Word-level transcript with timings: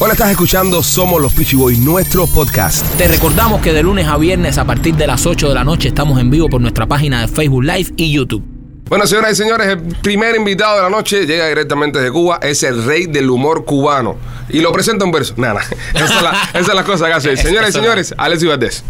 Hola, 0.00 0.12
estás 0.12 0.30
escuchando 0.30 0.80
Somos 0.80 1.20
los 1.20 1.32
Peachy 1.32 1.56
Boys, 1.56 1.76
nuestro 1.80 2.28
podcast. 2.28 2.86
Te 2.96 3.08
recordamos 3.08 3.60
que 3.60 3.72
de 3.72 3.82
lunes 3.82 4.06
a 4.06 4.16
viernes 4.16 4.56
a 4.56 4.64
partir 4.64 4.94
de 4.94 5.08
las 5.08 5.26
8 5.26 5.48
de 5.48 5.54
la 5.56 5.64
noche 5.64 5.88
estamos 5.88 6.20
en 6.20 6.30
vivo 6.30 6.48
por 6.48 6.60
nuestra 6.60 6.86
página 6.86 7.22
de 7.22 7.26
Facebook 7.26 7.64
Live 7.64 7.94
y 7.96 8.12
YouTube. 8.12 8.44
Bueno, 8.88 9.08
señoras 9.08 9.32
y 9.32 9.34
señores, 9.34 9.66
el 9.66 9.78
primer 9.96 10.36
invitado 10.36 10.76
de 10.76 10.82
la 10.82 10.88
noche 10.88 11.26
llega 11.26 11.48
directamente 11.48 11.98
de 12.00 12.12
Cuba, 12.12 12.38
es 12.40 12.62
el 12.62 12.84
rey 12.84 13.06
del 13.06 13.28
humor 13.28 13.64
cubano. 13.64 14.16
Y 14.48 14.60
lo 14.60 14.72
presenta 14.72 15.04
en 15.04 15.10
verso. 15.10 15.34
Nada, 15.36 15.62
esa, 15.94 16.04
es 16.04 16.22
la, 16.22 16.30
esa 16.54 16.60
es 16.60 16.74
la 16.74 16.84
cosa 16.84 17.06
que 17.06 17.12
hace. 17.14 17.36
Señoras 17.36 17.70
y 17.70 17.72
señores, 17.72 18.14
Alessio 18.16 18.50
Valdés. 18.50 18.84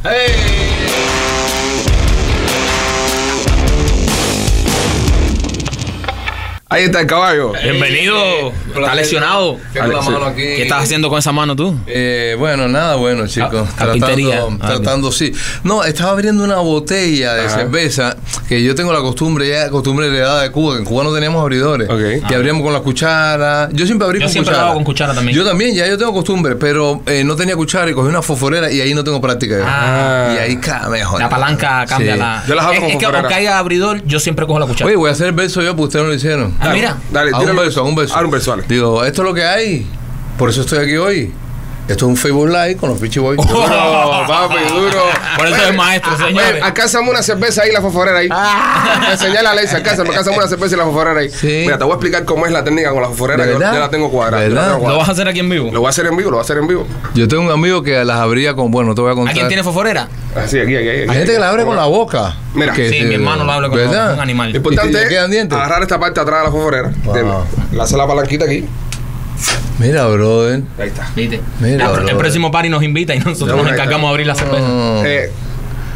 Ahí 6.71 6.85
está 6.85 7.01
el 7.01 7.07
caballo. 7.07 7.55
Bienvenido. 7.63 8.53
¿Estás 8.77 8.95
lesionado? 8.95 9.57
Tengo 9.73 9.87
la 9.87 10.03
mano 10.03 10.25
aquí. 10.27 10.43
¿Qué 10.43 10.63
estás 10.65 10.83
haciendo 10.83 11.09
con 11.09 11.19
esa 11.19 11.33
mano 11.33 11.57
tú? 11.57 11.75
Eh, 11.87 12.37
bueno, 12.39 12.69
nada 12.69 12.97
bueno, 12.97 13.27
chicos. 13.27 13.67
Tratando, 13.75 14.59
Ah, 14.61 14.67
tratando, 14.67 15.11
sí. 15.11 15.33
No, 15.65 15.83
estaba 15.83 16.11
abriendo 16.11 16.45
una 16.45 16.57
botella 16.57 17.33
de 17.33 17.47
Ajá. 17.47 17.55
cerveza 17.61 18.17
que 18.51 18.63
yo 18.63 18.75
tengo 18.75 18.93
la 18.93 18.99
costumbre, 19.01 19.49
ya 19.49 19.71
costumbre 19.71 20.09
heredada 20.09 20.43
de 20.43 20.51
Cuba, 20.51 20.75
que 20.75 20.81
en 20.81 20.85
Cuba 20.85 21.05
no 21.05 21.15
teníamos 21.15 21.41
abridores. 21.41 21.89
Que 22.29 22.35
abríamos 22.35 22.63
con 22.63 22.75
la 22.75 22.81
cuchara. 22.81 23.71
Yo 23.73 23.87
siempre 23.87 24.05
abrí 24.07 24.19
Yo 24.19 24.27
con 24.27 24.33
siempre 24.33 24.51
cuchara. 24.53 24.67
hago 24.67 24.75
con 24.75 24.85
cuchara 24.85 25.15
también. 25.15 25.39
Yo 25.39 25.47
también, 25.47 25.75
ya 25.75 25.87
yo 25.89 25.97
tengo 25.97 26.13
costumbre, 26.13 26.55
pero 26.57 27.01
eh, 27.07 27.25
no 27.25 27.35
tenía 27.35 27.57
cuchara 27.57 27.91
y 27.91 27.95
cogí 27.95 28.09
una 28.11 28.21
fosforera 28.21 28.71
y 28.71 28.83
ahí 28.83 28.93
no 28.93 29.03
tengo 29.03 29.23
práctica. 29.23 29.57
Ah. 29.65 30.35
Y 30.35 30.39
ahí 30.39 30.57
cada 30.59 30.91
mejor. 30.91 31.19
La 31.19 31.31
palanca 31.31 31.87
cambia 31.89 32.13
Sí. 32.13 32.19
la. 32.19 32.45
Yo 32.47 32.55
las 32.55 32.65
hago 32.67 32.75
es, 32.75 32.81
con 32.81 32.91
es 32.91 32.97
que 32.99 33.07
aunque 33.07 33.33
haya 33.35 33.59
abridor, 33.59 34.05
yo 34.05 34.21
siempre 34.21 34.45
cojo 34.47 34.59
la 34.61 34.67
cuchara. 34.67 34.87
Oye, 34.87 34.97
voy 34.97 35.09
a 35.09 35.13
hacer 35.15 35.29
el 35.29 35.33
verso 35.33 35.63
yo 35.63 35.71
porque 35.75 35.85
ustedes 35.85 36.03
no 36.05 36.11
lo 36.11 36.15
hicieron. 36.15 36.58
Ah, 36.61 36.71
mira. 36.73 36.97
Dale, 37.11 37.31
Haz 37.35 37.45
un 37.45 37.57
beso, 37.57 37.85
un 37.85 37.95
beso. 37.95 38.17
Haz 38.17 38.25
un 38.25 38.31
beso, 38.31 38.51
dale. 38.51 38.65
Digo, 38.69 39.05
esto 39.05 39.23
es 39.23 39.29
lo 39.29 39.35
que 39.35 39.45
hay. 39.45 39.87
Por 40.37 40.51
eso 40.51 40.63
estoy 40.63 40.79
aquí 40.79 40.97
hoy. 40.97 41.33
Esto 41.89 42.05
es 42.05 42.11
un 42.11 42.17
Facebook 42.19 42.49
Live 42.49 42.77
con 42.77 42.91
los 42.91 42.99
Pichi 42.99 43.19
Boys. 43.19 43.39
Duro, 43.39 43.63
papi, 44.29 44.57
duro. 44.75 45.05
Por 45.39 45.47
eso 45.47 45.57
es 45.71 45.75
maestro, 45.75 46.17
señores. 46.19 46.51
Oye, 46.53 46.61
alcánzame 46.63 47.09
una 47.11 47.23
cerveza 47.23 47.63
ahí, 47.63 47.73
la 47.73 47.81
fosforera 47.81 48.19
ahí. 48.19 48.29
Señala 49.17 49.51
a 49.53 49.55
Ley, 49.55 49.65
alcánzame, 49.73 50.11
alcánzame 50.11 50.37
una 50.37 50.49
cerveza 50.49 50.75
y 50.75 50.79
la 50.79 50.85
fosforera 50.85 51.21
ahí. 51.21 51.31
Sí. 51.31 51.63
Mira, 51.65 51.79
te 51.79 51.85
voy 51.85 51.93
a 51.93 51.95
explicar 51.95 52.25
cómo 52.27 52.45
es 52.45 52.53
la 52.53 52.63
técnica 52.63 52.91
con 52.91 53.01
la 53.03 53.09
fosforera. 53.09 53.45
¿De 53.47 53.53
Yo 53.53 53.59
verdad? 53.59 53.73
ya 53.75 53.81
la 53.81 53.91
tengo 53.91 54.11
cuadrada. 54.11 54.43
¿De 54.43 54.51
yo 54.51 54.55
la 54.55 54.61
verdad? 54.61 54.77
tengo 54.77 54.89
¿Lo 54.91 54.99
vas 54.99 55.09
a 55.09 55.13
hacer 55.13 55.29
aquí 55.29 55.39
en 55.41 55.49
vivo? 55.49 55.71
Lo 55.73 55.81
voy 55.81 55.87
a 55.87 55.91
hacer 55.91 56.07
en 56.07 56.17
vivo, 56.17 56.31
lo 56.31 56.37
voy 56.37 56.43
a 56.43 56.45
hacer 56.45 56.59
en 56.59 56.67
vivo. 56.69 56.87
Yo 57.15 57.27
tengo 57.27 57.43
un 57.43 57.51
amigo 57.51 57.83
que 57.83 58.05
las 58.05 58.19
abría 58.19 58.55
con, 58.55 58.71
bueno, 58.71 58.95
te 58.95 59.01
voy 59.01 59.11
a 59.11 59.15
contar. 59.15 59.31
¿Alguien 59.31 59.49
tiene 59.49 59.63
fosforera? 59.63 60.09
Así, 60.37 60.59
aquí, 60.61 60.77
aquí. 60.77 60.89
aquí 60.89 61.01
Hay 61.01 61.09
gente 61.09 61.33
que 61.33 61.39
la 61.39 61.49
abre 61.49 61.65
con 61.65 61.75
la 61.77 61.87
boca. 61.87 62.37
Mira. 62.55 62.73
Que 62.75 62.91
Sí, 62.91 62.99
se- 62.99 63.05
mi 63.07 63.15
hermano 63.15 63.45
lo 63.45 63.53
habla 63.53 63.69
con 63.69 63.79
¿verdad? 63.79 64.13
un 64.15 64.21
animal. 64.21 64.51
Lo 64.51 64.57
importante 64.59 64.99
agarrar 65.55 65.81
esta 65.83 65.99
parte 65.99 66.21
atrás 66.21 66.41
de 66.41 66.45
la. 66.45 66.93
¿entiendes? 67.05 67.35
Le 67.73 67.83
hace 67.83 67.97
la 67.97 68.07
palanquita 68.07 68.45
aquí. 68.45 68.67
Mira, 69.79 70.07
brother. 70.07 70.63
Ahí 70.79 70.89
está. 70.89 71.09
¿Viste? 71.15 71.41
Mira, 71.61 71.87
el 71.87 71.93
brother. 71.93 72.17
próximo 72.17 72.51
party 72.51 72.69
nos 72.69 72.83
invita 72.83 73.15
y 73.15 73.21
nosotros 73.21 73.57
nos 73.57 73.71
encargamos 73.73 74.03
de 74.03 74.11
abrir 74.11 74.27
la 74.27 74.35
cerveza. 74.35 74.67
Eh, 75.07 75.31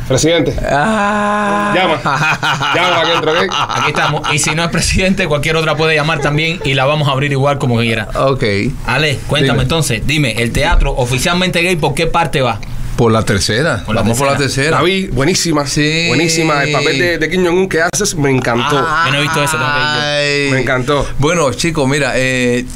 presidente, 0.06 0.54
Ah. 0.70 1.72
llama. 1.74 2.00
Llama 2.74 3.00
aquí 3.00 3.10
dentro, 3.10 3.32
¿ok? 3.32 3.38
Aquí 3.50 3.88
estamos. 3.90 4.22
Y 4.34 4.38
si 4.38 4.54
no 4.54 4.62
es 4.64 4.70
presidente, 4.70 5.26
cualquier 5.26 5.56
otra 5.56 5.76
puede 5.76 5.94
llamar 5.94 6.20
también 6.20 6.60
y 6.64 6.74
la 6.74 6.84
vamos 6.84 7.08
a 7.08 7.12
abrir 7.12 7.32
igual 7.32 7.58
como 7.58 7.78
quiera. 7.78 8.08
Ok. 8.14 8.44
Ale, 8.86 9.18
cuéntame 9.26 9.52
Dime. 9.54 9.62
entonces, 9.62 10.02
dime, 10.06 10.32
el 10.42 10.52
teatro 10.52 10.92
oficialmente 10.92 11.60
gay, 11.62 11.76
¿por 11.76 11.94
qué 11.94 12.06
parte 12.06 12.40
va? 12.40 12.60
Por 12.96 13.10
la 13.10 13.24
tercera. 13.24 13.82
Por 13.86 13.94
la 13.94 14.02
Vamos 14.02 14.18
por 14.18 14.26
la 14.30 14.36
tercera. 14.36 14.76
La 14.78 14.82
vi, 14.82 15.06
buenísima. 15.06 15.66
Sí. 15.66 16.04
Buenísima. 16.08 16.62
El 16.62 16.72
papel 16.72 16.98
de, 16.98 17.18
de 17.18 17.30
Kim 17.30 17.44
Jong-un 17.44 17.68
que 17.68 17.80
haces 17.82 18.14
me 18.14 18.30
encantó. 18.30 18.76
Ah. 18.78 19.04
Yo 19.06 19.12
no 19.12 19.18
he 19.18 19.22
visto 19.22 19.42
eso, 19.42 19.56
que. 19.56 19.64
Ay. 19.64 20.50
Me 20.50 20.60
encantó. 20.60 21.06
Bueno, 21.18 21.50
chicos, 21.54 21.88
mira, 21.88 22.12
eh, 22.16 22.66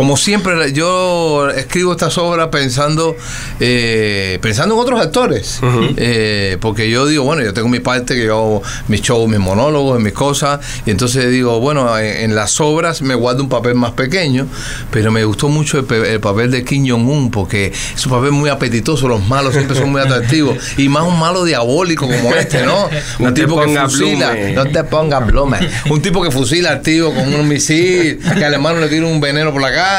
como 0.00 0.16
siempre, 0.16 0.72
yo 0.72 1.50
escribo 1.50 1.92
estas 1.92 2.16
obras 2.16 2.48
pensando 2.48 3.14
eh, 3.60 4.38
pensando 4.40 4.74
en 4.74 4.80
otros 4.80 4.98
actores. 4.98 5.60
Eh, 5.98 6.56
porque 6.58 6.88
yo 6.88 7.06
digo, 7.06 7.24
bueno, 7.24 7.42
yo 7.42 7.52
tengo 7.52 7.68
mi 7.68 7.80
parte, 7.80 8.14
que 8.14 8.24
yo 8.24 8.32
hago 8.32 8.62
mis 8.88 9.02
shows, 9.02 9.28
mis 9.28 9.40
monólogos, 9.40 10.00
mis 10.00 10.14
cosas. 10.14 10.60
Y 10.86 10.90
entonces 10.90 11.30
digo, 11.30 11.60
bueno, 11.60 11.98
en, 11.98 12.30
en 12.30 12.34
las 12.34 12.62
obras 12.62 13.02
me 13.02 13.14
guardo 13.14 13.42
un 13.42 13.50
papel 13.50 13.74
más 13.74 13.92
pequeño. 13.92 14.46
Pero 14.90 15.12
me 15.12 15.22
gustó 15.26 15.50
mucho 15.50 15.78
el, 15.78 15.92
el 16.06 16.18
papel 16.18 16.50
de 16.50 16.64
Kim 16.64 16.88
Jong-un, 16.88 17.30
porque 17.30 17.66
es 17.94 18.06
un 18.06 18.12
papel 18.12 18.32
muy 18.32 18.48
apetitoso. 18.48 19.06
Los 19.06 19.22
malos 19.28 19.52
siempre 19.52 19.76
son 19.76 19.92
muy 19.92 20.00
atractivos. 20.00 20.56
Y 20.78 20.88
más 20.88 21.02
un 21.02 21.18
malo 21.18 21.44
diabólico 21.44 22.06
como 22.08 22.34
este, 22.34 22.62
¿no? 22.62 22.88
No 23.18 23.28
un 23.28 23.34
tipo 23.34 23.60
que 23.60 23.78
fusila. 23.78 24.34
No 24.54 24.64
te 24.64 24.82
pongas 24.82 25.26
bloma. 25.26 25.60
Un 25.90 26.00
tipo 26.00 26.22
que 26.22 26.30
fusila 26.30 26.70
al 26.70 26.80
tío 26.80 27.14
con 27.14 27.34
un 27.34 27.46
misil, 27.46 28.18
que 28.38 28.44
al 28.46 28.54
hermano 28.54 28.80
le 28.80 28.88
tira 28.88 29.04
un 29.04 29.20
veneno 29.20 29.52
por 29.52 29.60
la 29.60 29.70
cara, 29.70 29.89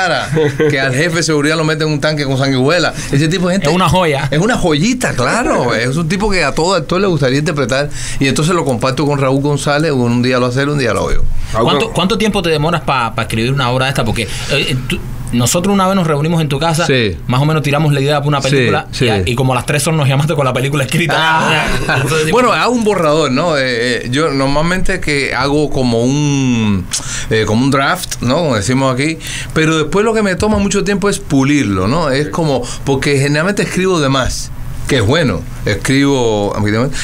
que 0.69 0.79
al 0.79 0.93
jefe 0.93 1.17
de 1.17 1.23
seguridad 1.23 1.57
lo 1.57 1.63
mete 1.63 1.83
en 1.83 1.89
un 1.91 1.99
tanque 2.01 2.25
con 2.25 2.37
sanguijuela. 2.37 2.93
Ese 3.11 3.27
tipo 3.27 3.47
de 3.47 3.55
gente. 3.55 3.69
Es 3.69 3.75
una 3.75 3.89
joya. 3.89 4.27
Es 4.31 4.39
una 4.39 4.57
joyita, 4.57 5.13
claro. 5.13 5.73
Es 5.73 5.95
un 5.95 6.07
tipo 6.07 6.29
que 6.29 6.43
a 6.43 6.53
todo 6.53 6.75
actor 6.75 7.01
le 7.01 7.07
gustaría 7.07 7.39
interpretar. 7.39 7.89
Y 8.19 8.27
entonces 8.27 8.53
lo 8.55 8.65
comparto 8.65 9.05
con 9.05 9.19
Raúl 9.19 9.41
González. 9.41 9.91
Un 9.91 10.21
día 10.21 10.39
lo 10.39 10.47
hace, 10.47 10.63
un 10.65 10.77
día 10.79 10.93
lo 10.93 11.03
oigo. 11.05 11.23
¿Cuánto, 11.51 11.91
cuánto 11.91 12.17
tiempo 12.17 12.41
te 12.41 12.49
demoras 12.49 12.81
para 12.81 13.13
escribir 13.21 13.51
una 13.51 13.69
obra 13.69 13.85
de 13.85 13.89
esta? 13.91 14.05
Porque 14.05 14.27
eh, 14.51 14.75
tú- 14.87 14.99
nosotros 15.33 15.73
una 15.73 15.87
vez 15.87 15.95
nos 15.95 16.07
reunimos 16.07 16.41
en 16.41 16.49
tu 16.49 16.59
casa, 16.59 16.85
Sí. 16.85 17.17
más 17.27 17.41
o 17.41 17.45
menos 17.45 17.63
tiramos 17.63 17.93
la 17.93 18.01
idea 18.01 18.17
para 18.19 18.27
una 18.27 18.41
película 18.41 18.87
sí. 18.91 19.07
Y, 19.25 19.35
como 19.35 19.53
a 19.53 19.55
las 19.55 19.65
tres 19.65 19.85
horas 19.87 19.97
nos 19.97 20.07
llamaste 20.07 20.35
con 20.35 20.45
la 20.45 20.53
película 20.53 20.83
escrita. 20.83 21.67
Digo, 22.25 22.31
bueno, 22.31 22.51
hago 22.51 22.71
un 22.73 22.83
borrador, 22.83 23.31
¿no? 23.31 23.57
Eh, 23.57 23.61
eh, 24.05 24.07
yo 24.11 24.31
normalmente 24.31 24.99
que 24.99 25.33
hago 25.33 25.69
como 25.69 26.03
un 26.03 26.85
eh, 27.29 27.45
como 27.45 27.63
un 27.63 27.71
draft, 27.71 28.21
¿no? 28.21 28.35
Como 28.35 28.55
decimos 28.55 28.93
aquí, 28.93 29.17
pero 29.53 29.77
después 29.77 30.03
lo 30.03 30.13
que 30.13 30.21
me 30.21 30.35
toma 30.35 30.57
mucho 30.57 30.83
tiempo 30.83 31.09
es 31.09 31.19
pulirlo, 31.19 31.87
¿no? 31.87 32.09
Es 32.09 32.29
como 32.29 32.61
porque 32.83 33.17
generalmente 33.19 33.63
escribo 33.63 33.99
de 33.99 34.09
más. 34.09 34.51
Que 34.87 34.97
es 34.97 35.05
bueno, 35.05 35.41
escribo. 35.65 36.53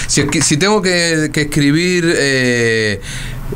Si, 0.08 0.24
si 0.42 0.58
tengo 0.58 0.82
que, 0.82 1.30
que 1.32 1.44
escribir, 1.44 2.14
eh, 2.18 3.00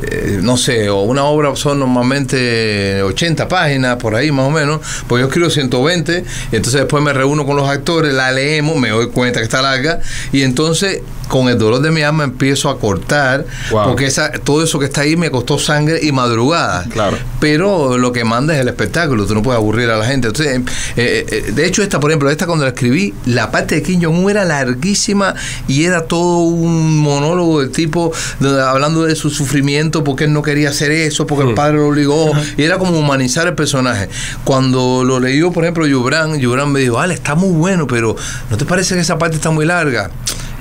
eh, 0.04 0.40
no 0.42 0.58
sé, 0.58 0.90
o 0.90 1.02
una 1.02 1.26
obra 1.26 1.56
son 1.56 1.80
normalmente 1.80 3.04
80 3.04 3.48
páginas, 3.48 3.98
por 3.98 4.16
ahí 4.16 4.32
más 4.32 4.48
o 4.48 4.50
menos, 4.50 4.80
pues 5.08 5.22
yo 5.22 5.28
escribo 5.28 5.50
120, 5.50 6.24
y 6.52 6.56
entonces 6.56 6.82
después 6.82 7.04
me 7.04 7.14
reúno 7.14 7.46
con 7.46 7.58
los 7.58 7.70
actores, 7.70 8.14
la 8.14 8.32
leemos, 8.32 8.78
me 8.78 8.90
doy 8.90 9.08
cuenta 9.10 9.40
que 9.40 9.44
está 9.44 9.62
larga, 9.62 10.00
y 10.32 10.44
entonces 10.44 11.02
con 11.32 11.48
el 11.48 11.58
dolor 11.58 11.82
de 11.82 11.92
mi 11.92 12.02
alma 12.02 12.26
empiezo 12.26 12.70
a 12.70 12.78
cortar, 12.78 13.46
Wow. 13.72 13.86
porque 13.86 14.06
esa, 14.06 14.32
todo 14.34 14.62
eso 14.64 14.78
que 14.80 14.86
está 14.86 15.02
ahí 15.02 15.16
me 15.16 15.32
costó 15.32 15.58
sangre 15.58 16.00
y 16.04 16.12
madrugada. 16.12 16.84
Claro. 16.92 17.18
Pero 17.40 17.98
lo 17.98 18.12
que 18.12 18.24
manda 18.26 18.54
es 18.54 18.60
el 18.60 18.68
espectáculo, 18.68 19.26
tú 19.26 19.34
no 19.34 19.42
puedes 19.42 19.58
aburrir 19.58 19.90
a 19.90 19.98
la 19.98 20.06
gente. 20.06 20.28
Entonces, 20.28 20.60
eh, 20.98 21.26
eh, 21.30 21.52
de 21.54 21.66
hecho, 21.66 21.82
esta, 21.84 22.00
por 22.02 22.12
ejemplo, 22.12 22.30
esta 22.30 22.46
cuando 22.46 22.66
la 22.66 22.72
escribí, 22.72 23.14
la 23.26 23.50
parte 23.50 23.76
de 23.76 23.82
Kim 23.82 24.02
Jong-un 24.04 24.30
era 24.30 24.44
larguísima 24.44 25.34
y 25.68 25.86
era 25.86 26.04
todo 26.06 26.40
un 26.40 26.98
monólogo 26.98 27.62
del 27.62 27.72
tipo 27.72 28.12
de- 28.40 28.62
hablando 28.62 29.04
de 29.04 29.16
su 29.16 29.30
sufrimiento 29.30 30.04
porque 30.04 30.26
él 30.26 30.34
no 30.34 30.42
quería 30.42 30.70
hacer 30.70 30.92
eso, 30.92 31.26
porque 31.26 31.48
el 31.48 31.56
padre 31.56 31.78
lo 31.78 31.88
obligó, 31.88 32.32
y 32.58 32.64
era 32.64 32.78
como 32.78 33.00
humanizar 33.00 33.48
el 33.48 33.56
personaje. 33.56 34.10
Cuando 34.44 35.04
lo 35.06 35.20
leyó, 35.20 35.52
por 35.52 35.64
ejemplo, 35.64 35.88
Yubran, 35.88 36.38
Yubran 36.40 36.72
me 36.72 36.82
dijo, 36.82 36.96
vale, 36.96 37.14
está 37.14 37.36
muy 37.36 37.52
bueno, 37.52 37.88
pero 37.88 38.16
¿no 38.50 38.58
te 38.58 38.66
parece 38.66 38.96
que 38.96 39.02
esa 39.02 39.18
parte 39.18 39.38
está 39.38 39.50
muy 39.52 39.66
larga? 39.66 40.10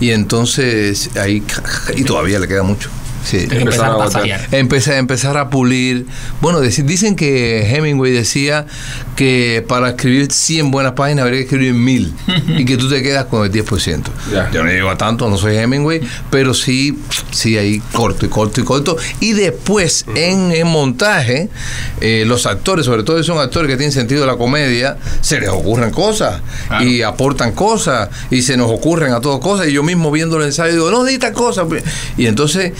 Y 0.00 0.10
entonces 0.10 1.10
ahí, 1.16 1.42
y 1.94 2.04
todavía 2.04 2.38
le 2.38 2.48
queda 2.48 2.62
mucho. 2.62 2.90
Sí. 3.24 3.46
empezar 4.52 4.94
a 4.94 4.98
empezar 4.98 5.36
a 5.36 5.50
pulir. 5.50 6.06
Bueno, 6.40 6.60
dicen 6.60 7.16
que 7.16 7.68
Hemingway 7.74 8.12
decía 8.12 8.66
que 9.16 9.64
para 9.68 9.90
escribir 9.90 10.32
100 10.32 10.70
buenas 10.70 10.92
páginas 10.92 11.24
habría 11.24 11.40
que 11.40 11.44
escribir 11.44 11.74
1000 11.74 12.14
y 12.58 12.64
que 12.64 12.76
tú 12.76 12.88
te 12.88 13.02
quedas 13.02 13.26
con 13.26 13.44
el 13.44 13.52
10%. 13.52 14.02
Ya. 14.32 14.50
Yo 14.50 14.64
no 14.64 14.70
llego 14.70 14.90
a 14.90 14.96
tanto, 14.96 15.28
no 15.28 15.36
soy 15.36 15.56
Hemingway, 15.56 16.00
pero 16.30 16.54
sí, 16.54 16.98
sí 17.30 17.56
ahí 17.58 17.80
corto 17.92 18.26
y 18.26 18.28
corto 18.28 18.60
y 18.60 18.64
corto. 18.64 18.96
Y 19.20 19.32
después, 19.32 20.06
en 20.14 20.52
el 20.52 20.64
montaje, 20.64 21.48
eh, 22.00 22.24
los 22.26 22.46
actores, 22.46 22.86
sobre 22.86 23.02
todo 23.02 23.18
si 23.18 23.24
son 23.24 23.38
actores 23.38 23.68
que 23.70 23.76
tienen 23.76 23.92
sentido 23.92 24.22
de 24.22 24.26
la 24.26 24.36
comedia, 24.36 24.96
se 25.20 25.40
les 25.40 25.48
ocurren 25.50 25.90
cosas 25.90 26.40
Claro. 26.68 26.84
y 26.84 27.02
aportan 27.02 27.52
cosas 27.52 28.08
y 28.30 28.42
se 28.42 28.56
nos 28.56 28.70
ocurren 28.70 29.12
a 29.12 29.20
todos 29.20 29.40
cosas. 29.40 29.68
Y 29.68 29.72
yo 29.72 29.82
mismo 29.82 30.10
viendo 30.10 30.38
el 30.38 30.44
ensayo 30.44 30.72
digo, 30.72 30.90
no, 30.90 31.04
di 31.04 31.14
esta 31.14 31.32
cosa. 31.32 31.64
Y 32.16 32.26
entonces 32.26 32.72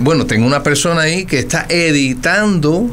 bueno, 0.00 0.26
tengo 0.26 0.46
una 0.46 0.62
persona 0.62 1.02
ahí 1.02 1.24
que 1.24 1.38
está 1.38 1.66
editando 1.68 2.88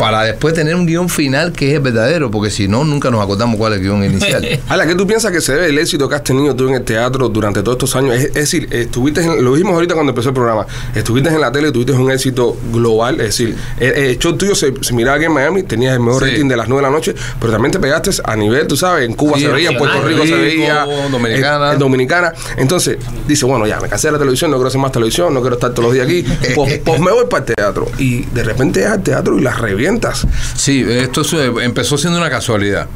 para 0.00 0.22
después 0.22 0.54
tener 0.54 0.74
un 0.74 0.86
guion 0.86 1.10
final 1.10 1.52
que 1.52 1.68
es 1.68 1.74
el 1.74 1.80
verdadero, 1.80 2.30
porque 2.30 2.50
si 2.50 2.66
no, 2.68 2.84
nunca 2.84 3.10
nos 3.10 3.22
acordamos 3.22 3.56
cuál 3.58 3.74
es 3.74 3.80
el 3.80 3.84
guion 3.84 4.02
inicial. 4.02 4.48
Ala, 4.70 4.86
¿qué 4.86 4.94
tú 4.94 5.06
piensas 5.06 5.30
que 5.30 5.42
se 5.42 5.52
debe 5.52 5.66
el 5.66 5.76
éxito 5.78 6.08
que 6.08 6.14
has 6.14 6.24
tenido 6.24 6.56
tú 6.56 6.68
en 6.68 6.74
el 6.76 6.82
teatro 6.84 7.28
durante 7.28 7.62
todos 7.62 7.76
estos 7.76 7.94
años? 7.96 8.14
Es, 8.16 8.24
es 8.24 8.32
decir, 8.34 8.66
estuviste, 8.72 9.20
en- 9.20 9.44
lo 9.44 9.52
dijimos 9.52 9.74
ahorita 9.74 9.92
cuando 9.92 10.12
empezó 10.12 10.30
el 10.30 10.34
programa, 10.34 10.66
estuviste 10.94 11.28
en 11.28 11.38
la 11.38 11.52
tele, 11.52 11.70
tuviste 11.70 11.92
un 11.92 12.10
éxito 12.10 12.56
global, 12.72 13.20
es 13.20 13.26
decir, 13.26 13.54
el, 13.78 13.92
el 13.92 14.18
show 14.18 14.34
tuyo 14.38 14.54
se, 14.54 14.72
se 14.80 14.94
miraba 14.94 15.16
aquí 15.18 15.26
en 15.26 15.32
Miami, 15.32 15.64
tenías 15.64 15.92
el 15.92 16.00
mejor 16.00 16.24
Sí. 16.24 16.30
rating 16.30 16.48
de 16.48 16.56
las 16.56 16.66
9 16.66 16.82
de 16.82 16.90
la 16.90 16.96
noche, 16.96 17.14
pero 17.38 17.52
también 17.52 17.70
te 17.72 17.78
pegaste 17.78 18.10
a 18.24 18.36
nivel, 18.36 18.66
tú 18.66 18.76
sabes, 18.78 19.06
en 19.06 19.14
Cuba 19.14 19.34
Sí, 19.36 19.42
se 19.42 19.48
veía, 19.48 19.68
en 19.70 19.76
Puerto 19.76 20.00
Rico, 20.02 20.24
se 20.24 20.34
veía, 20.34 20.86
Dominicana. 21.10 21.66
en, 21.68 21.72
en 21.74 21.78
Dominicana. 21.78 22.32
Entonces, 22.56 22.96
dice, 23.28 23.44
bueno, 23.44 23.66
ya, 23.66 23.78
me 23.80 23.88
cansé 23.90 24.08
de 24.08 24.12
la 24.12 24.18
televisión, 24.18 24.50
no 24.50 24.56
quiero 24.56 24.68
hacer 24.68 24.80
más 24.80 24.92
televisión, 24.92 25.34
no 25.34 25.40
quiero 25.42 25.56
estar 25.56 25.70
todos 25.72 25.84
los 25.84 25.92
días 25.92 26.06
aquí, 26.06 26.24
pues, 26.54 26.78
pues 26.84 27.00
me 27.00 27.10
voy 27.12 27.26
para 27.28 27.44
el 27.44 27.54
teatro. 27.54 27.86
Y 27.98 28.22
de 28.22 28.42
repente 28.44 28.80
es 28.80 28.86
al 28.86 29.02
teatro 29.02 29.38
y 29.38 29.42
la 29.42 29.52
revienta 29.52 29.89
800. 29.98 30.26
Sí, 30.56 30.84
esto 30.88 31.22
es- 31.22 31.32
empezó 31.64 31.98
siendo 31.98 32.18
una 32.18 32.30
casualidad. 32.30 32.86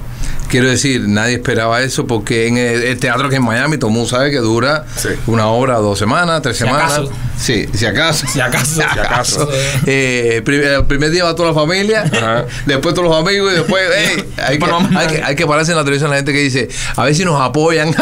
Quiero 0.49 0.69
decir, 0.69 1.01
nadie 1.09 1.35
esperaba 1.37 1.83
eso 1.83 2.07
porque 2.07 2.47
en 2.47 2.59
el, 2.59 2.83
el 2.83 2.99
teatro 3.01 3.29
que 3.29 3.37
en 3.37 3.45
Miami, 3.45 3.77
todo 3.79 3.89
el 3.89 3.95
mundo 3.95 4.09
sabe 4.09 4.31
que 4.31 4.39
dura 4.39 4.85
Sí. 4.97 5.09
una 5.27 5.49
hora, 5.49 5.77
dos 5.79 5.99
semanas, 5.99 6.43
tres 6.43 6.57
Si 6.59 6.65
semanas. 6.65 6.93
acaso. 6.93 7.11
Sí, 7.37 7.67
si 7.75 7.87
acaso. 7.87 8.27
Si 8.29 8.41
acaso. 8.41 8.65
Si 8.75 8.83
acaso. 8.83 9.49
Eh, 9.87 10.43
prim- 10.45 10.63
el 10.63 10.85
primer 10.85 11.11
día 11.11 11.25
va 11.25 11.35
toda 11.35 11.49
la 11.49 11.55
familia, 11.55 12.03
Ajá. 12.03 12.45
después 12.67 12.95
todos 12.95 13.09
los 13.09 13.17
amigos 13.19 13.53
y 13.53 13.57
después 13.57 13.83
hey, 13.97 14.25
hay, 14.37 14.59
que, 14.59 14.67
hay, 14.97 15.07
que, 15.09 15.23
hay 15.23 15.35
que 15.35 15.47
pararse 15.47 15.73
en 15.73 15.79
la 15.79 15.83
televisión 15.85 16.11
la 16.11 16.17
gente 16.17 16.33
que 16.33 16.41
dice, 16.41 16.69
a 16.95 17.05
ver 17.05 17.15
si 17.15 17.25
nos 17.25 17.41
apoyan. 17.41 17.95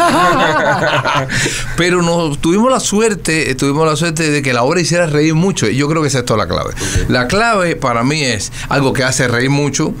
Pero 1.77 2.01
nos, 2.01 2.39
tuvimos 2.39 2.71
la 2.71 2.79
suerte, 2.79 3.49
eh, 3.51 3.55
tuvimos 3.55 3.87
la 3.87 3.95
suerte 3.95 4.29
de 4.29 4.41
que 4.41 4.53
la 4.53 4.63
obra 4.63 4.79
hiciera 4.81 5.05
reír 5.07 5.33
mucho. 5.33 5.67
Y 5.67 5.77
yo 5.77 5.87
creo 5.89 6.01
que 6.01 6.09
esa 6.09 6.19
es 6.19 6.25
toda 6.25 6.45
la 6.45 6.47
clave. 6.47 6.73
La 7.07 7.27
clave 7.27 7.75
para 7.75 8.03
mí 8.03 8.21
es 8.21 8.51
algo 8.83 8.91
que 8.93 9.03
hace 9.03 9.29
reír 9.29 9.49
mucho 9.49 9.93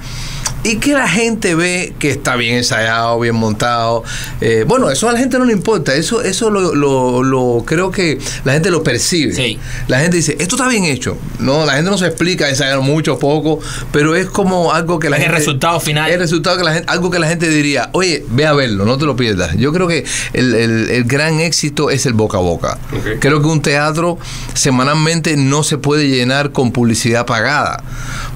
y 0.65 0.77
que 0.77 0.93
la 0.93 1.09
gente 1.09 1.55
ve 1.55 1.93
que 1.99 2.09
está 2.09 2.37
bien 2.37 2.55
ensayado, 2.55 3.19
bien 3.19 3.35
montado. 3.35 4.03
Eh, 4.39 4.63
bueno, 4.65 4.89
eso 4.89 5.09
a 5.09 5.11
la 5.13 5.19
gente 5.19 5.37
no 5.37 5.43
le 5.43 5.51
importa. 5.51 5.93
Eso, 5.93 6.21
eso 6.21 6.49
lo, 6.49 6.73
lo- 6.73 7.21
lo- 7.21 7.63
creo 7.65 7.91
que 7.91 8.17
la 8.45 8.53
gente 8.53 8.71
lo 8.71 8.81
percibe. 8.81 9.33
Sí. 9.33 9.59
La 9.89 9.99
gente 9.99 10.15
dice, 10.17 10.37
esto 10.39 10.55
está 10.55 10.69
bien 10.69 10.85
hecho. 10.85 11.17
No, 11.39 11.65
la 11.65 11.73
gente 11.73 11.89
no 11.91 11.97
se 11.97 12.05
explica, 12.07 12.47
ensayaron 12.47 12.85
mucho, 12.85 13.19
poco, 13.19 13.59
pero 13.91 14.15
es 14.15 14.27
como 14.27 14.71
algo 14.71 14.99
que 14.99 15.09
la 15.09 15.17
Es 15.17 15.23
el 15.23 15.27
gente. 15.27 15.39
resultado 15.39 15.79
final. 15.81 16.07
Es 16.09 16.13
el 16.15 16.21
resultado 16.21 16.57
que 16.57 16.63
la 16.63 16.73
gente, 16.75 16.89
algo 16.89 17.09
que 17.11 17.19
la 17.19 17.27
gente 17.27 17.49
diría, 17.49 17.89
oye, 17.91 18.23
ve 18.29 18.45
a 18.45 18.53
verlo, 18.53 18.85
no 18.85 18.97
te 18.97 19.03
lo 19.05 19.17
pierdas. 19.17 19.57
Yo 19.57 19.73
creo 19.73 19.87
que 19.89 20.05
el, 20.31 20.53
el- 20.55 20.89
el 20.91 21.03
gran 21.03 21.41
éxito 21.41 21.89
es 21.89 22.05
el 22.05 22.13
boca 22.13 22.37
a 22.37 22.41
boca. 22.41 22.77
Creo 23.19 23.41
que 23.41 23.47
un 23.47 23.61
teatro 23.61 24.17
semanalmente 24.53 25.35
no 25.35 25.63
se 25.63 25.77
puede 25.77 26.07
llenar 26.07 26.51
con 26.53 26.71
publicidad 26.71 27.25
pagada. 27.25 27.83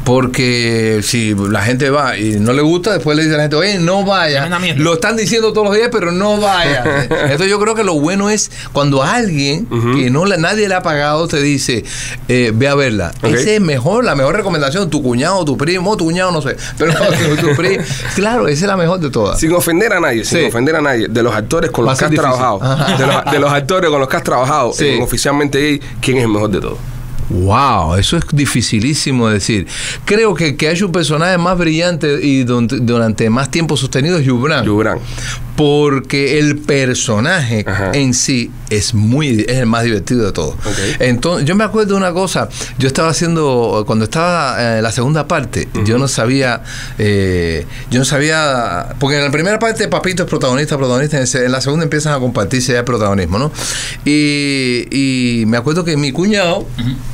Porque 0.07 1.01
si 1.03 1.35
la 1.35 1.61
gente 1.61 1.89
va 1.89 2.17
y 2.17 2.39
no 2.39 2.53
le 2.53 2.61
gusta, 2.61 2.93
después 2.93 3.15
le 3.17 3.23
dice 3.23 3.35
a 3.35 3.37
la 3.37 3.43
gente, 3.43 3.57
oye, 3.57 3.77
no 3.77 4.05
vaya. 4.05 4.47
Lo 4.77 4.93
están 4.93 5.17
diciendo 5.17 5.51
todos 5.53 5.67
los 5.67 5.75
días, 5.75 5.89
pero 5.91 6.11
no 6.13 6.37
vaya. 6.39 7.03
Entonces 7.23 7.49
yo 7.49 7.59
creo 7.59 7.75
que 7.75 7.83
lo 7.83 7.99
bueno 7.99 8.29
es 8.29 8.49
cuando 8.73 9.03
alguien 9.03 9.67
que 9.95 10.09
no 10.09 10.25
le- 10.25 10.37
nadie 10.37 10.67
le 10.67 10.75
ha 10.75 10.81
pagado 10.81 11.27
te 11.27 11.41
dice, 11.41 11.83
eh, 12.29 12.51
ve 12.55 12.67
a 12.67 12.75
verla. 12.75 13.11
Ese 13.21 13.55
es 13.57 13.61
mejor, 13.61 14.03
la 14.05 14.15
mejor 14.15 14.35
recomendación, 14.35 14.89
tu 14.89 15.03
cuñado, 15.03 15.43
tu 15.45 15.57
primo, 15.57 15.97
tu 15.97 16.05
cuñado, 16.05 16.31
no 16.31 16.41
sé. 16.41 16.55
Pero 16.77 16.93
tu, 16.93 17.47
tu 17.47 17.55
primo. 17.55 17.83
Claro, 18.15 18.47
esa 18.47 18.65
es 18.65 18.67
la 18.67 18.77
mejor 18.77 18.99
de 18.99 19.09
todas. 19.09 19.39
Sin 19.39 19.53
ofender 19.53 19.91
a 19.93 19.99
nadie, 19.99 20.23
sin 20.23 20.45
ofender 20.47 20.77
a 20.77 20.81
nadie, 20.81 21.07
de 21.09 21.21
los 21.21 21.35
actores 21.35 21.69
con 21.69 21.85
los 21.85 21.97
que 21.99 22.05
has 22.05 22.11
difícil. 22.11 22.31
trabajado, 22.31 22.97
de 22.97 23.05
los, 23.05 23.31
de 23.33 23.39
los 23.39 23.51
actores 23.51 23.89
con 23.89 23.99
los 23.99 24.07
que 24.09 24.15
has 24.17 24.23
trabajado 24.23 24.71
Sí. 24.73 24.87
en 24.87 25.01
oficialmente 25.03 25.59
gay, 25.59 25.81
¿quién 26.01 26.17
es 26.17 26.23
el 26.23 26.29
mejor 26.29 26.49
de 26.49 26.61
todos? 26.61 26.77
Wow, 27.29 27.95
eso 27.95 28.17
es 28.17 28.23
dificilísimo 28.31 29.27
de 29.27 29.35
decir. 29.35 29.67
Creo 30.05 30.33
que 30.33 30.55
que 30.55 30.69
hay 30.69 30.81
un 30.81 30.91
personaje 30.91 31.37
más 31.37 31.57
brillante 31.57 32.19
y 32.21 32.43
durante 32.43 33.29
más 33.29 33.51
tiempo 33.51 33.75
sostenido 33.75 34.17
es 34.17 34.25
Yubran. 34.25 34.65
Yubran. 34.65 34.99
Porque 35.57 36.37
el 36.39 36.59
personaje 36.59 37.65
Ajá. 37.67 37.91
en 37.93 38.13
sí 38.13 38.51
es 38.69 38.93
muy 38.93 39.41
es 39.47 39.57
el 39.57 39.65
más 39.65 39.83
divertido 39.83 40.25
de 40.25 40.31
todos. 40.31 40.55
Entonces, 40.99 41.47
yo 41.47 41.55
me 41.55 41.63
acuerdo 41.63 41.93
de 41.93 41.97
una 41.97 42.13
cosa. 42.13 42.47
Yo 42.77 42.87
estaba 42.87 43.09
haciendo, 43.09 43.83
cuando 43.87 44.05
estaba 44.05 44.77
en 44.77 44.83
la 44.83 44.91
segunda 44.91 45.27
parte, 45.27 45.67
yo 45.83 45.97
no 45.97 46.07
sabía, 46.07 46.61
eh, 46.99 47.65
yo 47.89 47.99
no 47.99 48.05
sabía, 48.05 48.95
porque 48.99 49.17
en 49.17 49.25
la 49.25 49.31
primera 49.31 49.57
parte 49.57 49.87
Papito 49.87 50.23
es 50.23 50.29
protagonista, 50.29 50.77
protagonista, 50.77 51.17
en 51.19 51.51
la 51.51 51.59
segunda 51.59 51.83
empiezan 51.83 52.13
a 52.13 52.19
compartirse 52.19 52.73
ya 52.73 52.79
el 52.79 52.85
protagonismo, 52.85 53.39
¿no? 53.39 53.51
Y, 54.05 54.87
y 54.91 55.45
me 55.47 55.57
acuerdo 55.57 55.83
que 55.83 55.97
mi 55.97 56.11
cuñado, 56.11 56.67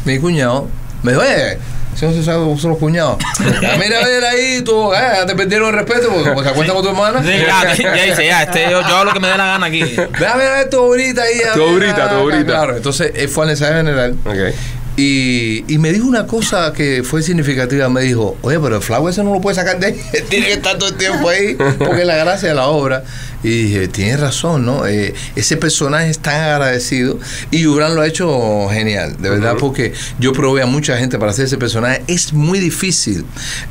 mi 0.03 0.19
cuñado, 0.19 0.67
me 1.01 1.13
dijo, 1.13 1.23
oye, 1.23 1.59
si 1.95 2.05
no 2.05 2.11
se 2.13 2.23
sabe 2.23 2.57
son 2.57 2.71
los 2.71 2.79
cuñados. 2.79 3.17
"Ah, 3.39 3.75
Mira, 3.79 3.99
a 3.99 4.05
ver 4.07 4.23
ahí, 4.25 4.61
tú, 4.63 4.93
eh, 4.93 4.97
te 5.27 5.35
perdieron 5.35 5.69
el 5.69 5.73
respeto 5.75 6.09
porque 6.09 6.43
se 6.43 6.49
acuesta 6.49 6.73
con 6.73 6.83
tu 6.83 6.89
hermana. 6.89 7.21
Sí, 7.23 7.29
ya, 7.29 7.75
ya 7.75 8.03
dice, 8.05 8.25
ya, 8.25 8.43
este, 8.43 8.63
yo, 8.63 8.81
yo 8.81 8.87
hago 8.95 9.05
lo 9.05 9.13
que 9.13 9.19
me 9.19 9.27
dé 9.27 9.37
la 9.37 9.45
gana 9.45 9.65
aquí. 9.67 9.81
Ve 9.83 10.27
a 10.27 10.35
ver 10.37 10.47
a 10.51 10.55
ver 10.57 10.69
tu 10.69 10.79
obrita 10.81 11.21
ahí. 11.23 11.39
Tu 11.53 11.63
obrita, 11.63 12.09
tu 12.09 12.15
obrita. 12.15 12.43
Claro, 12.45 12.77
entonces 12.77 13.11
él 13.15 13.29
fue 13.29 13.45
al 13.45 13.51
ensayo 13.51 13.75
general 13.75 14.15
Ok. 14.25 14.55
Y, 14.95 15.65
y 15.73 15.77
me 15.79 15.91
dijo 15.91 16.07
una 16.07 16.27
cosa 16.27 16.71
que 16.73 17.03
fue 17.03 17.23
significativa. 17.23 17.89
Me 17.89 18.01
dijo, 18.01 18.37
oye, 18.41 18.59
pero 18.59 18.75
el 18.75 18.81
flaco 18.81 19.09
ese 19.09 19.23
no 19.23 19.33
lo 19.33 19.41
puede 19.41 19.55
sacar 19.55 19.79
de 19.79 19.87
ahí. 19.87 20.01
Tiene 20.29 20.47
que 20.47 20.53
estar 20.53 20.77
todo 20.77 20.89
el 20.89 20.95
tiempo 20.95 21.29
ahí 21.29 21.55
porque 21.79 22.01
es 22.01 22.07
la 22.07 22.15
gracia 22.15 22.49
de 22.49 22.55
la 22.55 22.67
obra. 22.67 23.03
Y 23.43 23.63
dije, 23.63 23.87
tienes 23.89 24.19
razón, 24.19 24.65
¿no? 24.65 24.85
Eh, 24.87 25.13
ese 25.35 25.57
personaje 25.57 26.09
es 26.09 26.19
tan 26.19 26.41
agradecido 26.41 27.19
y 27.51 27.61
Yubran 27.61 27.93
lo 27.93 28.01
ha 28.01 28.07
hecho 28.07 28.69
genial, 28.69 29.17
de 29.19 29.29
verdad, 29.29 29.55
porque 29.59 29.91
yo 30.17 30.31
probé 30.31 30.61
a 30.61 30.65
mucha 30.65 30.97
gente 30.97 31.19
para 31.19 31.31
hacer 31.31 31.45
ese 31.45 31.57
personaje. 31.57 32.03
Es 32.07 32.31
muy 32.31 32.59
difícil 32.59 33.25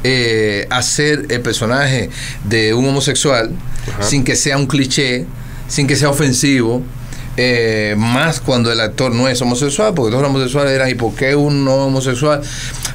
eh, 0.05 0.67
hacer 0.69 1.27
el 1.31 1.41
personaje 1.41 2.11
de 2.45 2.75
un 2.75 2.85
homosexual 2.87 3.51
sin 4.01 4.25
que 4.25 4.37
sea 4.37 4.59
un 4.59 4.67
cliché, 4.67 5.25
sin 5.69 5.87
que 5.87 5.97
sea 5.97 6.11
ofensivo. 6.11 6.83
Eh, 7.37 7.94
más 7.96 8.40
cuando 8.40 8.70
el 8.70 8.81
actor 8.81 9.11
no 9.14 9.26
es 9.29 9.40
homosexual, 9.40 9.94
porque 9.94 10.11
todos 10.11 10.23
los 10.23 10.31
homosexuales 10.31 10.73
eran, 10.73 10.88
¿y 10.90 10.94
por 10.94 11.14
qué 11.14 11.34
un 11.34 11.64
no 11.64 11.87
homosexual? 11.87 12.43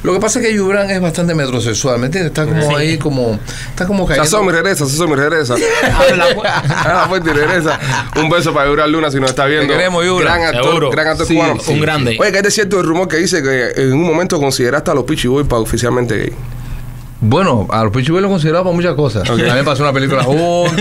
Lo 0.04 0.12
que 0.12 0.20
pasa 0.20 0.38
es 0.38 0.46
que 0.46 0.54
Yubran 0.54 0.88
es 0.90 1.00
bastante 1.00 1.34
metrosexual, 1.34 1.98
¿me 1.98 2.06
entiendes? 2.06 2.30
Está 2.30 2.44
como 2.46 2.68
Sí. 2.68 2.74
ahí, 2.76 2.98
como, 2.98 3.38
está 3.70 3.84
como 3.86 4.06
cayendo. 4.06 4.24
Sazón 4.30 4.46
y 4.46 4.50
regresa, 4.52 4.86
Sazón 4.86 5.10
y 5.10 5.14
regresa. 5.16 5.54
Abre 5.54 6.16
la 6.16 6.28
pu- 6.36 6.46
Abre 6.46 6.94
la 6.94 7.08
puerta 7.08 7.30
y 7.30 7.32
regresa. 7.32 7.80
Un 8.16 8.28
beso 8.30 8.54
para 8.54 8.68
Yura 8.68 8.86
Luna 8.86 9.10
si 9.10 9.18
nos 9.18 9.30
está 9.30 9.46
viendo. 9.46 9.66
Te 9.66 9.72
queremos, 9.76 10.04
Yura. 10.06 10.24
Gran 10.36 10.42
actor, 10.54 10.64
Seguro. 10.64 10.90
gran 10.90 11.08
actor 11.08 11.26
Sí, 11.26 11.34
cubano. 11.34 11.56
un 11.66 11.80
grande. 11.80 12.16
Oye, 12.20 12.30
que 12.30 12.38
es 12.38 12.54
cierto 12.54 12.78
el 12.78 12.86
rumor 12.86 13.08
que 13.08 13.16
dice 13.16 13.42
que 13.42 13.72
en 13.82 13.92
un 13.92 14.02
momento 14.06 14.38
consideraste 14.38 14.92
a 14.92 14.94
los 14.94 15.02
Pichi 15.04 15.26
Boys 15.26 15.48
para 15.48 15.60
oficialmente 15.62 16.16
gay. 16.16 16.32
Bueno, 17.20 17.66
a 17.70 17.82
los 17.82 17.92
Pichu 17.92 18.18
lo 18.20 18.28
consideraba 18.28 18.62
para 18.64 18.76
muchas 18.76 18.94
cosas. 18.94 19.24
También 19.24 19.64
pasó 19.64 19.82
una 19.82 19.92
película 19.92 20.22
juntos. 20.24 20.80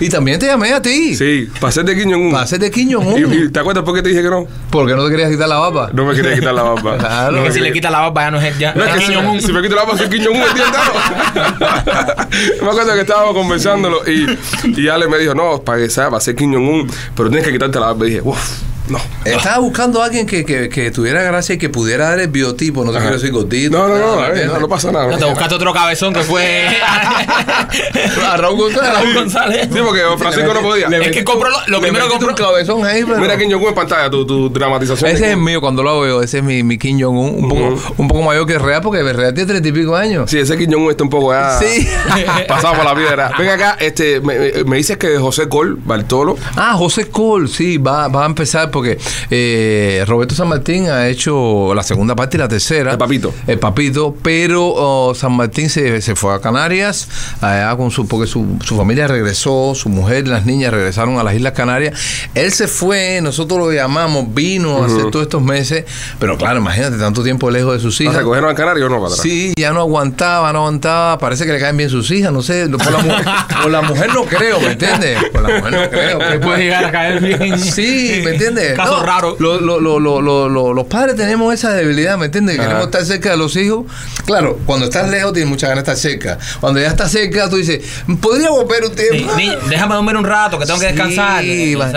y 0.00 0.08
también 0.08 0.38
te 0.38 0.46
llamé 0.46 0.72
a 0.72 0.80
ti. 0.80 1.14
Sí, 1.14 1.48
ser 1.70 1.84
de 1.84 1.94
Kim 1.94 2.10
Jong-un. 2.10 2.30
Para 2.32 2.44
hacerte 2.44 2.70
Quiño 2.70 3.00
¿Y, 3.18 3.44
y 3.44 3.48
te 3.50 3.60
acuerdas 3.60 3.84
por 3.84 3.94
qué 3.94 4.00
te 4.02 4.08
dije 4.08 4.22
que 4.22 4.30
no? 4.30 4.46
¿Por 4.70 4.86
qué 4.86 4.94
no 4.94 5.04
te 5.04 5.10
querías 5.10 5.30
quitar 5.30 5.48
la 5.48 5.56
baba? 5.58 5.90
No 5.92 6.06
me 6.06 6.14
quería 6.14 6.34
quitar 6.34 6.54
la 6.54 6.62
barba. 6.62 6.96
Claro. 6.98 7.32
No 7.36 7.42
que 7.42 7.48
me 7.48 7.52
si 7.52 7.58
le 7.60 7.66
quería- 7.66 7.72
quita 7.74 7.90
la 7.90 8.00
barba 8.00 8.22
ya 8.22 8.30
no 8.30 8.40
es 8.40 8.58
ya. 8.58 8.74
No, 8.74 8.84
es 8.84 8.94
que 8.94 9.00
si, 9.06 9.14
Jong-un. 9.14 9.40
si 9.42 9.52
me 9.52 9.60
quito 9.62 9.74
la 9.74 9.82
barba 9.84 9.98
soy 9.98 10.08
Kim 10.08 10.24
Jong-un 10.24 10.42
el 10.42 10.54
día 10.54 10.64
entero. 10.64 10.92
me 12.62 12.68
acuerdo 12.70 12.94
que 12.94 13.00
estábamos 13.00 13.34
conversándolo 13.34 14.00
y, 14.08 14.26
y 14.80 14.88
Ale 14.88 15.08
me 15.08 15.18
dijo, 15.18 15.34
no, 15.34 15.60
para 15.62 15.78
que 15.82 15.90
sea, 15.90 16.08
para 16.08 16.20
ser 16.20 16.34
Kim 16.36 16.54
Jong-un, 16.54 16.90
pero 17.14 17.28
tienes 17.28 17.46
que 17.46 17.52
quitarte 17.52 17.78
la 17.78 17.86
barba. 17.88 18.06
Y 18.06 18.10
dije, 18.10 18.22
uff, 18.24 18.60
no. 18.88 18.98
Estaba 19.24 19.58
buscando 19.58 20.00
a 20.02 20.06
alguien 20.06 20.26
que, 20.26 20.44
que, 20.44 20.68
que 20.68 20.90
tuviera 20.90 21.22
gracia 21.22 21.54
y 21.54 21.58
que 21.58 21.68
pudiera 21.68 22.08
dar 22.10 22.20
el 22.20 22.28
biotipo. 22.28 22.84
No 22.84 22.92
te 22.92 22.98
quiero 22.98 23.14
decir 23.14 23.32
gordito. 23.32 23.76
No, 23.76 23.88
no, 23.88 23.98
no, 23.98 24.16
nada, 24.16 24.28
eh, 24.30 24.46
¿me 24.46 24.52
no, 24.52 24.60
no 24.60 24.68
pasa 24.68 24.92
nada. 24.92 25.06
No, 25.08 25.18
te 25.18 25.24
buscaste 25.24 25.54
otro 25.54 25.72
cabezón 25.72 26.12
que 26.14 26.20
fue. 26.20 26.66
A 26.78 28.36
Raúl 28.36 28.56
González. 28.58 28.92
Raúl 28.94 29.14
González. 29.14 29.68
Sí, 29.72 29.78
porque 29.84 30.00
Francisco 30.18 30.54
no 30.54 30.60
podía. 30.60 30.86
Es 30.88 31.10
que 31.10 31.24
compró 31.24 31.48
lo, 31.66 31.80
primero 31.80 32.04
que 32.06 32.10
compró. 32.12 32.28
un 32.30 32.34
cabezón 32.34 32.84
ahí, 32.84 33.04
pero- 33.04 33.18
Mira 33.18 33.36
Kim 33.36 33.50
Jong-un 33.50 33.68
en 33.68 33.74
pantalla, 33.74 34.10
tu, 34.10 34.26
tu 34.26 34.48
dramatización. 34.50 35.10
Ese 35.10 35.24
es 35.26 35.30
el 35.32 35.36
mío 35.38 35.60
cuando 35.60 35.82
lo 35.82 36.06
yo. 36.06 36.22
Ese 36.22 36.38
es 36.38 36.44
mi, 36.44 36.62
mi 36.62 36.78
Kim 36.78 37.00
Jong-un. 37.00 37.44
Un, 37.44 37.48
poco, 37.48 37.94
un 37.98 38.08
poco 38.08 38.22
mayor 38.22 38.46
que 38.46 38.54
el 38.54 38.60
Real, 38.60 38.80
porque 38.82 39.00
el 39.00 39.14
Real 39.14 39.34
tiene 39.34 39.48
treinta 39.48 39.68
y 39.68 39.72
pico 39.72 39.96
años. 39.96 40.30
Sí, 40.30 40.38
ese 40.38 40.56
Kim 40.56 40.70
Jong-un 40.72 40.90
está 40.90 41.04
un 41.04 41.10
poco 41.10 41.32
ya 41.32 41.58
Sí. 41.58 41.86
pasado 42.48 42.74
por 42.74 42.84
la 42.84 42.94
piedra. 42.94 43.32
Ven 43.38 43.48
acá, 43.48 43.76
este, 43.80 44.20
me, 44.20 44.38
me- 44.38 44.64
me 44.64 44.76
dices 44.76 44.96
que 44.96 45.18
José 45.18 45.48
Col, 45.48 45.76
Bartolo, 45.84 46.36
Ah, 46.56 46.74
José 46.76 47.08
Cole, 47.08 47.48
sí, 47.48 47.78
va, 47.78 48.08
va 48.08 48.22
a 48.24 48.26
empezar 48.26 48.70
porque 48.76 48.98
eh, 49.30 50.04
Roberto 50.06 50.34
San 50.34 50.48
Martín 50.48 50.88
ha 50.88 51.08
hecho 51.08 51.74
la 51.74 51.82
segunda 51.82 52.14
parte 52.14 52.36
y 52.36 52.40
la 52.40 52.48
tercera. 52.48 52.92
El 52.92 52.98
Papito. 52.98 53.32
El 53.46 53.58
Papito, 53.58 54.14
pero 54.22 54.66
oh, 54.74 55.14
San 55.14 55.32
Martín 55.32 55.68
se, 55.70 56.00
se 56.02 56.14
fue 56.14 56.34
a 56.34 56.40
Canarias, 56.40 57.08
allá 57.40 57.74
con 57.76 57.90
su, 57.90 58.06
porque 58.06 58.26
su, 58.26 58.58
su 58.64 58.76
familia 58.76 59.06
regresó, 59.08 59.74
su 59.74 59.88
mujer 59.88 60.26
y 60.26 60.30
las 60.30 60.44
niñas 60.46 60.72
regresaron 60.72 61.18
a 61.18 61.22
las 61.22 61.34
Islas 61.34 61.52
Canarias. 61.52 61.98
Él 62.34 62.52
se 62.52 62.68
fue, 62.68 63.20
nosotros 63.22 63.58
lo 63.58 63.72
llamamos, 63.72 64.32
vino 64.34 64.84
hace 64.84 65.04
todos 65.10 65.22
estos 65.24 65.42
meses, 65.42 65.84
pero 66.18 66.36
claro, 66.36 66.58
imagínate, 66.60 66.96
tanto 66.98 67.22
tiempo 67.22 67.50
lejos 67.50 67.74
de 67.74 67.80
sus 67.80 67.98
¿la 68.00 68.04
hijas. 68.04 68.16
recogieron 68.18 68.50
al 68.50 68.56
canario 68.56 68.86
o 68.86 68.88
no 68.88 68.96
para 68.96 69.06
atrás? 69.08 69.20
Sí, 69.22 69.54
ya 69.56 69.72
no 69.72 69.80
aguantaba, 69.80 70.52
no 70.52 70.58
aguantaba. 70.60 71.18
Parece 71.18 71.46
que 71.46 71.52
le 71.52 71.58
caen 71.60 71.76
bien 71.76 71.90
sus 71.90 72.10
hijas, 72.10 72.32
no 72.32 72.42
sé. 72.42 72.66
Por 72.68 72.92
la, 72.92 72.98
mu- 72.98 73.62
por 73.62 73.70
la 73.70 73.82
mujer 73.82 74.10
no 74.12 74.24
creo, 74.24 74.60
¿me 74.60 74.72
entiendes? 74.72 75.18
Por 75.32 75.42
la 75.42 75.56
mujer 75.58 75.72
no 75.72 75.90
creo. 75.90 76.18
Que 76.18 76.38
puede 76.46 76.58
llegar 76.64 76.84
a 76.84 76.90
caer 76.90 77.20
bien. 77.22 77.58
Sí, 77.58 78.20
¿me 78.24 78.32
entiendes? 78.32 78.65
Caso 78.74 78.98
No, 78.98 79.02
raro. 79.06 79.36
lo- 79.38 79.60
lo- 79.60 79.80
lo- 79.80 80.00
lo- 80.00 80.20
lo- 80.20 80.48
lo- 80.48 80.72
los 80.74 80.86
padres 80.86 81.16
tenemos 81.16 81.52
esa 81.54 81.72
debilidad, 81.72 82.18
¿me 82.18 82.26
entiendes? 82.26 82.58
Queremos 82.58 82.84
estar 82.84 83.04
cerca 83.04 83.30
de 83.30 83.36
los 83.36 83.54
hijos. 83.56 83.84
Claro, 84.24 84.58
cuando 84.66 84.86
estás 84.86 85.08
lejos 85.10 85.32
tienes 85.32 85.48
mucha 85.50 85.68
ganas 85.68 85.84
de 85.84 85.92
estar 85.92 86.10
cerca. 86.10 86.38
Cuando 86.60 86.80
ya 86.80 86.88
estás 86.88 87.10
cerca, 87.12 87.48
tú 87.48 87.56
dices, 87.56 87.80
podría 88.20 88.50
volver 88.50 88.84
un 88.84 88.90
Sí, 88.96 89.08
tiempo. 89.10 89.32
ni- 89.36 89.52
déjame 89.68 89.94
dormir 89.94 90.16
un 90.16 90.24
rato, 90.24 90.58
que 90.58 90.66
tengo 90.66 90.80
que 90.80 90.86
descansar. 90.86 91.42
Sí, 91.42 91.74
va- 91.74 91.92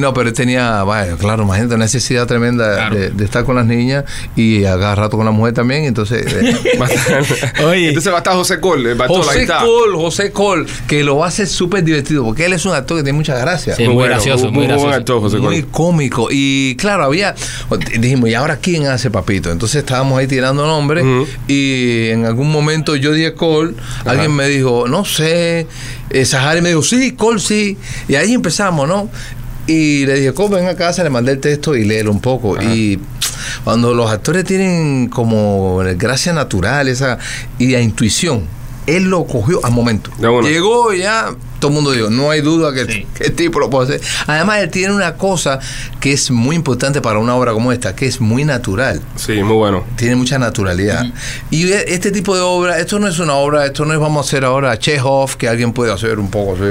no, 0.00 0.14
pero 0.14 0.28
él 0.28 0.34
tenía, 0.34 0.82
bueno, 0.82 1.16
claro, 1.16 1.42
imagínate, 1.44 1.74
una 1.74 1.84
necesidad 1.84 2.26
tremenda 2.26 2.74
Claro. 2.74 2.94
de, 2.96 3.10
de 3.10 3.24
estar 3.24 3.44
con 3.44 3.56
las 3.56 3.66
niñas 3.66 4.04
y 4.36 4.64
a 4.64 4.78
cada 4.78 4.94
rato 4.94 5.16
con 5.16 5.26
la 5.26 5.32
mujer 5.32 5.54
también. 5.54 5.84
Entonces, 5.84 6.26
eh, 6.32 6.56
Oye. 7.64 7.88
Entonces 7.88 8.12
va 8.12 8.16
a 8.16 8.18
estar 8.18 8.34
José 8.34 8.60
Cole, 8.60 8.94
José. 9.06 9.46
Cole, 9.46 9.92
José 9.96 10.30
Cole, 10.32 10.66
que 10.86 11.02
lo 11.04 11.24
hace 11.24 11.46
súper 11.46 11.84
divertido, 11.84 12.24
porque 12.24 12.46
él 12.46 12.52
es 12.52 12.64
un 12.66 12.72
actor 12.74 12.96
que 12.98 13.02
tiene 13.04 13.16
mucha 13.16 13.36
gracia. 13.38 13.74
Sí, 13.76 13.86
muy 13.88 14.04
gracioso, 14.04 14.46
muy 14.46 14.66
buen 14.66 14.68
gracioso. 14.68 14.94
actor, 14.94 15.20
José 15.20 15.36
muy 15.38 15.62
Cole. 15.62 15.66
Cómico. 16.08 16.28
Y 16.30 16.76
claro, 16.76 17.04
había. 17.04 17.34
Dijimos, 17.98 18.30
¿y 18.30 18.34
ahora 18.34 18.58
quién 18.58 18.86
hace 18.86 19.10
papito? 19.10 19.50
Entonces 19.50 19.76
estábamos 19.80 20.18
ahí 20.18 20.26
tirando 20.26 20.66
nombres. 20.66 21.04
Y 21.48 22.08
en 22.08 22.24
algún 22.24 22.50
momento 22.50 22.96
yo 22.96 23.12
dije 23.12 23.34
Cole. 23.34 23.74
Alguien 24.04 24.34
me 24.34 24.48
dijo, 24.48 24.86
no 24.88 25.04
sé. 25.04 25.66
Eh, 26.10 26.24
Sahari 26.24 26.60
me 26.60 26.70
dijo, 26.70 26.82
sí, 26.82 27.12
Cole 27.12 27.40
sí. 27.40 27.76
Y 28.08 28.14
ahí 28.14 28.34
empezamos, 28.34 28.88
¿no? 28.88 29.08
Y 29.66 30.06
le 30.06 30.14
dije, 30.14 30.32
Cole, 30.32 30.56
ven 30.56 30.68
a 30.68 30.76
casa, 30.76 31.02
le 31.02 31.10
mandé 31.10 31.32
el 31.32 31.40
texto 31.40 31.74
y 31.74 31.84
léelo 31.84 32.12
un 32.12 32.20
poco. 32.20 32.60
Y 32.62 33.00
cuando 33.64 33.94
los 33.94 34.10
actores 34.10 34.44
tienen 34.44 35.08
como 35.08 35.78
gracia 35.96 36.32
natural 36.32 36.88
esa 36.88 37.18
y 37.58 37.68
la 37.68 37.80
intuición, 37.80 38.44
él 38.86 39.04
lo 39.04 39.26
cogió 39.26 39.64
al 39.64 39.72
momento. 39.72 40.10
Llegó 40.42 40.92
ya. 40.94 41.34
Todo 41.58 41.70
el 41.70 41.74
mundo 41.74 41.92
dijo, 41.92 42.10
no 42.10 42.30
hay 42.30 42.40
duda 42.40 42.72
que, 42.74 42.84
Sí. 42.92 43.06
que 43.14 43.24
el 43.24 43.32
tipo 43.34 43.58
lo 43.60 43.70
puede 43.70 43.96
hacer. 43.96 44.08
Además, 44.26 44.58
él 44.60 44.70
tiene 44.70 44.94
una 44.94 45.14
cosa 45.14 45.58
que 46.00 46.12
es 46.12 46.30
muy 46.30 46.54
importante 46.56 47.00
para 47.00 47.18
una 47.18 47.34
obra 47.34 47.52
como 47.52 47.72
esta, 47.72 47.94
que 47.96 48.06
es 48.06 48.20
muy 48.20 48.44
natural. 48.44 49.00
Sí, 49.16 49.32
muy 49.42 49.54
bueno. 49.56 49.84
Tiene 49.96 50.16
mucha 50.16 50.38
naturalidad. 50.38 51.04
Y 51.50 51.68
e- 51.70 51.94
este 51.94 52.10
tipo 52.10 52.34
de 52.34 52.42
obra, 52.42 52.78
esto 52.78 52.98
no 52.98 53.08
es 53.08 53.18
una 53.18 53.34
obra, 53.34 53.64
esto 53.66 53.84
no 53.84 53.92
es 53.94 54.00
vamos 54.00 54.24
a 54.26 54.28
hacer 54.28 54.44
ahora 54.44 54.78
Chekhov, 54.78 55.36
que 55.36 55.48
alguien 55.48 55.72
puede 55.72 55.92
hacer 55.92 56.18
un 56.18 56.30
poco 56.30 56.54
así, 56.54 56.62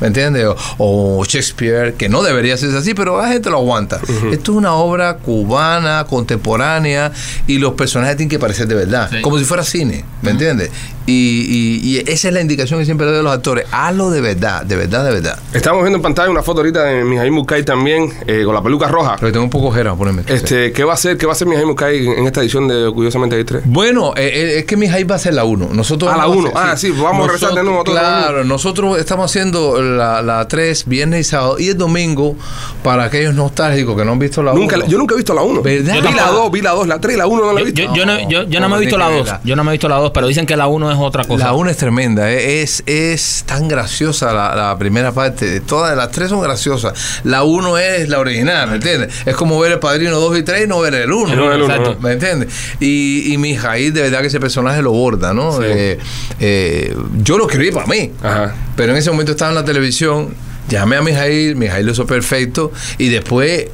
¿me 0.00 0.06
entiendes? 0.06 0.46
O, 0.46 0.56
o 0.78 1.24
Shakespeare, 1.24 1.94
que 1.94 2.08
no 2.08 2.22
debería 2.22 2.56
ser 2.56 2.74
así, 2.76 2.94
pero 2.94 3.20
la 3.20 3.28
gente 3.28 3.50
lo 3.50 3.58
aguanta. 3.58 4.00
Esto 4.32 4.52
es 4.52 4.58
una 4.58 4.74
obra 4.74 5.16
cubana, 5.16 6.04
contemporánea, 6.08 7.12
y 7.46 7.58
los 7.58 7.74
personajes 7.74 8.16
tienen 8.16 8.30
que 8.30 8.38
parecer 8.38 8.66
de 8.68 8.74
verdad, 8.74 9.08
Sí. 9.10 9.20
como 9.20 9.38
si 9.38 9.44
fuera 9.44 9.64
cine, 9.64 10.04
¿me 10.22 10.30
entiendes? 10.30 10.70
Y, 11.06 11.80
y- 11.82 11.96
y 11.96 11.98
esa 12.10 12.28
es 12.28 12.34
la 12.34 12.40
indicación 12.40 12.78
que 12.78 12.84
siempre 12.84 13.06
le 13.06 13.12
doy 13.12 13.20
a 13.20 13.22
los 13.24 13.32
actores, 13.32 13.66
hazlo 13.72 14.10
de 14.12 14.20
verdad, 14.20 14.62
de 14.64 14.76
verdad, 14.76 15.04
de 15.04 15.10
verdad. 15.12 15.38
Estamos 15.52 15.82
viendo 15.82 15.96
en 15.96 16.02
pantalla 16.02 16.30
una 16.30 16.42
foto 16.42 16.60
ahorita 16.60 16.84
de 16.84 17.04
Mijail 17.04 17.30
Mukay 17.32 17.64
también, 17.64 18.12
eh, 18.26 18.42
con 18.44 18.54
la 18.54 18.62
peluca 18.62 18.86
roja. 18.88 19.16
Pero 19.18 19.32
tengo 19.32 19.44
un 19.44 19.50
poco 19.50 19.70
jera, 19.72 19.94
ponerme. 19.94 20.22
Este, 20.26 20.72
¿Qué 20.72 20.84
va 20.84 20.92
a 20.92 20.94
hacer? 20.94 21.16
¿Qué 21.18 21.26
va 21.26 21.32
a 21.32 21.34
hacer 21.34 21.48
Mijail 21.48 21.66
Mukay 21.66 22.06
en 22.08 22.26
esta 22.26 22.40
edición 22.40 22.68
de 22.68 22.90
Curiosamente 22.92 23.36
hay 23.36 23.44
tres? 23.44 23.62
Bueno, 23.64 24.12
eh, 24.16 24.30
eh, 24.32 24.58
es 24.60 24.64
que 24.66 24.76
mi 24.76 24.88
high 24.88 25.04
va 25.04 25.16
a 25.16 25.18
ser 25.18 25.34
la 25.34 25.44
1. 25.44 25.70
Nosotros 25.72 26.10
Ah, 26.12 26.16
la 26.18 26.22
a 26.24 26.28
uno. 26.28 26.48
hacer- 26.48 26.70
Ah, 26.72 26.76
sí, 26.76 26.90
vamos 26.90 27.28
a 27.28 27.32
rezar 27.32 27.50
de 27.50 27.62
Nosotros- 27.62 27.64
nuevo 27.64 27.84
todo 27.84 27.94
Claro, 27.94 28.44
nosotros 28.44 28.98
estamos 28.98 29.30
haciendo 29.30 29.80
la, 29.82 30.22
la 30.22 30.46
3, 30.48 30.84
viernes 30.86 31.20
y 31.20 31.24
sábado, 31.30 31.58
y 31.58 31.68
el 31.68 31.78
domingo, 31.78 32.36
para 32.82 33.04
aquellos 33.04 33.34
nostálgicos 33.34 33.96
que 33.96 34.04
no 34.04 34.12
han 34.12 34.18
visto 34.18 34.42
la 34.42 34.52
1. 34.52 34.60
Nunca, 34.60 34.76
la- 34.76 34.86
yo 34.86 34.98
nunca 34.98 35.14
he 35.14 35.16
visto 35.16 35.34
la 35.34 35.42
1. 35.42 35.62
¿Verdad? 35.62 35.94
Vi 35.94 36.00
la 36.02 36.10
tampoco. 36.10 36.32
2, 36.42 36.50
vi 36.52 36.60
la 36.60 36.70
2, 36.72 36.86
la 36.86 37.00
3, 37.00 37.16
la 37.16 37.26
1 37.26 37.44
no 37.46 37.52
la 37.52 37.60
he 37.60 37.62
Yo, 37.62 37.66
visto. 37.66 37.82
yo, 37.82 37.94
yo 37.94 38.06
no, 38.06 38.18
yo, 38.28 38.42
yo 38.44 38.60
no 38.60 38.68
me 38.68 38.72
¿Cómo 38.72 38.76
he 38.76 38.80
visto 38.80 38.98
la 38.98 39.04
tiene 39.06 39.16
que 39.16 39.18
2. 39.18 39.26
verla? 39.26 39.40
Yo 39.44 39.56
no 39.56 39.64
me 39.64 39.70
he 39.70 39.72
visto 39.72 39.88
la 39.88 39.96
2, 39.96 40.10
pero 40.12 40.26
dicen 40.26 40.46
que 40.46 40.56
la 40.56 40.66
1 40.66 40.90
es 40.92 40.98
otra 40.98 41.24
cosa. 41.24 41.44
La 41.46 41.52
1 41.54 41.70
es 41.70 41.76
tremenda, 41.76 42.30
eh, 42.30 42.62
es, 42.62 42.82
es 42.86 43.44
tan 43.46 43.68
graciosa 43.68 44.01
la, 44.10 44.54
la 44.54 44.76
primera 44.78 45.12
parte. 45.12 45.60
Todas 45.60 45.96
las 45.96 46.10
tres 46.10 46.28
son 46.30 46.40
graciosas. 46.40 47.20
La 47.24 47.42
1 47.44 47.78
es 47.78 48.08
la 48.08 48.18
original, 48.18 48.68
¿me 48.68 48.76
entiendes? 48.76 49.14
Es 49.24 49.36
como 49.36 49.58
ver 49.58 49.72
el 49.72 49.78
padrino 49.78 50.18
2 50.18 50.38
y 50.38 50.42
3 50.42 50.64
y 50.64 50.68
no 50.68 50.80
ver 50.80 50.94
el 50.94 51.12
1. 51.12 51.32
El 51.32 51.40
uno, 51.40 51.52
el 51.52 51.62
uno, 51.62 51.72
exacto. 51.72 51.94
¿no? 51.94 52.00
¿Me 52.00 52.12
entiendes? 52.12 52.48
Y, 52.80 53.32
y 53.32 53.38
mi 53.38 53.56
Jair, 53.56 53.92
de 53.92 54.02
verdad 54.02 54.20
que 54.20 54.26
ese 54.26 54.40
personaje 54.40 54.82
lo 54.82 54.92
borda, 54.92 55.32
¿no? 55.32 55.52
Sí. 55.52 55.64
Eh, 55.64 55.98
eh, 56.40 56.96
yo 57.22 57.38
lo 57.38 57.46
escribí 57.46 57.70
para 57.70 57.86
mí. 57.86 58.12
Ajá. 58.22 58.54
Pero 58.76 58.92
en 58.92 58.98
ese 58.98 59.10
momento 59.10 59.32
estaba 59.32 59.50
en 59.50 59.56
la 59.56 59.64
televisión, 59.64 60.34
llamé 60.68 60.96
a 60.96 61.02
Mijail, 61.02 61.56
Mijail 61.56 61.86
lo 61.86 61.92
hizo 61.92 62.06
perfecto, 62.06 62.72
y 62.98 63.08
después 63.08 63.66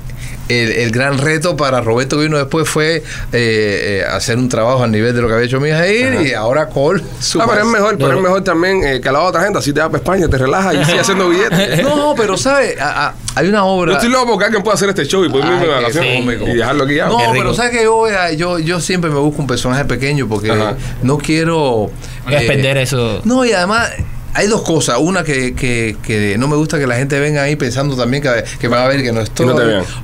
el, 0.48 0.72
el 0.72 0.90
gran 0.90 1.18
reto 1.18 1.56
para 1.56 1.80
Roberto 1.80 2.16
que 2.16 2.24
vino 2.24 2.38
después 2.38 2.68
fue 2.68 2.96
eh, 2.96 3.02
eh, 3.32 4.04
hacer 4.10 4.36
un 4.38 4.48
trabajo 4.48 4.82
al 4.82 4.90
nivel 4.90 5.14
de 5.14 5.20
lo 5.22 5.28
que 5.28 5.34
había 5.34 5.46
hecho 5.46 5.60
Mijail, 5.60 6.14
Ajá. 6.14 6.22
y 6.22 6.32
ahora 6.32 6.68
Cole. 6.68 7.02
Ah, 7.38 7.46
pero 7.48 7.60
es 7.60 7.66
mejor, 7.66 7.98
pero 7.98 8.14
es 8.16 8.22
mejor 8.22 8.42
también 8.44 8.82
eh, 8.84 9.00
que 9.00 9.10
la 9.12 9.20
otra 9.22 9.42
gente, 9.42 9.58
así 9.58 9.72
te 9.72 9.80
vas 9.80 9.88
para 9.90 9.98
España, 9.98 10.28
te 10.28 10.38
relajas 10.38 10.74
y 10.74 10.84
sigues 10.84 11.00
haciendo 11.02 11.28
billetes. 11.28 11.82
No, 11.88 12.14
pero 12.16 12.36
¿sabes? 12.36 12.80
A- 12.80 13.08
a- 13.08 13.14
hay 13.34 13.48
una 13.48 13.64
obra... 13.64 13.92
Yo 13.92 13.98
estoy 13.98 14.10
loco 14.10 14.32
porque 14.32 14.44
alguien 14.46 14.62
pueda 14.62 14.74
hacer 14.74 14.88
este 14.88 15.04
show 15.06 15.24
y 15.24 15.28
poder 15.28 15.46
irme 15.46 15.60
de 15.60 15.68
vacaciones 15.68 16.24
cómico. 16.24 16.48
y 16.48 16.54
dejarlo 16.56 16.84
aquí 16.84 16.94
ya. 16.96 17.06
No, 17.06 17.18
pero 17.32 17.54
¿sabes 17.54 17.70
que 17.72 17.84
yo, 17.84 18.04
a- 18.06 18.32
yo, 18.32 18.58
yo 18.58 18.80
siempre 18.80 19.10
me 19.10 19.18
busco 19.18 19.40
un 19.40 19.46
personaje 19.46 19.84
pequeño 19.84 20.28
porque 20.28 20.50
Ajá. 20.50 20.76
no 21.02 21.18
quiero... 21.18 21.90
No 22.24 22.26
quieres 22.26 22.46
perder 22.46 22.76
eso. 22.78 23.20
No, 23.24 23.44
y 23.44 23.52
además 23.52 23.88
hay 24.35 24.47
dos 24.47 24.62
cosas. 24.62 24.99
Una 25.00 25.25
que, 25.25 25.54
que, 25.54 25.97
que 26.02 26.37
no 26.38 26.49
me 26.49 26.56
gusta 26.56 26.78
que 26.78 26.87
la 26.87 26.97
gente 26.97 27.18
venga 27.20 27.42
ahí 27.42 27.56
pensando 27.56 27.97
también 27.97 28.23
que, 28.23 28.30
que 28.58 28.68
van 28.68 28.82
a 28.82 28.88
ver 28.88 29.02
que 29.02 29.12
no 29.12 29.20
estoy. 29.20 29.47
no 29.47 29.56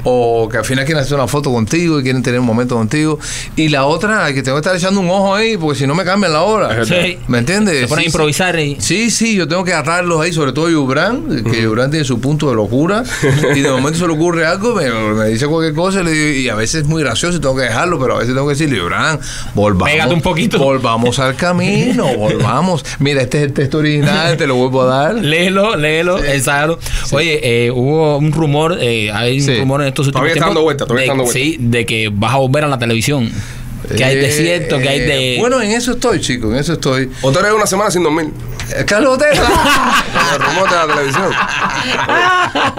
o 0.05 0.49
que 0.49 0.59
al 0.59 0.65
final 0.65 0.85
quieren 0.85 1.03
hacer 1.03 1.15
una 1.17 1.29
foto 1.29 1.53
contigo 1.53 2.01
y 2.01 2.03
quieren 2.03 2.23
tener 2.23 2.41
un 2.41 2.47
momento 2.47 2.75
contigo. 2.77 3.19
Y 3.57 3.69
la 3.69 3.85
otra, 3.87 4.33
que 4.33 4.43
tengo 4.43 4.57
que 4.57 4.61
estar 4.61 4.77
echando 4.77 5.01
un 5.01 5.09
ojo 5.11 5.35
ahí 5.35 5.57
porque 5.57 5.79
si 5.79 5.87
no 5.87 5.95
me 5.95 6.05
cambian 6.05 6.33
la 6.33 6.43
hora. 6.43 6.85
Sí. 6.85 7.19
¿Me 7.29 7.39
entiendes? 7.39 7.81
Se 7.81 7.87
ponen 7.89 8.01
a 8.01 8.03
Sí, 8.05 8.07
improvisar 8.09 8.59
y. 8.59 8.77
Sí, 8.81 9.11
sí, 9.11 9.35
yo 9.37 9.47
tengo 9.49 9.65
que 9.65 9.73
agarrarlos 9.73 10.21
ahí, 10.21 10.33
sobre 10.33 10.53
todo 10.53 10.69
Yubran, 10.69 11.43
que 11.45 11.63
Yubran 11.63 11.91
tiene 11.91 12.05
su 12.05 12.21
punto 12.21 12.49
de 12.49 12.55
locura, 12.57 13.03
y 13.55 13.61
de 13.61 13.71
momento 13.71 13.99
se 13.99 14.07
le 14.07 14.13
ocurre 14.13 14.47
algo, 14.47 14.75
me, 14.75 14.91
me 14.91 15.27
dice 15.29 15.47
cualquier 15.47 15.75
cosa, 15.75 16.01
y, 16.01 16.05
le 16.05 16.11
digo- 16.13 16.41
y 16.41 16.49
a 16.49 16.55
veces 16.55 16.83
es 16.83 16.87
muy 16.89 17.03
gracioso 17.03 17.37
y 17.39 17.41
tengo 17.41 17.57
que 17.57 17.63
dejarlo, 17.63 17.99
pero 17.99 18.17
a 18.17 18.19
veces 18.19 18.35
tengo 18.35 18.47
que 18.47 18.55
decirle, 18.55 18.77
Yubran, 18.79 19.19
volvamos. 19.55 19.91
Pégate 19.91 20.15
un 20.15 20.21
poquito. 20.23 20.59
Volvamos 20.59 21.19
al 21.19 21.35
camino, 21.37 22.07
volvamos. 22.17 22.85
Mira, 22.99 23.23
este 23.23 23.39
es 23.39 23.45
el 23.45 23.53
texto 23.53 23.79
original, 23.79 24.24
te 24.37 24.47
lo 24.47 24.55
vuelvo 24.57 24.83
a 24.83 24.87
dar. 24.87 25.15
Léelo, 25.17 25.77
léelo, 25.77 26.23
ensáyalo. 26.23 26.79
Oye, 27.13 27.41
eh, 27.67 27.71
hubo 27.71 28.19
un 28.19 28.33
rumor, 28.33 28.79
eh, 28.81 29.11
hay 29.13 29.37
un 29.41 29.43
Sí. 29.47 29.57
rumor 29.59 29.83
en 29.83 29.89
estos 29.89 30.07
últimos 30.07 30.21
Todavía 30.21 30.33
está 30.33 30.45
tiempos. 30.47 30.51
dando 30.55 30.63
vuelta, 30.63 30.87
todavía 30.87 31.01
de, 31.03 31.07
está 31.07 31.13
dando 31.13 31.25
vuelta. 31.25 31.39
Sí, 31.39 31.57
de 31.61 31.87
que 31.87 32.11
vas 32.13 32.35
a 32.35 32.37
volver 32.39 32.65
a 32.65 32.69
la 32.69 32.79
televisión. 32.79 33.31
Que 33.97 34.05
hay 34.05 34.17
Eh, 34.17 34.21
desierto, 34.21 34.79
que 34.79 34.89
hay 34.89 35.01
de. 35.01 35.37
Bueno, 35.39 35.61
en 35.61 35.71
eso 35.73 35.93
estoy, 35.93 36.21
chicos, 36.21 36.53
en 36.53 36.59
eso 36.59 36.75
estoy. 36.75 37.11
O 37.23 37.31
te 37.33 37.53
una 37.53 37.67
semana 37.67 37.91
sin 37.91 38.03
dormir. 38.03 38.31
Eh, 38.75 38.85
Carlos 38.87 39.15
Otero. 39.15 39.43
De 40.65 40.71
la 40.71 40.87
televisión. 40.87 41.31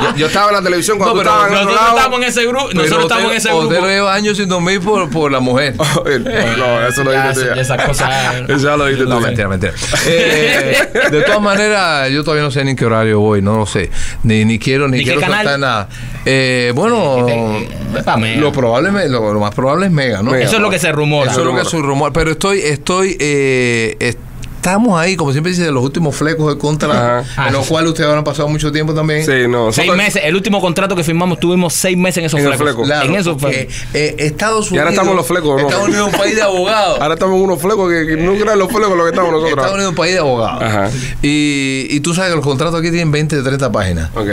Yo, 0.02 0.16
yo 0.16 0.28
estaba 0.28 0.50
en 0.50 0.56
la 0.56 0.62
televisión 0.62 0.98
cuando 0.98 1.16
No, 1.16 1.22
tú 1.22 1.30
pero 1.30 1.36
estabas 1.36 1.52
en 1.52 1.58
otro 1.58 1.76
nosotros 1.76 1.96
estamos 1.96 2.20
en 2.20 2.24
ese 2.28 2.46
grupo. 2.46 2.74
Nosotros 2.74 3.04
estamos 3.04 3.32
en 3.32 3.38
ese 3.38 3.50
grupo. 3.50 3.66
Otero 3.68 3.88
lleva 3.88 4.14
años 4.14 4.38
sin 4.38 4.50
dormir 4.50 4.82
por, 4.82 5.10
por 5.10 5.32
la 5.32 5.40
mujer. 5.40 5.76
no, 6.58 6.88
eso 6.88 7.04
lo 7.04 7.12
dijiste 7.12 7.46
ya 7.56 7.62
esas 7.62 7.86
cosas. 7.86 8.10
Eso 8.50 8.66
ya 8.66 8.78
lo 8.78 8.86
dijiste 8.86 9.06
No, 9.08 9.20
mentira, 9.20 9.48
mentira. 9.48 9.74
Eh, 10.08 10.88
de 11.12 11.22
todas 11.22 11.42
maneras, 11.42 12.10
yo 12.10 12.24
todavía 12.24 12.44
no 12.44 12.52
sé 12.52 12.64
ni 12.64 12.72
en 12.72 12.76
qué 12.76 12.86
horario 12.86 13.20
voy, 13.20 13.42
no 13.42 13.58
lo 13.58 13.66
sé. 13.66 13.90
Ni, 14.24 14.46
ni 14.46 14.58
quiero, 14.60 14.88
ni, 14.88 14.98
¿Ni 14.98 15.04
qué 15.04 15.12
quiero 15.12 15.22
canal? 15.22 15.38
saltar 15.46 15.60
nada. 15.60 15.90
Eh, 16.26 16.72
bueno, 16.76 17.28
Eh, 17.28 18.36
lo, 18.38 18.52
probable, 18.52 19.08
lo, 19.10 19.34
lo 19.34 19.40
más 19.40 19.54
probable 19.54 19.86
es 19.88 19.92
Mega, 19.92 20.22
¿no? 20.22 20.32
Mega. 20.32 20.44
Eso 20.46 20.56
es 20.56 20.62
lo 20.62 20.70
que 20.70 20.80
se 20.80 20.92
rumora. 20.96 21.32
Eso 21.32 21.42
es 21.42 21.46
lo 21.46 21.56
que 21.56 21.62
es 21.62 21.74
un 21.74 21.84
rumor. 21.84 22.12
Pero 22.14 22.32
estoy, 22.32 22.60
estoy, 22.62 23.16
eh, 23.20 23.96
estamos 24.00 25.00
ahí, 25.00 25.16
como 25.16 25.32
siempre 25.32 25.52
dice, 25.52 25.64
de 25.64 25.72
los 25.72 25.84
últimos 25.84 26.16
flecos 26.16 26.52
de 26.52 26.60
contra, 26.60 27.24
en 27.46 27.54
los 27.54 27.68
cuales 27.68 27.90
ustedes 27.92 28.10
habrán 28.10 28.24
pasado 28.24 28.48
mucho 28.48 28.72
tiempo 28.72 28.96
también. 28.96 29.24
Sí, 29.24 29.48
no. 29.48 29.72
Seis 29.72 29.88
nosotros- 29.88 29.98
meses. 29.98 30.22
El 30.26 30.34
último 30.36 30.60
contrato 30.60 30.96
que 30.96 31.04
firmamos 31.04 31.40
tuvimos 31.40 31.72
seis 31.74 31.96
meses 31.96 32.18
en 32.18 32.26
esos 32.26 32.40
En 32.40 32.52
flecos. 32.58 32.88
Claro, 32.88 33.08
en 33.08 33.16
esos 33.16 33.38
porque, 33.40 33.68
flecos. 33.70 33.76
eh, 33.94 34.16
Estados 34.18 34.66
Y 34.66 34.70
Unidos. 34.70 34.80
ahora 34.82 34.90
estamos 34.92 35.12
en 35.12 35.18
los 35.18 35.28
flecos, 35.28 35.62
¿no? 35.62 35.68
Estados 35.68 35.88
Unidos 35.88 36.08
es 36.08 36.14
un 36.16 36.20
país 36.20 36.36
de 36.36 36.42
abogados. 36.42 37.00
Ahora 37.00 37.14
estamos 37.14 37.36
en 37.38 37.42
unos 37.44 37.62
flecos 37.62 37.90
que, 37.92 38.08
que 38.08 38.18
no 38.18 38.34
crean 38.34 38.58
los 38.58 38.70
flecos 38.72 38.98
lo 38.98 39.04
que 39.04 39.10
estamos 39.12 39.32
nosotros. 39.32 39.52
Estados 39.52 39.74
Unidos 39.76 39.84
es 39.86 39.90
un 39.92 39.96
país 40.04 40.14
de 40.14 40.20
abogados. 40.20 40.64
Ajá. 40.64 40.90
Y, 41.22 41.88
y 41.92 42.00
tú 42.00 42.14
sabes 42.16 42.32
que 42.32 42.36
los 42.38 42.46
contratos 42.46 42.80
aquí 42.80 42.90
tienen 42.90 43.12
20 43.12 43.36
de 43.36 43.44
30 43.44 43.72
páginas. 43.72 44.10
Ok. 44.16 44.30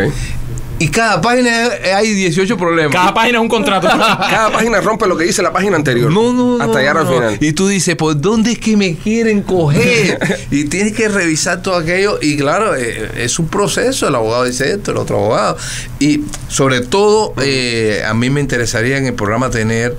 Y 0.79 0.88
cada 0.88 1.21
página 1.21 1.71
hay 1.95 2.12
18 2.12 2.57
problemas. 2.57 2.93
Cada 2.93 3.14
página 3.14 3.38
es 3.38 3.43
un 3.43 3.49
contrato. 3.49 3.88
Cada 3.88 4.50
página 4.50 4.81
rompe 4.81 5.07
lo 5.07 5.17
que 5.17 5.25
dice 5.25 5.43
la 5.43 5.52
página 5.52 5.76
anterior. 5.76 6.11
No, 6.11 6.33
no, 6.33 6.59
no. 6.59 6.64
Hasta 6.64 6.79
llegar 6.79 6.99
al 6.99 7.05
no. 7.05 7.12
final. 7.12 7.38
Y 7.41 7.52
tú 7.52 7.69
dices, 7.69 7.95
¿por 7.95 8.21
dónde 8.21 8.52
es 8.52 8.59
que 8.59 8.76
me 8.76 8.97
quieren 8.97 9.43
coger? 9.43 10.19
y 10.50 10.64
tienes 10.64 10.93
que 10.93 11.09
revisar 11.09 11.62
todo 11.62 11.76
aquello. 11.76 12.19
Y 12.21 12.37
claro, 12.37 12.75
eh, 12.75 13.11
es 13.17 13.38
un 13.38 13.49
proceso. 13.49 14.09
El 14.09 14.14
abogado 14.14 14.45
dice 14.45 14.73
esto, 14.73 14.91
el 14.91 14.97
otro 14.97 15.19
abogado. 15.19 15.57
Y 16.00 16.23
sobre 16.49 16.81
todo, 16.81 17.35
eh, 17.41 18.02
a 18.07 18.14
mí 18.14 18.31
me 18.31 18.41
interesaría 18.41 18.99
en 18.99 19.07
el 19.07 19.14
programa 19.14 19.50
tener. 19.50 19.97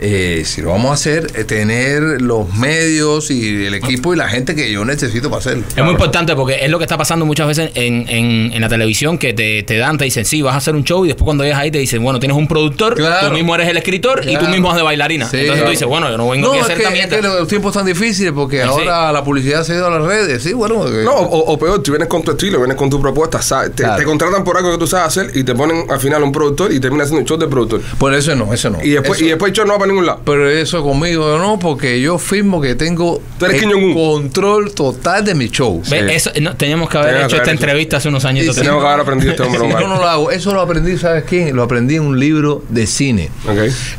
Eh, 0.00 0.42
si 0.44 0.62
lo 0.62 0.70
vamos 0.70 0.90
a 0.90 0.94
hacer, 0.94 1.26
eh, 1.34 1.44
tener 1.44 2.22
los 2.22 2.52
medios 2.54 3.30
y 3.30 3.66
el 3.66 3.74
equipo 3.74 4.14
y 4.14 4.16
la 4.16 4.28
gente 4.28 4.54
que 4.54 4.70
yo 4.70 4.84
necesito 4.84 5.28
para 5.30 5.40
hacerlo. 5.40 5.64
Es 5.76 5.82
muy 5.82 5.92
importante 5.92 6.34
porque 6.36 6.58
es 6.64 6.70
lo 6.70 6.78
que 6.78 6.84
está 6.84 6.96
pasando 6.96 7.26
muchas 7.26 7.46
veces 7.48 7.70
en, 7.74 8.08
en, 8.08 8.52
en 8.52 8.60
la 8.60 8.68
televisión 8.68 9.18
que 9.18 9.32
te, 9.34 9.62
te 9.64 9.76
dan, 9.76 9.98
te 9.98 10.04
dicen, 10.04 10.24
sí, 10.24 10.42
vas 10.42 10.54
a 10.54 10.58
hacer 10.58 10.74
un 10.74 10.84
show 10.84 11.04
y 11.04 11.08
después 11.08 11.24
cuando 11.24 11.44
llegas 11.44 11.58
ahí 11.58 11.70
te 11.70 11.78
dicen, 11.78 12.02
bueno, 12.02 12.20
tienes 12.20 12.36
un 12.36 12.46
productor, 12.48 12.94
Claro. 12.94 13.28
tú 13.28 13.34
mismo 13.34 13.54
eres 13.54 13.68
el 13.68 13.76
escritor 13.76 14.20
y 14.22 14.32
tú 14.34 14.38
Claro. 14.38 14.48
mismo 14.50 14.70
has 14.70 14.76
de 14.76 14.82
bailarina. 14.82 15.28
Sí. 15.28 15.38
Entonces 15.38 15.64
tú 15.64 15.70
dices, 15.70 15.88
bueno, 15.88 16.10
yo 16.10 16.16
no 16.16 16.28
vengo 16.28 16.46
No, 16.48 16.52
aquí 16.52 16.58
a 16.58 16.60
es 16.60 16.64
hacer 16.66 16.76
que, 16.92 17.00
esta 17.00 17.16
es 17.16 17.22
que 17.22 17.28
los 17.28 17.48
tiempos 17.48 17.72
están 17.74 17.86
difíciles 17.86 18.32
porque 18.32 18.58
Sí. 18.62 18.68
ahora 18.68 19.12
la 19.12 19.24
publicidad 19.24 19.64
se 19.64 19.72
ha 19.72 19.76
ido 19.76 19.86
a 19.86 19.90
las 19.90 20.02
redes. 20.02 20.42
Sí, 20.42 20.52
bueno. 20.52 20.86
eh, 20.86 21.02
No, 21.04 21.12
o, 21.14 21.52
o 21.52 21.58
peor, 21.58 21.82
tú 21.82 21.90
vienes 21.92 22.08
con 22.08 22.22
tu 22.22 22.32
estilo, 22.32 22.58
vienes 22.58 22.76
con 22.76 22.88
tu 22.90 23.00
propuesta, 23.00 23.42
sabes, 23.42 23.70
te, 23.74 23.82
Claro. 23.82 23.96
te 23.98 24.04
contratan 24.04 24.44
por 24.44 24.56
algo 24.56 24.70
que 24.72 24.78
tú 24.78 24.86
sabes 24.86 25.06
hacer 25.08 25.36
y 25.36 25.42
te 25.44 25.54
ponen 25.54 25.84
al 25.90 25.98
final 26.00 26.22
un 26.22 26.30
productor 26.32 26.72
y 26.72 26.78
terminas 26.80 27.06
haciendo 27.06 27.22
un 27.22 27.26
show 27.26 27.36
de 27.38 27.46
productor. 27.48 27.80
Por 27.98 28.14
eso 28.14 28.34
no, 28.36 28.52
eso 28.54 28.70
no. 28.70 28.82
Y 28.82 28.90
después, 28.90 29.18
Eso- 29.18 29.24
y 29.26 29.28
después 29.30 29.50
el 29.50 29.56
show 29.56 29.66
no 29.66 29.78
va 29.78 29.87
para 29.88 29.92
para 29.92 29.92
ningún 29.92 30.06
lado. 30.06 30.20
Pero 30.24 30.50
eso 30.50 30.82
conmigo 30.82 31.38
no, 31.38 31.58
porque 31.58 32.00
yo 32.00 32.18
firmo 32.18 32.60
que 32.60 32.74
tengo 32.74 33.22
el 33.40 33.94
control 33.94 34.72
total 34.72 35.24
de 35.24 35.34
mi 35.34 35.48
show. 35.48 35.82
Sí. 35.84 35.96
eso, 35.96 36.30
no, 36.40 36.56
teníamos 36.56 36.88
que 36.88 36.98
haber 36.98 37.10
Teníamos 37.10 37.32
hecho 37.32 37.36
que 37.36 37.42
esta 37.42 37.52
hecho. 37.52 37.60
entrevista 37.64 37.96
hace 37.98 38.08
unos 38.08 38.24
años. 38.24 38.54
Tenemos 38.54 38.82
que 38.82 38.88
haber 38.88 39.00
aprendido 39.00 39.32
este 39.32 39.42
hombre. 39.42 39.60
Yo 39.80 39.88
no 39.88 39.96
lo 39.96 40.08
hago. 40.08 40.30
Eso 40.30 40.52
lo 40.52 40.60
aprendí, 40.60 40.96
¿sabes 40.98 41.24
quién? 41.24 41.54
Lo 41.54 41.62
aprendí 41.62 41.96
en 41.96 42.02
un 42.02 42.18
libro 42.18 42.64
de 42.68 42.86
cine. 42.86 43.30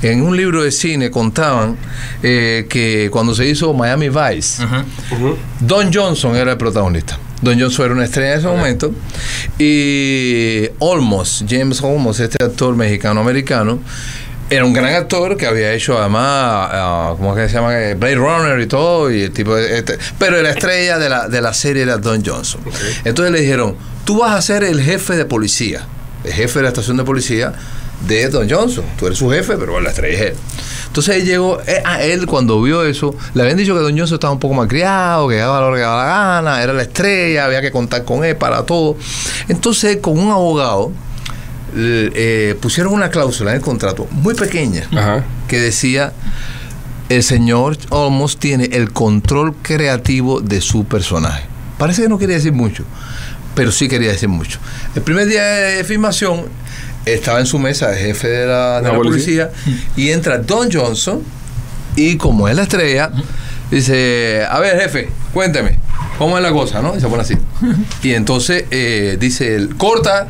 En 0.01 0.22
un 0.22 0.36
libro 0.36 0.63
de 0.63 0.72
cine 0.72 1.12
contaban 1.12 1.77
eh, 2.24 2.65
que 2.69 3.10
cuando 3.12 3.34
se 3.34 3.48
hizo 3.48 3.74
Miami 3.74 4.10
Vice. 4.10 4.63
Don 5.60 5.93
Johnson 5.93 6.36
era 6.36 6.51
el 6.51 6.58
protagonista. 6.58 7.19
Don 7.41 7.60
Johnson 7.60 7.86
era 7.86 7.93
una 7.96 8.03
estrella 8.05 8.34
en 8.34 8.39
ese 8.39 8.48
momento. 8.48 8.91
Y 9.58 10.67
Olmos, 10.79 11.46
James 11.48 11.81
Olmos, 11.81 12.19
este 12.19 12.43
actor 12.43 12.75
mexicano-americano, 12.75 13.79
era 14.49 14.65
un 14.65 14.73
gran 14.73 14.93
actor 14.95 15.37
que 15.37 15.45
había 15.45 15.71
hecho 15.73 15.97
además, 15.99 16.23
ah, 16.71 17.13
¿cómo 17.17 17.37
es 17.37 17.43
que 17.43 17.49
se 17.49 17.55
llama? 17.55 17.77
Eh, 17.79 17.93
Blade 17.95 18.15
Runner 18.15 18.59
y 18.59 18.67
todo. 18.67 19.11
Y 19.11 19.21
el 19.23 19.31
tipo 19.31 19.55
de- 19.55 19.77
este, 19.77 19.97
pero 20.17 20.41
la 20.41 20.49
estrella 20.51 20.97
de 20.97 21.09
la, 21.09 21.27
de 21.27 21.41
la 21.41 21.53
serie 21.53 21.83
era 21.83 21.97
Don 21.97 22.23
Johnson. 22.25 22.61
Entonces 23.05 23.31
le 23.31 23.41
dijeron, 23.41 23.75
tú 24.05 24.19
vas 24.19 24.31
a 24.35 24.41
ser 24.41 24.63
el 24.63 24.81
jefe 24.81 25.15
de 25.15 25.25
policía, 25.25 25.85
el 26.23 26.33
jefe 26.33 26.59
de 26.59 26.63
la 26.63 26.69
estación 26.69 26.97
de 26.97 27.03
policía 27.03 27.53
de 28.07 28.29
Don 28.29 28.49
Johnson. 28.49 28.85
Tú 28.97 29.05
eres 29.07 29.19
su 29.19 29.29
jefe, 29.29 29.55
pero 29.57 29.79
la 29.81 29.89
estrella 29.89 30.15
es 30.17 30.21
él. 30.31 30.35
Entonces 30.87 31.17
él 31.17 31.25
llegó, 31.25 31.59
eh, 31.67 31.83
a 31.85 32.01
él 32.01 32.25
cuando 32.25 32.59
vio 32.61 32.83
eso, 32.83 33.13
le 33.35 33.43
habían 33.43 33.57
dicho 33.57 33.75
que 33.75 33.81
Don 33.81 33.95
Johnson 33.95 34.15
estaba 34.15 34.33
un 34.33 34.39
poco 34.39 34.55
mal 34.55 34.67
criado, 34.67 35.27
que 35.29 35.35
daba 35.35 35.69
lo 35.69 35.75
que 35.75 35.81
daba 35.81 36.03
la 36.03 36.09
gana, 36.41 36.63
era 36.63 36.73
la 36.73 36.81
estrella, 36.81 37.45
había 37.45 37.61
que 37.61 37.69
contar 37.71 38.03
con 38.03 38.25
él 38.25 38.35
para 38.35 38.63
todo. 38.63 38.97
Entonces 39.47 39.97
con 39.97 40.17
un 40.17 40.31
abogado 40.31 40.91
eh, 41.75 42.55
pusieron 42.61 42.93
una 42.93 43.09
cláusula 43.09 43.51
en 43.51 43.57
el 43.57 43.61
contrato 43.63 44.07
muy 44.11 44.33
pequeña 44.35 44.83
Ajá. 44.91 45.23
que 45.47 45.59
decía 45.59 46.13
el 47.09 47.23
señor 47.23 47.77
Olmos 47.89 48.38
tiene 48.38 48.65
el 48.73 48.91
control 48.91 49.55
creativo 49.61 50.41
de 50.41 50.61
su 50.61 50.85
personaje. 50.85 51.43
Parece 51.77 52.03
que 52.03 52.09
no 52.09 52.17
quería 52.19 52.35
decir 52.35 52.53
mucho, 52.53 52.83
pero 53.55 53.71
sí 53.71 53.88
quería 53.88 54.11
decir 54.11 54.29
mucho. 54.29 54.59
El 54.95 55.01
primer 55.01 55.25
día 55.27 55.43
de 55.43 55.83
filmación 55.83 56.43
estaba 57.05 57.39
en 57.39 57.45
su 57.47 57.57
mesa 57.57 57.91
el 57.91 57.97
jefe 57.97 58.27
de 58.27 58.45
la, 58.45 58.75
de 58.77 58.81
La 58.83 58.89
la 58.91 58.95
policía. 58.97 59.49
policía 59.49 59.83
y 59.95 60.09
entra 60.09 60.38
Don 60.38 60.69
Johnson 60.71 61.21
y 61.95 62.17
como 62.17 62.47
es 62.47 62.55
la 62.55 62.63
estrella, 62.63 63.11
dice, 63.71 64.45
a 64.49 64.59
ver 64.59 64.79
jefe, 64.79 65.09
cuénteme, 65.33 65.79
¿cómo 66.17 66.38
es 66.38 66.43
la 66.43 66.51
cosa? 66.51 66.81
¿no? 66.81 66.95
Y 66.95 66.99
se 66.99 67.07
pone 67.07 67.21
así. 67.21 67.35
Y 68.03 68.13
entonces 68.13 68.65
eh, 68.71 69.17
dice, 69.19 69.55
él, 69.55 69.75
corta. 69.75 70.27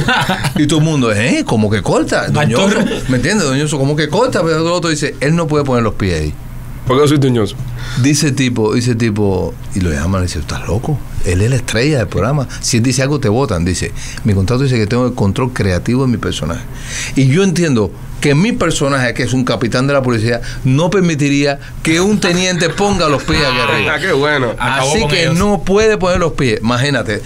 y 0.56 0.66
todo 0.66 0.80
el 0.80 0.84
mundo, 0.84 1.12
¿eh? 1.12 1.44
¿Cómo 1.46 1.70
que 1.70 1.82
corta? 1.82 2.26
Johnson, 2.32 2.88
¿Me 3.08 3.16
entiendes? 3.16 3.46
Don 3.46 3.58
Johnson, 3.58 3.78
¿cómo 3.78 3.96
que 3.96 4.08
corta? 4.08 4.42
Pero 4.42 4.56
el 4.56 4.66
otro 4.66 4.90
dice, 4.90 5.14
él 5.20 5.34
no 5.36 5.46
puede 5.46 5.64
poner 5.64 5.82
los 5.82 5.94
pies 5.94 6.20
ahí. 6.20 6.34
¿Por 6.86 7.00
qué 7.00 7.08
soy 7.08 7.18
tuñoso? 7.18 7.56
Dice 8.02 8.30
tipo, 8.30 8.74
dice 8.74 8.94
tipo, 8.94 9.54
y 9.74 9.80
lo 9.80 9.90
llaman 9.90 10.22
y 10.22 10.26
dice, 10.26 10.38
¿estás 10.38 10.66
loco? 10.68 10.98
Él 11.26 11.42
es 11.42 11.50
la 11.50 11.56
estrella 11.56 11.98
del 11.98 12.08
programa. 12.08 12.48
Si 12.60 12.78
él 12.78 12.82
dice 12.82 13.02
algo, 13.02 13.20
te 13.20 13.28
votan. 13.28 13.64
Dice, 13.64 13.92
mi 14.24 14.34
contrato 14.34 14.62
dice 14.62 14.76
que 14.76 14.86
tengo 14.86 15.06
el 15.06 15.14
control 15.14 15.52
creativo 15.52 16.02
de 16.02 16.08
mi 16.08 16.16
personaje. 16.18 16.62
Y 17.16 17.28
yo 17.28 17.42
entiendo 17.42 17.90
que 18.20 18.34
mi 18.34 18.52
personaje, 18.52 19.12
que 19.14 19.22
es 19.24 19.32
un 19.32 19.44
capitán 19.44 19.86
de 19.86 19.92
la 19.92 20.02
policía, 20.02 20.40
no 20.64 20.90
permitiría 20.90 21.58
que 21.82 22.00
un 22.00 22.18
teniente 22.20 22.68
ponga 22.70 23.08
los 23.08 23.22
pies 23.22 23.40
aquí 23.44 23.58
arriba. 23.58 23.94
Ah, 23.94 23.98
qué 24.00 24.12
bueno. 24.12 24.50
Acabó 24.58 24.90
Así 24.90 25.06
que 25.08 25.22
ellos. 25.24 25.36
no 25.36 25.62
puede 25.62 25.98
poner 25.98 26.18
los 26.18 26.32
pies. 26.32 26.60
Imagínate, 26.62 27.22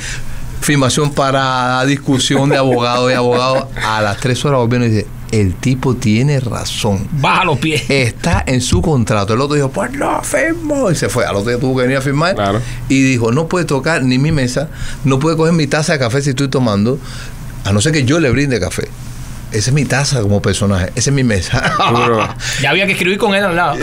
filmación 0.60 1.12
parada, 1.12 1.84
discusión 1.86 2.48
de 2.50 2.56
abogado 2.56 3.10
y 3.10 3.14
abogado. 3.14 3.70
A 3.82 4.02
las 4.02 4.18
tres 4.18 4.44
horas 4.44 4.58
volvieron 4.58 4.88
y 4.88 4.90
dice, 4.90 5.06
el 5.30 5.54
tipo 5.54 5.94
tiene 5.94 6.40
razón. 6.40 7.06
Baja 7.12 7.44
los 7.44 7.58
pies. 7.58 7.84
Está 7.88 8.42
en 8.46 8.60
su 8.60 8.82
contrato. 8.82 9.34
El 9.34 9.40
otro 9.40 9.54
dijo, 9.54 9.70
pues 9.70 9.92
no, 9.92 10.22
firmo. 10.22 10.90
Y 10.90 10.94
se 10.94 11.08
fue. 11.08 11.24
Al 11.24 11.36
otro 11.36 11.50
día 11.50 11.60
tuvo 11.60 11.76
que 11.76 11.82
venir 11.82 11.98
a 11.98 12.00
firmar. 12.00 12.34
Claro. 12.34 12.60
Y 12.88 13.02
dijo, 13.02 13.32
no 13.32 13.48
puede 13.48 13.64
tocar 13.64 14.02
ni 14.02 14.18
mi 14.18 14.32
mesa, 14.32 14.68
no 15.04 15.18
puede 15.18 15.36
coger 15.36 15.52
mi 15.52 15.66
taza 15.66 15.94
de 15.94 15.98
café 15.98 16.22
si 16.22 16.30
estoy 16.30 16.48
tomando, 16.48 16.98
a 17.64 17.72
no 17.72 17.80
ser 17.80 17.92
que 17.92 18.04
yo 18.04 18.20
le 18.20 18.30
brinde 18.30 18.60
café. 18.60 18.88
Esa 19.52 19.70
es 19.70 19.72
mi 19.72 19.84
taza 19.84 20.20
como 20.22 20.40
personaje. 20.40 20.86
Esa 20.94 21.10
es 21.10 21.12
mi 21.14 21.24
mesa. 21.24 21.62
Ya 22.62 22.70
había 22.70 22.86
que 22.86 22.92
escribir 22.92 23.18
con 23.18 23.34
él 23.34 23.44
al 23.44 23.56
lado. 23.56 23.76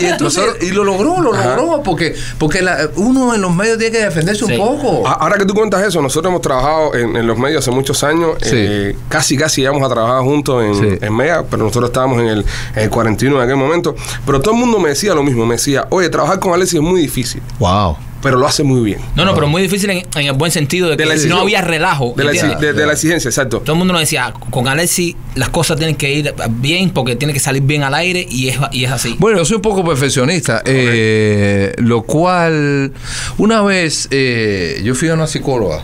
Y 0.00 0.04
entonces, 0.06 0.44
y 0.62 0.70
lo 0.70 0.84
logró, 0.84 1.20
lo 1.20 1.34
Ajá. 1.34 1.56
logró, 1.56 1.82
porque, 1.82 2.14
porque 2.38 2.62
la- 2.62 2.88
uno 2.96 3.34
en 3.34 3.40
los 3.42 3.54
medios 3.54 3.78
tiene 3.78 3.96
que 3.96 4.04
defenderse 4.04 4.46
Sí. 4.46 4.52
un 4.52 4.58
poco. 4.58 5.06
A- 5.06 5.12
Ahora 5.14 5.36
que 5.38 5.44
tú 5.44 5.54
cuentas 5.54 5.82
eso, 5.82 6.00
nosotros 6.02 6.30
hemos 6.30 6.40
trabajado 6.42 6.94
en, 6.94 7.16
en 7.16 7.26
los 7.26 7.38
medios 7.38 7.62
hace 7.62 7.70
muchos 7.70 8.02
años. 8.04 8.32
Sí. 8.42 8.50
eh, 8.52 8.96
casi, 9.08 9.36
casi 9.36 9.62
íbamos 9.62 9.82
a 9.82 9.92
trabajar 9.92 10.22
juntos 10.22 10.64
en, 10.64 10.74
Sí. 10.74 10.98
en 11.00 11.14
Mega, 11.16 11.44
pero 11.48 11.64
nosotros 11.64 11.90
estábamos 11.90 12.20
en 12.20 12.28
el, 12.28 12.44
en 12.74 12.82
el 12.84 12.90
41 12.90 13.36
en 13.36 13.42
aquel 13.42 13.56
momento. 13.56 13.94
Pero 14.26 14.40
todo 14.40 14.54
el 14.54 14.60
mundo 14.60 14.78
me 14.78 14.88
decía 14.90 15.14
lo 15.14 15.22
mismo. 15.22 15.46
Me 15.46 15.54
decía, 15.56 15.86
oye, 15.90 16.08
trabajar 16.08 16.38
con 16.40 16.52
Alexis 16.52 16.76
es 16.76 16.82
muy 16.82 17.00
difícil, 17.00 17.42
Wow. 17.58 17.96
Pero 18.22 18.38
lo 18.38 18.46
hace 18.46 18.62
muy 18.62 18.82
bien. 18.82 19.00
No, 19.16 19.24
no, 19.24 19.34
pero 19.34 19.46
muy 19.46 19.62
difícil 19.62 19.90
en, 19.90 20.06
en 20.14 20.26
el 20.26 20.32
buen 20.32 20.50
sentido 20.52 20.88
de 20.90 20.96
que 20.96 21.04
De 21.04 21.28
no 21.28 21.40
había 21.40 21.60
relajo. 21.60 22.14
De 22.16 22.24
la, 22.24 22.32
de 22.32 22.86
la 22.86 22.92
exigencia, 22.92 23.28
exacto. 23.28 23.60
Todo 23.60 23.72
el 23.72 23.78
mundo 23.78 23.92
nos 23.92 24.02
decía, 24.02 24.32
con 24.50 24.68
Alexi 24.68 25.16
las 25.34 25.48
cosas 25.48 25.76
tienen 25.76 25.96
que 25.96 26.12
ir 26.12 26.34
bien 26.50 26.90
porque 26.90 27.16
tiene 27.16 27.32
que 27.32 27.40
salir 27.40 27.62
bien 27.62 27.82
al 27.82 27.94
aire 27.94 28.26
y 28.28 28.48
es, 28.48 28.58
y 28.72 28.84
es 28.84 28.90
así. 28.90 29.16
Bueno, 29.18 29.38
yo 29.38 29.44
soy 29.44 29.56
un 29.56 29.62
poco 29.62 29.84
perfeccionista, 29.84 30.62
eh, 30.64 31.72
lo 31.78 32.02
cual 32.02 32.92
una 33.38 33.62
vez 33.62 34.08
eh, 34.10 34.80
yo 34.84 34.94
fui 34.94 35.08
a 35.08 35.14
una 35.14 35.26
psicóloga 35.26 35.82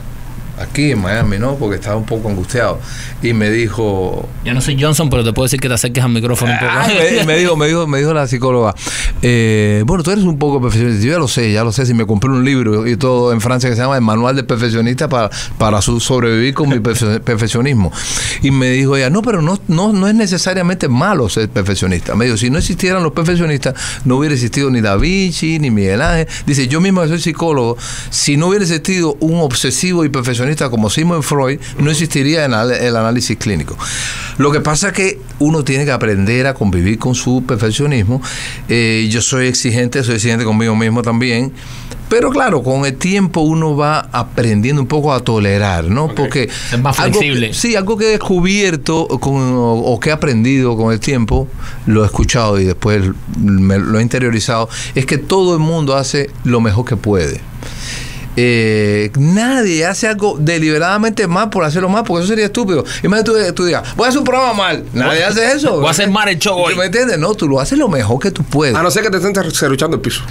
aquí 0.59 0.90
en 0.92 1.01
Miami, 1.01 1.38
¿no? 1.38 1.57
Porque 1.57 1.77
estaba 1.77 1.97
un 1.97 2.07
poco 2.07 2.29
angustiado 2.29 2.81
y 3.23 3.33
me 3.33 3.51
dijo, 3.51 4.29
Yo 4.45 4.55
no 4.55 4.61
soy 4.61 4.81
Johnson, 4.81 5.11
pero 5.11 5.25
te 5.25 5.33
puedo 5.33 5.45
decir 5.47 5.61
que 5.61 5.69
te 5.69 5.75
acerques 5.75 6.03
al 6.03 6.11
micrófono 6.11 6.53
un 6.53 6.59
poco. 6.59 6.71
Ah, 6.75 6.88
me, 6.88 7.25
me 7.25 7.38
dijo, 7.38 7.57
me 7.57 7.66
dijo, 7.66 7.87
me 7.87 7.99
dijo 7.99 8.12
la 8.14 8.27
psicóloga, 8.27 8.75
eh, 9.23 9.83
bueno, 9.87 10.03
tú 10.03 10.11
eres 10.11 10.25
un 10.25 10.38
poco 10.38 10.61
perfeccionista. 10.61 11.05
Yo 11.05 11.12
ya 11.12 11.19
lo 11.19 11.29
sé, 11.29 11.53
ya 11.53 11.64
lo 11.64 11.73
sé. 11.73 11.87
Si 11.87 11.95
me 11.95 12.07
compré 12.07 12.31
un 12.31 12.45
libro 12.45 12.87
y 12.87 12.97
todo 12.97 13.33
en 13.33 13.40
Francia 13.40 13.69
que 13.69 13.77
se 13.77 13.83
llama 13.83 13.97
El 13.97 14.03
Manual 14.03 14.37
del 14.37 14.47
Perfeccionista 14.47 15.09
para, 15.09 15.31
para 15.59 15.81
su- 15.83 16.01
sobrevivir 16.01 16.55
con 16.55 16.69
mi 16.69 16.77
perfe- 16.77 17.21
perfeccionismo. 17.21 17.92
Y 18.42 18.51
me 18.51 18.71
dijo 18.71 18.97
ella, 18.97 19.11
no, 19.11 19.23
pero 19.23 19.42
no, 19.42 19.59
no, 19.69 19.92
no 19.92 20.09
es 20.09 20.14
necesariamente 20.14 20.88
malo 20.88 21.29
ser 21.29 21.49
perfeccionista. 21.49 22.14
Me 22.14 22.27
dijo, 22.27 22.37
si 22.37 22.51
no 22.51 22.59
existieran 22.59 23.03
los 23.03 23.12
perfeccionistas, 23.12 23.75
no 24.05 24.16
hubiera 24.16 24.35
existido 24.35 24.71
ni 24.71 24.81
Da 24.81 24.97
Vinci, 24.97 25.59
ni 25.59 25.71
Miguel 25.71 26.03
Ángel. 26.03 26.29
Dice, 26.47 26.69
yo 26.69 26.81
mismo 26.81 27.03
que 27.03 27.09
soy 27.09 27.21
psicólogo, 27.21 27.77
si 28.11 28.37
no 28.37 28.49
hubiera 28.49 28.64
existido 28.64 29.16
un 29.21 29.40
obsesivo 29.40 30.05
y 30.05 30.09
perfeccionista 30.09 30.45
como 30.70 30.90
Sigmund 30.90 31.22
Freud, 31.22 31.59
no 31.78 31.90
existiría 31.90 32.44
el, 32.44 32.52
anal- 32.54 32.72
el 32.72 32.96
análisis 32.96 33.37
clínico. 33.37 33.76
Lo 34.38 34.52
que 34.52 34.61
pasa 34.61 34.88
es 34.88 34.92
que 34.92 35.20
uno 35.38 35.64
tiene 35.64 35.85
que 35.85 35.92
aprender 35.92 36.46
a 36.46 36.54
convivir 36.54 36.98
con 36.98 37.14
su 37.14 37.44
perfeccionismo. 37.46 38.20
Eh, 38.68 39.09
yo 39.11 39.22
soy 39.22 39.46
exigente, 39.46 40.02
soy 40.04 40.16
exigente 40.16 40.44
conmigo 40.44 40.76
mismo 40.76 41.02
también. 41.02 41.52
Pero 42.09 42.30
claro, 42.30 42.62
con 42.62 42.87
el 42.87 42.94
tiempo 42.96 43.40
uno 43.40 43.74
va 43.76 44.09
aprendiendo 44.12 44.80
un 44.80 44.87
poco 44.87 45.12
a 45.12 45.20
tolerar, 45.20 45.85
¿no? 45.87 46.14
Porque 46.14 46.48
Ser 46.70 46.80
más 46.80 47.00
algo 47.00 47.18
que- 47.18 47.26
flexible. 47.26 47.52
sí, 47.54 47.74
algo 47.74 47.96
que 47.96 48.04
he 48.06 48.11
descubierto 48.11 49.09
con- 49.09 49.42
o, 49.54 49.72
o 49.74 49.98
que 49.98 50.11
he 50.11 50.12
aprendido 50.12 50.76
con 50.76 50.92
el 50.92 51.00
tiempo, 51.00 51.48
lo 51.87 52.04
he 52.04 52.06
escuchado 52.06 52.61
y 52.61 52.64
después 52.64 53.02
me 53.37 53.78
lo 53.78 53.98
he 53.98 54.02
interiorizado, 54.02 54.68
es 54.94 55.04
que 55.04 55.18
todo 55.18 55.54
el 55.54 55.59
mundo 55.61 55.96
hace 55.96 56.30
lo 56.44 56.61
mejor 56.61 56.85
que 56.85 56.96
puede. 56.96 57.40
Eh, 58.37 59.11
nadie 59.18 59.87
hace 59.87 60.09
algo 60.09 60.37
deliberadamente 60.38 61.27
mal 61.27 61.51
por 61.51 61.64
hacerlo 61.64 61.88
mal, 61.88 62.05
porque 62.05 62.25
eso 62.25 62.29
sería 62.29 62.46
estúpido. 62.46 62.85
Imagínate 63.03 63.46
tú, 63.46 63.55
tú 63.55 63.64
digas, 63.64 63.96
voy 63.96 64.07
a 64.07 64.09
hacer 64.09 64.18
un 64.18 64.25
programa 64.25 64.53
mal. 64.53 64.85
Nadie 64.92 65.25
hace 65.25 65.53
eso. 65.53 65.79
Voy 65.79 65.88
a 65.88 65.90
hacer 65.90 66.11
mal 66.11 66.29
el 66.29 66.38
show 66.38 66.59
hoy. 66.59 66.75
¿Me 66.75 66.87
entiendes? 66.87 67.18
No, 67.18 67.35
tú 67.35 67.49
lo 67.49 67.61
haces 67.61 67.79
lo 67.79 67.88
mejor 67.88 68.20
que 68.20 68.31
tú 68.31 68.42
puedes. 68.42 68.75
A 68.75 68.83
no 68.83 68.90
ser 68.90 69.03
que 69.03 69.11
te 69.11 69.16
estés 69.16 69.59
cerruchando 69.59 69.96
el 69.96 70.03
piso. 70.03 70.22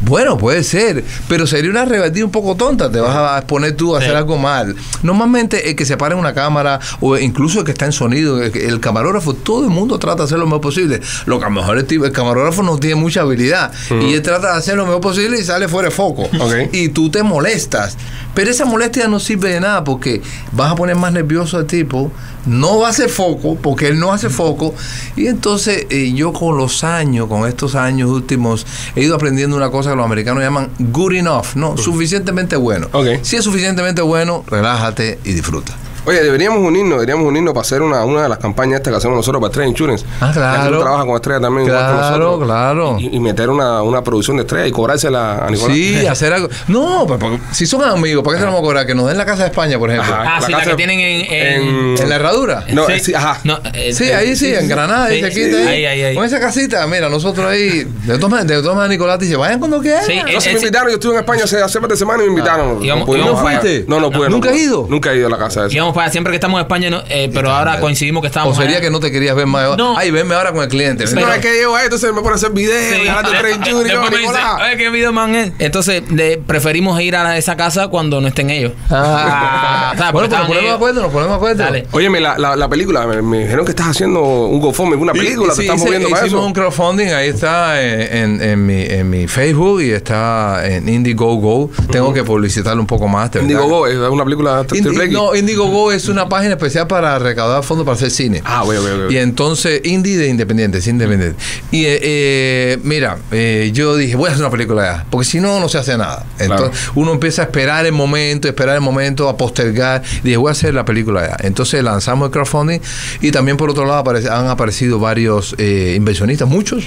Bueno, 0.00 0.36
puede 0.36 0.62
ser, 0.64 1.02
pero 1.28 1.46
sería 1.46 1.70
una 1.70 1.84
rebatida 1.84 2.24
un 2.24 2.30
poco 2.30 2.54
tonta. 2.56 2.90
Te 2.90 3.00
vas 3.00 3.16
a 3.16 3.38
exponer 3.38 3.74
tú 3.76 3.94
a 3.94 3.98
hacer 4.00 4.14
algo 4.14 4.36
mal. 4.36 4.76
Normalmente 5.02 5.70
el 5.70 5.76
que 5.76 5.86
se 5.86 5.96
para 5.96 6.14
en 6.14 6.20
una 6.20 6.34
cámara 6.34 6.78
o 7.00 7.16
incluso 7.16 7.60
el 7.60 7.64
que 7.64 7.72
está 7.72 7.86
en 7.86 7.92
sonido, 7.92 8.42
el, 8.42 8.80
camarógrafo, 8.80 9.32
todo 9.34 9.64
el 9.64 9.70
mundo 9.70 9.98
trata 9.98 10.18
de 10.18 10.24
hacer 10.24 10.38
lo 10.38 10.46
mejor 10.46 10.60
posible. 10.60 11.00
Lo 11.26 11.38
que 11.38 11.46
a 11.46 11.48
lo 11.48 11.54
mejor 11.54 11.78
el, 11.78 11.86
tipo- 11.86 12.04
el 12.04 12.12
camarógrafo 12.12 12.62
no 12.62 12.76
tiene 12.78 12.96
mucha 12.96 13.22
habilidad 13.22 13.72
y 14.02 14.12
él 14.14 14.22
trata 14.22 14.52
de 14.52 14.58
hacer 14.58 14.76
lo 14.76 14.84
mejor 14.84 15.00
posible 15.00 15.38
y 15.40 15.44
sale 15.44 15.68
fuera 15.68 15.88
de 15.88 15.94
foco. 15.94 16.28
Y 16.72 16.88
tú 16.88 17.08
te 17.10 17.22
molestas. 17.22 17.96
Pero 18.34 18.50
esa 18.50 18.64
molestia 18.64 19.06
no 19.08 19.20
sirve 19.20 19.50
de 19.52 19.60
nada 19.60 19.84
porque 19.84 20.20
vas 20.52 20.72
a 20.72 20.74
poner 20.74 20.96
más 20.96 21.12
nervioso 21.12 21.56
al 21.56 21.66
tipo, 21.66 22.10
no 22.46 22.80
va 22.80 22.88
a 22.88 22.90
hacer 22.90 23.08
foco 23.08 23.56
porque 23.56 23.86
él 23.88 23.98
no 24.00 24.12
hace 24.12 24.28
foco. 24.28 24.74
Y 25.16 25.28
entonces 25.28 25.86
eh, 25.88 26.12
yo 26.14 26.32
con 26.32 26.56
los 26.58 26.82
años, 26.84 27.28
con 27.28 27.46
estos 27.48 27.74
años 27.76 28.10
últimos, 28.10 28.66
he 28.96 29.02
ido 29.02 29.14
aprendiendo 29.14 29.56
una 29.56 29.70
cosa 29.70 29.83
que 29.92 29.96
los 29.96 30.04
americanos 30.04 30.42
llaman 30.42 30.70
good 30.78 31.12
enough, 31.14 31.54
¿no? 31.54 31.76
Suficientemente 31.76 32.56
bueno. 32.56 32.88
Ok. 32.92 33.06
Si 33.22 33.36
es 33.36 33.44
suficientemente 33.44 34.02
bueno, 34.02 34.44
relájate 34.46 35.18
y 35.24 35.32
disfruta. 35.32 35.74
Oye, 36.06 36.22
deberíamos 36.22 36.60
unirnos, 36.60 36.94
deberíamos 37.00 37.26
unirnos 37.26 37.54
para 37.54 37.62
hacer 37.62 37.82
una, 37.82 38.04
una 38.04 38.22
de 38.24 38.28
las 38.28 38.38
campañas 38.38 38.78
estas 38.78 38.92
que 38.92 38.96
hacemos 38.98 39.16
nosotros 39.16 39.40
para 39.40 39.50
Estrella 39.50 39.68
Insurance. 39.70 40.04
Ah, 40.20 40.30
claro. 40.32 40.62
Que 40.70 40.76
tú 40.76 40.82
trabajas 40.82 41.06
con 41.06 41.14
Estrella 41.16 41.40
también. 41.40 41.66
igual 41.66 41.80
que 41.86 41.92
Claro, 41.92 42.16
nosotros. 42.18 42.44
claro. 42.46 42.96
Y, 43.00 43.16
y 43.16 43.20
meter 43.20 43.48
una, 43.50 43.82
una 43.82 44.02
producción 44.04 44.36
de 44.36 44.42
Estrella 44.42 44.66
y 44.66 44.72
cobrársela 44.72 45.46
a 45.46 45.50
Nicolás. 45.50 45.76
Sí, 45.76 46.06
hacer 46.10 46.32
algo. 46.32 46.48
No, 46.68 47.04
pero 47.06 47.18
porque 47.18 47.38
si 47.52 47.66
son 47.66 47.82
amigos, 47.84 48.22
¿para 48.24 48.36
qué 48.36 48.40
se 48.40 48.46
lo 48.46 48.52
vamos 48.52 48.60
a 48.60 48.68
cobrar? 48.68 48.86
Que 48.86 48.94
nos 48.94 49.06
den 49.08 49.16
la 49.18 49.24
casa 49.24 49.42
de 49.44 49.48
España, 49.48 49.78
por 49.78 49.90
ejemplo. 49.90 50.14
Ajá. 50.14 50.36
Ah, 50.36 50.40
sí, 50.44 50.52
la 50.52 50.60
que 50.62 50.74
tienen 50.74 51.00
en- 51.00 51.32
en- 51.32 51.98
En 51.98 52.08
la 52.08 52.16
herradura. 52.16 52.64
No, 52.72 52.86
sí, 53.00 53.14
ajá. 53.14 53.40
No, 53.44 53.58
eh, 53.72 53.92
Sí, 53.94 54.04
eh, 54.04 54.14
ahí 54.14 54.36
sí, 54.36 54.52
en 54.54 54.68
Granada, 54.68 55.06
ahí, 55.06 55.22
ahí, 55.22 56.02
ahí. 56.02 56.14
Con 56.14 56.24
esa 56.24 56.40
casita, 56.40 56.86
mira, 56.86 57.08
nosotros 57.08 57.46
ahí. 57.46 57.84
De 58.04 58.16
todas 58.18 58.30
maneras, 58.30 58.48
de 58.48 58.62
todas 58.62 58.76
maneras, 58.76 58.90
Nicolás 58.90 59.18
dice, 59.18 59.36
vayan 59.36 59.58
cuando 59.58 59.80
quieran. 59.80 60.04
Sí, 60.04 60.20
No, 60.34 60.40
se 60.40 60.50
me 60.52 60.58
invitaron, 60.58 60.88
yo 60.88 60.94
estuve 60.94 61.14
en 61.14 61.20
España 61.20 61.44
hace, 61.44 61.62
hace 61.62 61.80
par 61.80 61.88
de 61.90 61.96
semanas 61.96 62.22
y 62.26 62.30
me 62.30 62.34
invitaron. 62.34 62.78
Pudimos 62.78 63.08
íbamos 63.16 63.42
bajar. 63.42 63.60
fuiste. 63.60 63.84
No, 63.88 64.00
no 64.00 64.10
pude. 64.10 64.28
no 64.28 64.34
¿Nunca 64.36 64.50
has 64.50 64.56
ido? 64.56 64.86
Nunca 64.88 65.12
he 65.12 65.16
ido 65.16 65.26
a 65.28 65.30
la 65.30 65.38
casa 65.38 65.62
de 65.64 65.70
para 65.94 66.10
siempre 66.10 66.30
que 66.32 66.36
estamos 66.36 66.58
en 66.58 66.62
España, 66.64 66.90
no, 66.90 67.02
eh, 67.08 67.30
pero 67.32 67.50
ahora 67.50 67.80
coincidimos 67.80 68.20
que 68.20 68.26
O 68.26 68.28
estábamos. 68.28 68.56
sería 68.56 68.76
allá. 68.76 68.80
que 68.84 68.90
no 68.90 69.00
te 69.00 69.10
querías 69.10 69.34
ver 69.36 69.46
más. 69.46 69.76
No. 69.76 69.96
Ay, 69.96 70.10
venme 70.10 70.34
ahora 70.34 70.52
con 70.52 70.62
el 70.62 70.68
cliente. 70.68 71.04
No, 71.14 71.32
es 71.32 71.38
que 71.40 71.52
llego 71.54 71.74
ahí, 71.76 71.84
entonces 71.84 72.12
me 72.12 72.20
pone 72.20 72.32
a 72.32 72.36
hacer 72.36 72.50
videos 72.50 72.82
Sí. 72.84 73.08
"Oye, 73.08 74.76
qué 74.76 74.90
video 74.90 75.12
man 75.12 75.34
es". 75.34 75.52
Entonces, 75.58 76.02
le- 76.10 76.38
preferimos 76.38 77.00
ir 77.00 77.16
a 77.16 77.36
esa 77.36 77.56
casa 77.56 77.88
cuando 77.88 78.20
no 78.20 78.28
estén 78.28 78.50
ellos. 78.50 78.72
Ah, 78.90 79.92
O 79.94 79.96
sea, 79.96 80.10
bueno, 80.12 80.28
pues 80.28 80.38
nos 80.40 80.46
ponemos 80.48 80.68
de 80.70 80.74
acuerdo, 80.74 81.02
nos 81.02 81.12
ponemos 81.12 81.30
de 81.32 81.36
acuerdo. 81.36 81.62
Dale. 81.64 81.86
Óyeme, 81.92 82.20
la, 82.20 82.36
la, 82.38 82.56
la 82.56 82.68
película, 82.68 83.06
me, 83.06 83.22
me 83.22 83.38
dijeron 83.40 83.64
que 83.64 83.70
estás 83.70 83.88
haciendo 83.88 84.20
un 84.22 84.60
GoFundMe, 84.60 84.96
una 84.96 85.12
película, 85.12 85.52
Y- 85.52 85.56
te 85.56 85.62
sí, 85.62 85.62
estás 85.62 85.76
hice- 85.76 85.84
moviendo 85.86 86.08
para 86.10 86.26
hicimos 86.26 86.40
eso. 86.42 86.46
un 86.48 86.52
crowdfunding, 86.52 87.08
ahí 87.12 87.28
está 87.28 87.80
en, 87.82 88.16
en- 88.16 88.42
en 88.42 88.66
mi, 88.66 88.82
en 88.82 89.08
mi 89.10 89.26
Facebook 89.28 89.82
y 89.82 89.90
está 89.92 90.66
en 90.66 90.88
Indiegogo. 90.88 91.70
Tengo 91.90 92.12
que 92.12 92.24
publicitarlo 92.24 92.80
un 92.80 92.86
poco 92.86 93.06
más. 93.08 93.30
Indiegogo 93.34 93.86
es 93.86 93.96
una 93.96 94.24
película 94.24 94.62
Indi- 94.62 94.66
triple 94.66 95.04
X. 95.04 95.12
no, 95.14 95.34
Indiegogo 95.34 95.83
es 95.92 96.08
una 96.08 96.28
página 96.28 96.54
especial 96.54 96.86
para 96.86 97.18
recaudar 97.18 97.62
fondos 97.62 97.84
para 97.84 97.96
hacer 97.96 98.10
cine. 98.10 98.42
Ah, 98.44 98.62
voy, 98.64 98.76
voy. 98.78 99.14
Y 99.14 99.18
entonces, 99.18 99.80
indie 99.84 100.16
de 100.16 100.28
independiente, 100.28 100.78
es 100.78 100.86
independiente. 100.86 101.36
Y 101.70 101.84
eh, 101.86 101.98
eh, 102.02 102.78
mira, 102.82 103.18
eh, 103.32 103.70
yo 103.74 103.96
dije, 103.96 104.16
voy 104.16 104.28
a 104.28 104.32
hacer 104.32 104.42
una 104.44 104.50
película 104.50 104.82
ya, 104.84 105.06
porque 105.10 105.26
si 105.28 105.40
no, 105.40 105.60
no 105.60 105.68
se 105.68 105.78
hace 105.78 105.96
nada. 105.98 106.24
Entonces, 106.38 106.90
uno 106.94 107.12
empieza 107.12 107.42
a 107.42 107.44
esperar 107.46 107.86
el 107.86 107.92
momento, 107.92 108.48
esperar 108.48 108.74
el 108.76 108.80
momento, 108.80 109.28
a 109.28 109.36
postergar. 109.36 110.02
Dije, 110.22 110.36
voy 110.36 110.48
a 110.48 110.52
hacer 110.52 110.74
la 110.74 110.84
película 110.84 111.26
ya. 111.28 111.36
Entonces 111.46 111.82
lanzamos 111.82 112.26
el 112.26 112.32
crowdfunding 112.32 112.80
y 113.20 113.30
también 113.30 113.56
por 113.56 113.70
otro 113.70 113.84
lado 113.86 114.02
aparece- 114.04 114.28
han 114.30 114.48
aparecido 114.48 114.98
varios 114.98 115.54
inversionistas, 115.58 116.48
muchos. 116.48 116.84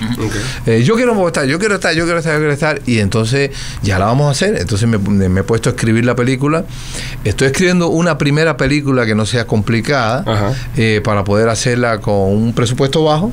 Yo 0.84 0.96
quiero 0.96 1.28
estar, 1.28 1.46
yo 1.46 1.60
quiero 1.60 1.76
estar, 1.76 1.94
yo 1.94 2.04
quiero 2.06 2.20
estar, 2.20 2.34
yo 2.34 2.40
quiero 2.40 2.54
estar. 2.54 2.82
Y 2.86 3.00
entonces 3.00 3.52
ya 3.84 4.00
la 4.00 4.06
vamos 4.06 4.28
a 4.28 4.32
hacer. 4.32 4.58
Entonces 4.60 4.88
me, 4.88 4.98
me 4.98 5.42
he 5.42 5.44
puesto 5.44 5.70
a 5.70 5.74
escribir 5.74 6.06
la 6.06 6.16
película. 6.16 6.66
Estoy 7.24 7.48
escribiendo 7.48 7.88
una 7.90 8.18
primera 8.18 8.58
película 8.58 8.87
que 9.06 9.16
no 9.16 9.26
sea 9.26 9.46
complicada 9.46 10.54
eh, 10.76 11.02
para 11.04 11.24
poder 11.24 11.50
hacerla 11.50 12.00
con 12.00 12.16
un 12.16 12.54
presupuesto 12.54 13.04
bajo 13.04 13.32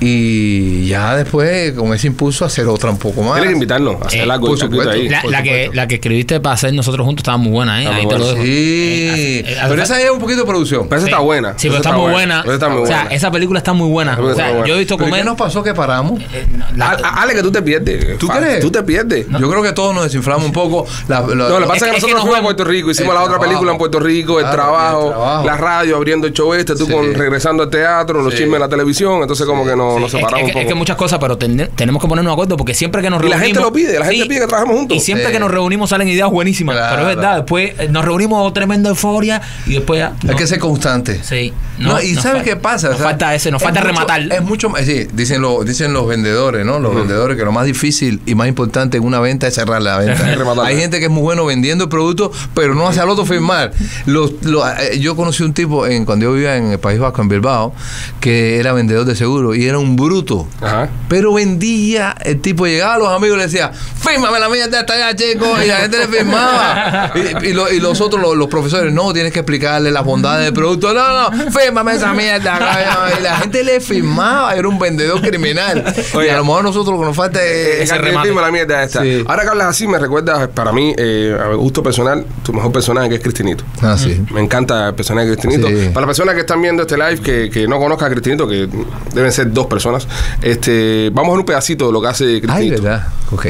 y 0.00 0.86
ya 0.88 1.16
después 1.16 1.72
con 1.72 1.92
ese 1.92 2.06
impulso 2.06 2.44
hacer 2.44 2.66
otra 2.66 2.90
un 2.90 2.98
poco 2.98 3.22
más. 3.22 3.34
Tienes 3.34 3.48
que 3.50 3.54
invitarnos 3.54 3.96
a 4.02 4.06
hacer 4.06 4.26
Eh, 4.26 4.30
algo 4.30 4.56
supuesto. 4.56 4.90
ahí. 4.90 5.08
La, 5.08 5.22
por 5.22 5.30
la 5.30 5.42
que, 5.42 5.70
la 5.72 5.86
que 5.88 5.94
escribiste 5.96 6.40
para 6.40 6.54
hacer 6.54 6.72
nosotros 6.72 7.04
juntos 7.04 7.20
estaba 7.22 7.36
muy 7.36 7.50
buena, 7.52 7.82
¿eh? 7.82 7.86
Ahí 7.88 8.06
te 8.06 8.18
lo 8.18 8.26
dejo. 8.28 8.42
Sí, 8.42 8.48
Eh, 8.48 9.44
eh, 9.46 9.56
pero 9.68 9.82
esa 9.82 10.00
es 10.00 10.10
un 10.10 10.18
poquito 10.18 10.40
de 10.40 10.46
producción. 10.46 10.88
Pero 10.88 10.98
esa 10.98 11.06
Sí. 11.06 11.10
está 11.12 11.22
buena. 11.22 11.54
Sí, 11.56 11.68
pero 11.68 11.76
está 11.76 11.92
muy 11.92 12.10
buena. 12.10 12.40
Esa 12.42 12.54
está 12.54 12.68
muy 12.68 12.82
o 12.82 12.86
sea, 12.86 12.96
buena. 13.02 13.14
esa 13.14 13.30
película 13.30 13.58
está 13.58 13.72
muy 13.72 13.88
buena. 13.88 14.12
O 14.18 14.34
sea, 14.34 14.50
buena. 14.50 14.66
yo 14.66 14.74
he 14.74 14.78
visto 14.78 14.96
¿Pero 14.96 15.08
comer. 15.10 15.22
qué 15.22 15.28
nos 15.28 15.36
pasó 15.36 15.62
que 15.62 15.74
paramos? 15.74 16.20
eh, 16.32 16.46
la- 16.76 16.86
A- 16.90 16.92
a- 17.02 17.22
Ale, 17.22 17.34
que 17.34 17.42
tú 17.42 17.50
te 17.50 17.62
pierdes. 17.62 18.18
¿Tú 18.18 18.26
Fa- 18.26 18.38
crees? 18.38 18.60
Tú 18.60 18.70
te 18.70 18.82
pierdes. 18.82 19.26
Yo 19.28 19.50
creo 19.50 19.62
que 19.62 19.72
todos 19.72 19.94
nos 19.94 20.04
desinflamos 20.04 20.44
un 20.46 20.52
poco. 20.52 20.86
La, 21.08 21.20
la- 21.20 21.34
No, 21.34 21.48
lo 21.60 21.60
que 21.60 21.66
pasa 21.72 21.86
es 21.86 21.92
que 21.92 22.00
nosotros 22.00 22.20
fuimos 22.22 22.38
a. 22.40 22.42
Puerto 22.48 22.64
Rico, 22.64 22.90
hicimos 22.90 23.12
la 23.14 23.22
otra 23.24 23.38
película 23.38 23.72
en 23.72 23.78
Puerto 23.78 24.00
Rico, 24.00 24.40
el, 24.40 24.48
trabajo, 24.50 25.42
la 25.44 25.56
radio 25.56 25.96
abriendo 25.96 26.26
el 26.26 26.32
show 26.32 26.54
este, 26.54 26.74
tú 26.76 26.86
regresando 27.14 27.62
al 27.64 27.68
teatro, 27.70 28.22
los 28.22 28.32
chismes 28.32 28.52
de 28.52 28.58
la 28.60 28.68
televisión, 28.68 29.20
entonces 29.20 29.44
como 29.46 29.66
que 29.66 29.76
nos, 29.76 29.87
nos 29.96 30.04
es, 30.06 30.12
separamos 30.12 30.40
es 30.40 30.40
que, 30.40 30.46
un 30.46 30.52
poco. 30.52 30.60
es 30.62 30.66
que 30.68 30.74
muchas 30.74 30.96
cosas, 30.96 31.18
pero 31.18 31.38
ten- 31.38 31.70
tenemos 31.74 32.02
que 32.02 32.08
ponernos 32.08 32.30
de 32.30 32.34
acuerdo 32.34 32.56
porque 32.56 32.74
siempre 32.74 33.02
que 33.02 33.10
nos 33.10 33.20
Y 33.22 33.28
la 33.28 33.36
reunimos. 33.36 33.46
gente 33.46 33.60
lo 33.60 33.72
pide, 33.72 33.98
la 33.98 34.06
gente 34.06 34.26
pide 34.26 34.40
que 34.40 34.46
trabajemos 34.46 34.76
juntos. 34.78 34.96
Y 34.96 35.00
siempre 35.00 35.30
que 35.32 35.38
nos 35.40 35.50
reunimos 35.50 35.90
salen 35.90 36.08
ideas 36.08 36.30
buenísimas. 36.30 36.76
Claro. 36.76 36.96
Pero 36.96 37.08
es 37.10 37.16
verdad, 37.16 37.36
después 37.36 37.72
eh, 37.78 37.88
nos 37.90 38.04
reunimos 38.04 38.52
tremenda 38.52 38.90
euforia 38.90 39.40
y 39.66 39.74
después 39.74 39.98
ya. 40.00 40.08
Hay 40.22 40.28
no. 40.30 40.36
que 40.36 40.46
ser 40.46 40.58
constante. 40.58 41.20
Sí. 41.22 41.52
No, 41.78 42.00
y 42.00 42.14
¿sabes 42.16 42.42
qué 42.42 42.56
pasa? 42.56 42.88
Nos 42.88 42.96
O 42.96 42.98
sea, 42.98 43.06
falta 43.08 43.34
ese, 43.34 43.50
nos 43.50 43.60
es 43.62 43.64
falta 43.64 43.80
mucho- 43.80 43.92
rematar. 43.92 44.20
Es 44.32 44.42
mucho 44.42 44.68
más, 44.70 44.84
sí, 44.84 45.06
dicen, 45.12 45.40
los 45.42 45.64
dicen 45.64 45.92
los 45.92 46.06
vendedores, 46.06 46.64
¿no? 46.66 46.78
Los 46.78 46.94
vendedores 46.94 47.36
que 47.36 47.44
lo 47.44 47.52
más 47.52 47.66
difícil 47.66 48.20
y 48.26 48.34
más 48.34 48.48
importante 48.48 48.96
en 48.98 49.04
una 49.04 49.20
venta 49.20 49.46
es 49.46 49.54
cerrar 49.54 49.80
la 49.82 49.98
venta. 49.98 50.24
Hay 50.64 50.76
gente 50.76 50.98
que 50.98 51.04
es 51.06 51.10
muy 51.10 51.22
bueno 51.22 51.44
vendiendo 51.46 51.84
el 51.84 51.90
producto, 51.90 52.32
pero 52.54 52.74
no 52.74 52.88
hace 52.88 53.00
al 53.00 53.08
otro 53.08 53.24
firmar. 53.24 53.72
Los, 54.06 54.32
los- 54.42 54.64
eh, 54.80 54.98
yo 54.98 55.14
conocí 55.16 55.42
un 55.42 55.54
tipo 55.54 55.86
en, 55.86 56.04
cuando 56.04 56.24
yo 56.26 56.32
vivía 56.32 56.56
en 56.56 56.72
el 56.72 56.78
País 56.78 56.98
Vasco, 56.98 57.22
en 57.22 57.28
Bilbao, 57.28 57.72
que 58.20 58.58
era 58.58 58.72
vendedor 58.72 59.04
de 59.04 59.14
seguro 59.14 59.54
y 59.54 59.64
era 59.66 59.77
un 59.78 59.96
bruto. 59.96 60.46
Ajá. 60.60 60.88
Pero 61.08 61.32
vendía, 61.34 62.14
el 62.24 62.40
tipo 62.40 62.66
llegaba 62.66 62.94
a 62.94 62.98
los 62.98 63.08
amigos 63.08 63.36
y 63.36 63.38
le 63.38 63.44
decía, 63.46 63.70
fírmame 63.72 64.38
la 64.38 64.48
mierda 64.48 64.80
esta 64.80 64.96
ya, 64.98 65.14
chico, 65.16 65.46
y 65.62 65.66
la 65.66 65.76
gente 65.78 65.98
le 65.98 66.08
firmaba. 66.08 67.12
Y, 67.42 67.46
y 67.48 67.52
lo- 67.52 67.72
y 67.72 67.80
los 67.80 68.00
otros, 68.00 68.20
los, 68.20 68.36
los 68.36 68.48
profesores, 68.48 68.92
no, 68.92 69.12
tienes 69.12 69.32
que 69.32 69.40
explicarle 69.40 69.90
las 69.90 70.04
bondades 70.04 70.44
del 70.44 70.54
producto. 70.54 70.92
No, 70.94 71.30
no, 71.30 71.50
fírmame 71.52 71.94
esa 71.94 72.12
mierda. 72.14 73.14
Y 73.18 73.22
la 73.22 73.36
gente 73.38 73.64
le 73.64 73.80
firmaba, 73.80 74.54
era 74.54 74.68
un 74.68 74.78
vendedor 74.78 75.20
criminal. 75.20 75.84
Oye. 76.14 76.26
y 76.26 76.30
a 76.30 76.36
lo 76.36 76.44
mejor 76.44 76.64
nosotros 76.64 76.94
lo 76.94 77.00
que 77.00 77.06
nos 77.06 77.16
falta 77.16 77.42
es... 77.42 77.68
Ese 77.68 77.82
ese 77.84 77.98
remate. 77.98 78.32
la 78.34 78.50
mierda 78.50 78.82
esta. 78.82 79.02
Sí. 79.02 79.24
Ahora 79.26 79.42
que 79.42 79.48
hablas 79.48 79.66
así, 79.68 79.86
me 79.86 79.98
recuerdas 79.98 80.48
para 80.48 80.72
mí, 80.72 80.94
eh, 80.96 81.36
a 81.40 81.54
gusto 81.54 81.82
personal, 81.82 82.24
tu 82.42 82.52
mejor 82.52 82.72
personaje 82.72 83.08
que 83.08 83.14
es 83.16 83.22
Cristinito. 83.22 83.64
Ah, 83.82 83.96
sí. 83.98 84.22
Me 84.32 84.40
encanta 84.40 84.88
el 84.88 84.94
personaje 84.94 85.28
de 85.28 85.36
Cristinito. 85.36 85.68
Sí. 85.68 85.90
Para 85.92 86.06
las 86.06 86.16
personas 86.16 86.34
que 86.34 86.40
están 86.40 86.60
viendo 86.62 86.82
este 86.82 86.96
live 86.96 87.20
que, 87.20 87.50
que 87.50 87.66
no 87.68 87.78
conozcan 87.78 88.08
a 88.08 88.10
Cristinito, 88.12 88.48
que 88.48 88.68
deben 89.14 89.32
ser 89.32 89.52
dos 89.52 89.66
personas, 89.68 90.08
este, 90.42 91.10
vamos 91.12 91.30
a 91.30 91.32
ver 91.32 91.40
un 91.40 91.46
pedacito 91.46 91.86
de 91.86 91.92
lo 91.92 92.00
que 92.00 92.08
hace 92.08 92.24
Ay, 92.24 92.40
Cristinito. 92.40 92.82
¿verdad? 92.82 93.08
Ok. 93.30 93.46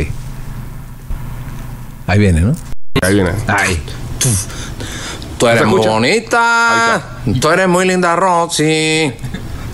Ahí 2.06 2.18
viene, 2.18 2.40
¿no? 2.40 2.54
Ahí 3.02 3.14
viene. 3.14 3.30
Ay. 3.46 3.82
Tú 5.38 5.46
eres 5.46 5.60
¿Se 5.60 5.66
muy 5.66 5.86
bonita, 5.86 7.00
tú 7.40 7.48
eres 7.50 7.68
muy 7.68 7.86
linda, 7.86 8.16
Roxy. 8.16 9.12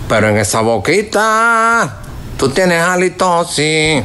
Pero 0.07 0.29
en 0.29 0.37
esa 0.37 0.61
boquita, 0.61 1.97
tú 2.37 2.49
tienes 2.49 2.79
halitosis. 2.81 4.03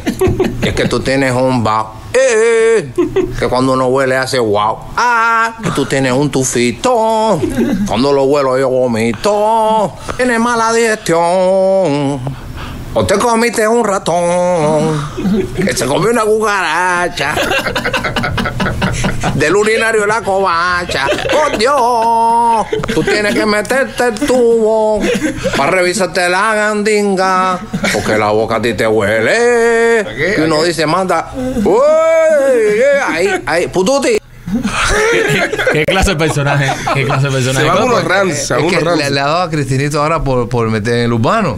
Y 0.63 0.69
es 0.69 0.75
que 0.75 0.89
tú 0.89 1.01
tienes 1.01 1.33
un 1.33 1.63
bao. 1.63 2.00
Eh, 2.13 2.93
que 3.39 3.49
cuando 3.49 3.73
uno 3.73 3.87
huele 3.89 4.17
hace 4.17 4.39
wow. 4.39 4.79
Ah, 4.97 5.55
que 5.63 5.71
tú 5.71 5.87
tienes 5.87 6.13
un 6.13 6.31
tufito. 6.31 7.41
Cuando 7.87 8.13
lo 8.13 8.25
huelo 8.25 8.59
yo 8.59 8.69
vomito. 8.69 9.93
Tienes 10.17 10.41
mala 10.41 10.73
digestión. 10.73 12.21
O 12.93 13.07
te 13.07 13.17
comiste 13.19 13.67
un 13.69 13.85
ratón 13.85 15.01
que 15.55 15.77
se 15.77 15.87
comió 15.87 16.11
una 16.11 16.23
cucaracha 16.23 17.35
del 19.35 19.55
urinario 19.55 20.01
de 20.03 20.07
la 20.09 20.21
covacha. 20.23 21.07
¡Oh, 21.33 21.57
Dios! 21.57 22.83
Tú 22.93 23.03
tienes 23.05 23.35
que 23.35 23.47
meterte 23.47 24.09
el 24.09 24.15
tubo 24.19 25.01
para 25.57 25.71
revisarte 25.71 26.29
la 26.29 26.55
gandinga, 26.55 27.61
porque 27.93 28.19
la 28.19 28.31
boca 28.31 28.57
a 28.57 28.63
ti 28.63 28.75
te 28.75 28.87
huele. 28.89 30.05
Y 30.37 30.41
uno 30.41 30.63
dice, 30.65 30.85
manda, 30.87 31.31
¡Uy! 31.37 31.81
Ahí, 33.07 33.43
ahí, 33.47 33.69
pututi. 33.69 34.21
¿Qué 35.73 35.85
clase 35.85 36.11
de 36.11 36.17
personaje? 36.17 36.71
¿Qué 36.95 37.05
clase 37.05 37.27
de 37.29 37.33
personaje? 37.33 37.67
Se 37.67 37.73
van 37.73 37.83
unos 37.85 38.05
rants, 38.05 38.51
es 38.51 38.97
le, 38.99 39.11
le 39.11 39.21
ha 39.21 39.25
dado 39.27 39.43
a 39.43 39.51
Cristinito 39.51 40.03
ahora 40.03 40.23
por, 40.23 40.49
por 40.49 40.69
meter 40.71 40.95
en 40.95 41.05
el 41.05 41.13
urbano. 41.13 41.57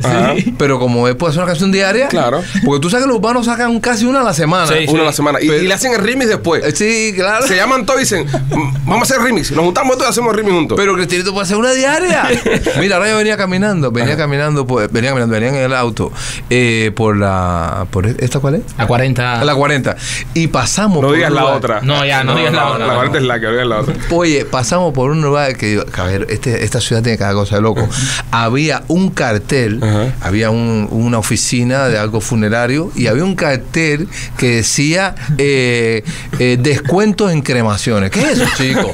Pero 0.59 0.79
como 0.79 1.03
puede 1.17 1.31
hacer 1.31 1.39
una 1.43 1.47
canción 1.47 1.73
diaria. 1.73 2.09
Claro. 2.09 2.43
Porque 2.65 2.81
tú 2.81 2.91
sabes 2.91 3.05
que 3.05 3.09
los 3.09 3.19
urbanos 3.19 3.47
sacan 3.47 3.81
casi 3.81 4.05
una 4.05 4.21
a 4.21 4.25
la 4.25 4.35
semana. 4.35 4.67
Sí. 4.67 4.85
Una 4.89 5.03
a 5.03 5.07
la 5.07 5.13
semana. 5.13 5.39
Y, 5.41 5.49
Pero- 5.49 5.63
y 5.63 5.67
le 5.67 5.75
hacen 5.75 5.93
el 5.93 5.99
remix 6.03 6.29
después. 6.29 6.63
Eh, 6.65 6.73
Sí, 6.83 7.13
claro. 7.15 7.47
Se 7.47 7.55
llaman 7.55 7.87
todos 7.87 8.01
y 8.01 8.03
dicen, 8.05 8.27
"Mm, 8.27 8.89
vamos 8.89 9.09
a 9.11 9.15
hacer 9.15 9.25
remix. 9.25 9.53
Nos 9.53 9.65
juntamos 9.65 9.97
todos 9.97 10.09
y 10.09 10.11
hacemos 10.11 10.35
remix 10.35 10.53
juntos. 10.55 10.77
Pero 10.77 10.95
Cristinito 10.95 11.33
puede 11.33 11.45
hacer 11.45 11.57
una 11.57 11.73
diaria. 11.73 12.25
Mira, 12.81 12.97
ahora 12.97 13.11
yo 13.11 13.17
venía 13.19 13.37
caminando, 13.37 13.93
venía 13.93 14.17
caminando, 14.17 14.67
por- 14.67 14.91
venía 14.91 15.11
caminando, 15.11 15.33
venía 15.35 15.49
en 15.51 15.55
el 15.57 15.73
auto 15.75 16.11
eh, 16.51 16.91
por 16.97 17.17
la. 17.17 17.87
Por 17.91 18.07
¿Esta 18.07 18.41
cuál 18.41 18.57
es? 18.57 18.63
A 18.79 18.87
40. 18.87 19.45
La 19.45 19.55
40. 19.55 19.97
Y 20.35 20.49
pasamos 20.49 21.03
no 21.03 21.09
por 21.09 21.17
digas 21.17 21.31
la 21.33 21.45
otra. 21.47 21.81
No, 21.83 22.05
ya, 22.05 22.25
no 22.25 22.35
digas 22.35 22.53
la 22.53 22.69
otra. 22.69 22.82
La 22.87 22.95
parte 22.97 23.19
es 23.19 23.25
la 23.25 23.41
que 23.41 23.47
digas 23.49 23.67
la 23.67 23.81
otra. 23.81 23.95
Oye, 24.11 24.45
pasamos 24.45 24.93
por 24.93 25.11
un 25.11 25.23
lugar 25.23 25.57
que 25.57 25.67
digo, 25.67 25.85
a 25.97 26.05
ver, 26.05 26.27
este, 26.31 26.65
esta 26.65 26.81
ciudad 26.81 27.03
tiene 27.03 27.19
cada 27.19 27.33
cosa 27.35 27.57
de 27.57 27.63
loco. 27.63 27.89
había 28.31 28.83
un 28.89 29.11
cartel, 29.11 29.81
Ajá. 29.83 30.13
había 30.21 30.51
un- 30.51 30.89
una 30.91 31.19
oficina 31.19 31.89
de 31.89 31.99
algo 31.99 32.21
funerario 32.21 32.91
y 32.95 33.07
había 33.07 33.25
un 33.25 33.35
cartel 33.35 34.09
que 34.37 34.57
decía 34.57 35.15
eh, 35.39 36.03
eh, 36.39 36.57
descuentos 36.61 37.33
en 37.33 37.43
cremaciones. 37.43 38.11
¿Qué 38.11 38.21
es 38.23 38.39
eso, 38.39 38.47
chico? 38.57 38.91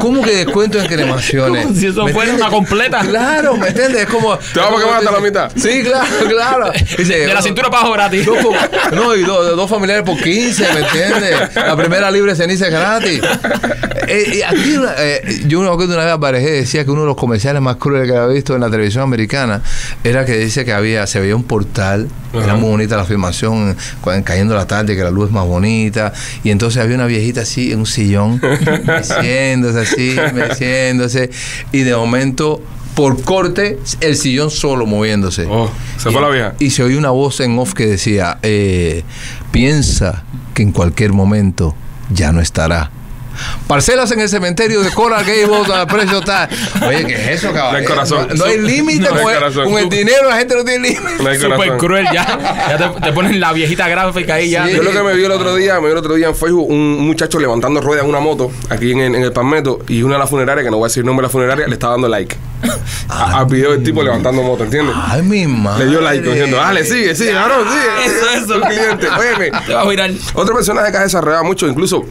¿Cómo 0.00 0.22
que 0.22 0.44
descuentos 0.44 0.82
en 0.82 0.88
cremaciones? 0.88 1.62
Como 1.64 1.74
si 1.74 1.86
eso 1.86 2.04
¿Me 2.04 2.12
fuera 2.12 2.30
entiendes? 2.30 2.46
una 2.46 2.50
completa. 2.50 3.00
Claro, 3.00 3.56
¿me 3.56 3.68
entiendes? 3.68 4.02
Es 4.02 4.06
como. 4.08 4.36
Te 4.38 4.60
vamos 4.60 4.80
a 4.80 4.84
quemar 4.84 4.98
hasta 4.98 5.10
la 5.12 5.20
mitad. 5.20 5.50
Sí, 5.56 5.82
claro, 5.82 6.06
claro. 6.28 6.72
Dice, 6.96 7.18
De 7.28 7.34
la 7.34 7.42
cintura 7.42 7.68
para 7.70 7.80
abajo 7.82 7.94
gratis. 7.94 8.26
Dos, 8.26 8.38
no, 8.94 9.14
y 9.16 9.22
dos, 9.22 9.56
dos 9.56 9.70
familiares 9.70 10.04
por 10.04 10.20
15, 10.20 10.66
¿me 10.74 10.80
entiendes? 10.80 11.54
La 11.54 11.76
primera 11.76 12.10
libre 12.10 12.34
ceniza 12.34 12.68
gratis. 12.68 12.97
Eh, 14.10 14.36
y 14.38 14.42
aquí 14.42 14.74
una- 14.74 14.94
eh, 14.96 15.42
yo 15.48 15.60
una 15.60 15.74
vez 15.76 15.86
una 15.86 15.98
vez 15.98 16.12
aparejé 16.14 16.50
decía 16.50 16.82
que 16.82 16.90
uno 16.90 17.02
de 17.02 17.08
los 17.08 17.16
comerciales 17.16 17.60
más 17.60 17.76
crueles 17.76 18.10
que 18.10 18.16
había 18.16 18.32
visto 18.32 18.54
en 18.54 18.62
la 18.62 18.70
televisión 18.70 19.02
americana 19.02 19.60
era 20.02 20.24
que 20.24 20.38
dice 20.38 20.64
que 20.64 20.72
había 20.72 21.06
se 21.06 21.20
veía 21.20 21.36
un 21.36 21.42
portal, 21.42 22.08
era 22.32 22.54
muy 22.54 22.70
bonita 22.70 22.96
la 22.96 23.04
filmación, 23.04 23.76
cayendo 24.24 24.54
la 24.54 24.66
tarde, 24.66 24.96
que 24.96 25.04
la 25.04 25.10
luz 25.10 25.26
es 25.26 25.32
más 25.32 25.44
bonita, 25.46 26.14
y 26.42 26.50
entonces 26.50 26.82
había 26.82 26.94
una 26.94 27.04
viejita 27.04 27.42
así 27.42 27.70
en 27.70 27.80
un 27.80 27.86
sillón, 27.86 28.40
meciéndose 28.86 29.80
así, 29.80 30.16
meciéndose, 30.32 31.28
y 31.72 31.80
de 31.82 31.94
momento, 31.94 32.62
por 32.94 33.20
corte, 33.22 33.78
el 34.00 34.16
sillón 34.16 34.50
solo 34.50 34.86
moviéndose. 34.86 35.44
Oh, 35.50 35.70
se 35.98 36.10
fue 36.10 36.22
la 36.22 36.28
vieja. 36.30 36.54
Y 36.58 36.70
se 36.70 36.82
oía 36.82 36.96
una 36.96 37.10
voz 37.10 37.40
en 37.40 37.58
off 37.58 37.74
que 37.74 37.84
decía, 37.86 38.38
eh, 38.42 39.04
piensa 39.52 40.24
que 40.54 40.62
en 40.62 40.72
cualquier 40.72 41.12
momento 41.12 41.74
ya 42.10 42.32
no 42.32 42.40
estará. 42.40 42.90
Parcelas 43.66 44.10
en 44.12 44.20
el 44.20 44.28
cementerio 44.28 44.80
de 44.82 44.90
Coral 44.90 45.24
Gables 45.24 45.68
al 45.70 45.86
precio 45.86 46.20
tal. 46.22 46.48
Oye, 46.86 47.06
¿qué 47.06 47.14
es 47.14 47.42
eso, 47.42 47.52
cabrón? 47.52 47.72
No 47.72 47.78
hay 47.78 47.84
corazón. 47.84 48.28
No, 48.28 48.34
no 48.34 48.44
hay 48.44 48.58
límite 48.60 49.00
No 49.00 49.08
con, 49.10 49.18
el- 49.32 49.38
corazón. 49.38 49.64
con 49.70 49.78
el 49.82 49.88
dinero, 49.88 50.28
la 50.28 50.36
gente 50.38 50.54
no 50.54 50.64
tiene 50.64 50.88
límite. 50.90 51.22
No 51.22 51.28
hay 51.28 51.38
Súper 51.38 51.76
cruel 51.76 52.06
ya. 52.12 52.24
Ya 52.68 52.76
te, 52.94 53.00
te 53.00 53.12
ponen 53.12 53.38
la 53.40 53.52
viejita 53.52 53.88
gráfica 53.88 54.34
ahí 54.34 54.50
ya. 54.50 54.66
Sí. 54.66 54.74
Yo 54.76 54.82
lo 54.82 54.90
que 54.92 55.02
me 55.02 55.14
vi 55.14 55.24
el 55.24 55.30
otro 55.32 55.54
día, 55.56 55.74
me 55.80 55.86
vi 55.86 55.92
el 55.92 55.98
otro 55.98 56.14
día 56.14 56.28
en 56.28 56.34
Facebook 56.36 56.68
un 56.70 57.06
muchacho 57.06 57.38
levantando 57.38 57.80
ruedas 57.80 58.04
en 58.04 58.10
una 58.10 58.20
moto 58.20 58.50
aquí 58.70 58.92
en, 58.92 59.00
en 59.00 59.22
el 59.22 59.32
Palmetto 59.32 59.80
y 59.88 60.02
una 60.02 60.14
de 60.14 60.20
las 60.20 60.30
funerarias, 60.30 60.64
que 60.64 60.70
no 60.70 60.78
voy 60.78 60.86
a 60.86 60.88
decir 60.88 61.00
el 61.02 61.06
nombre 61.06 61.22
de 61.24 61.28
la 61.28 61.32
funeraria, 61.32 61.66
le 61.66 61.74
estaba 61.74 61.92
dando 61.94 62.08
like 62.08 62.36
a- 63.08 63.38
al 63.38 63.46
video 63.46 63.72
del 63.72 63.82
tipo 63.82 64.02
levantando 64.02 64.42
moto, 64.42 64.64
¿entiendes? 64.64 64.94
Ay, 64.98 65.22
mi 65.22 65.46
madre. 65.46 65.84
Le 65.84 65.90
dio 65.90 66.00
like 66.00 66.26
diciendo, 66.28 66.56
dale, 66.56 66.84
sigue, 66.84 67.14
sigue, 67.14 67.32
cabrón, 67.32 67.66
sigue. 67.68 68.06
Eso, 68.06 68.44
eso. 68.44 68.54
Un 68.56 68.62
cliente, 68.62 69.08
óyeme. 69.08 69.50
Te 69.66 69.74
va 69.74 69.82
a 69.82 69.84
mirar. 69.84 70.10
Otro 70.34 70.54
personaje 70.54 70.90
que 70.90 70.96
has 70.98 71.04
desarrollado 71.04 71.44
mucho, 71.44 71.66
incluso 71.66 72.04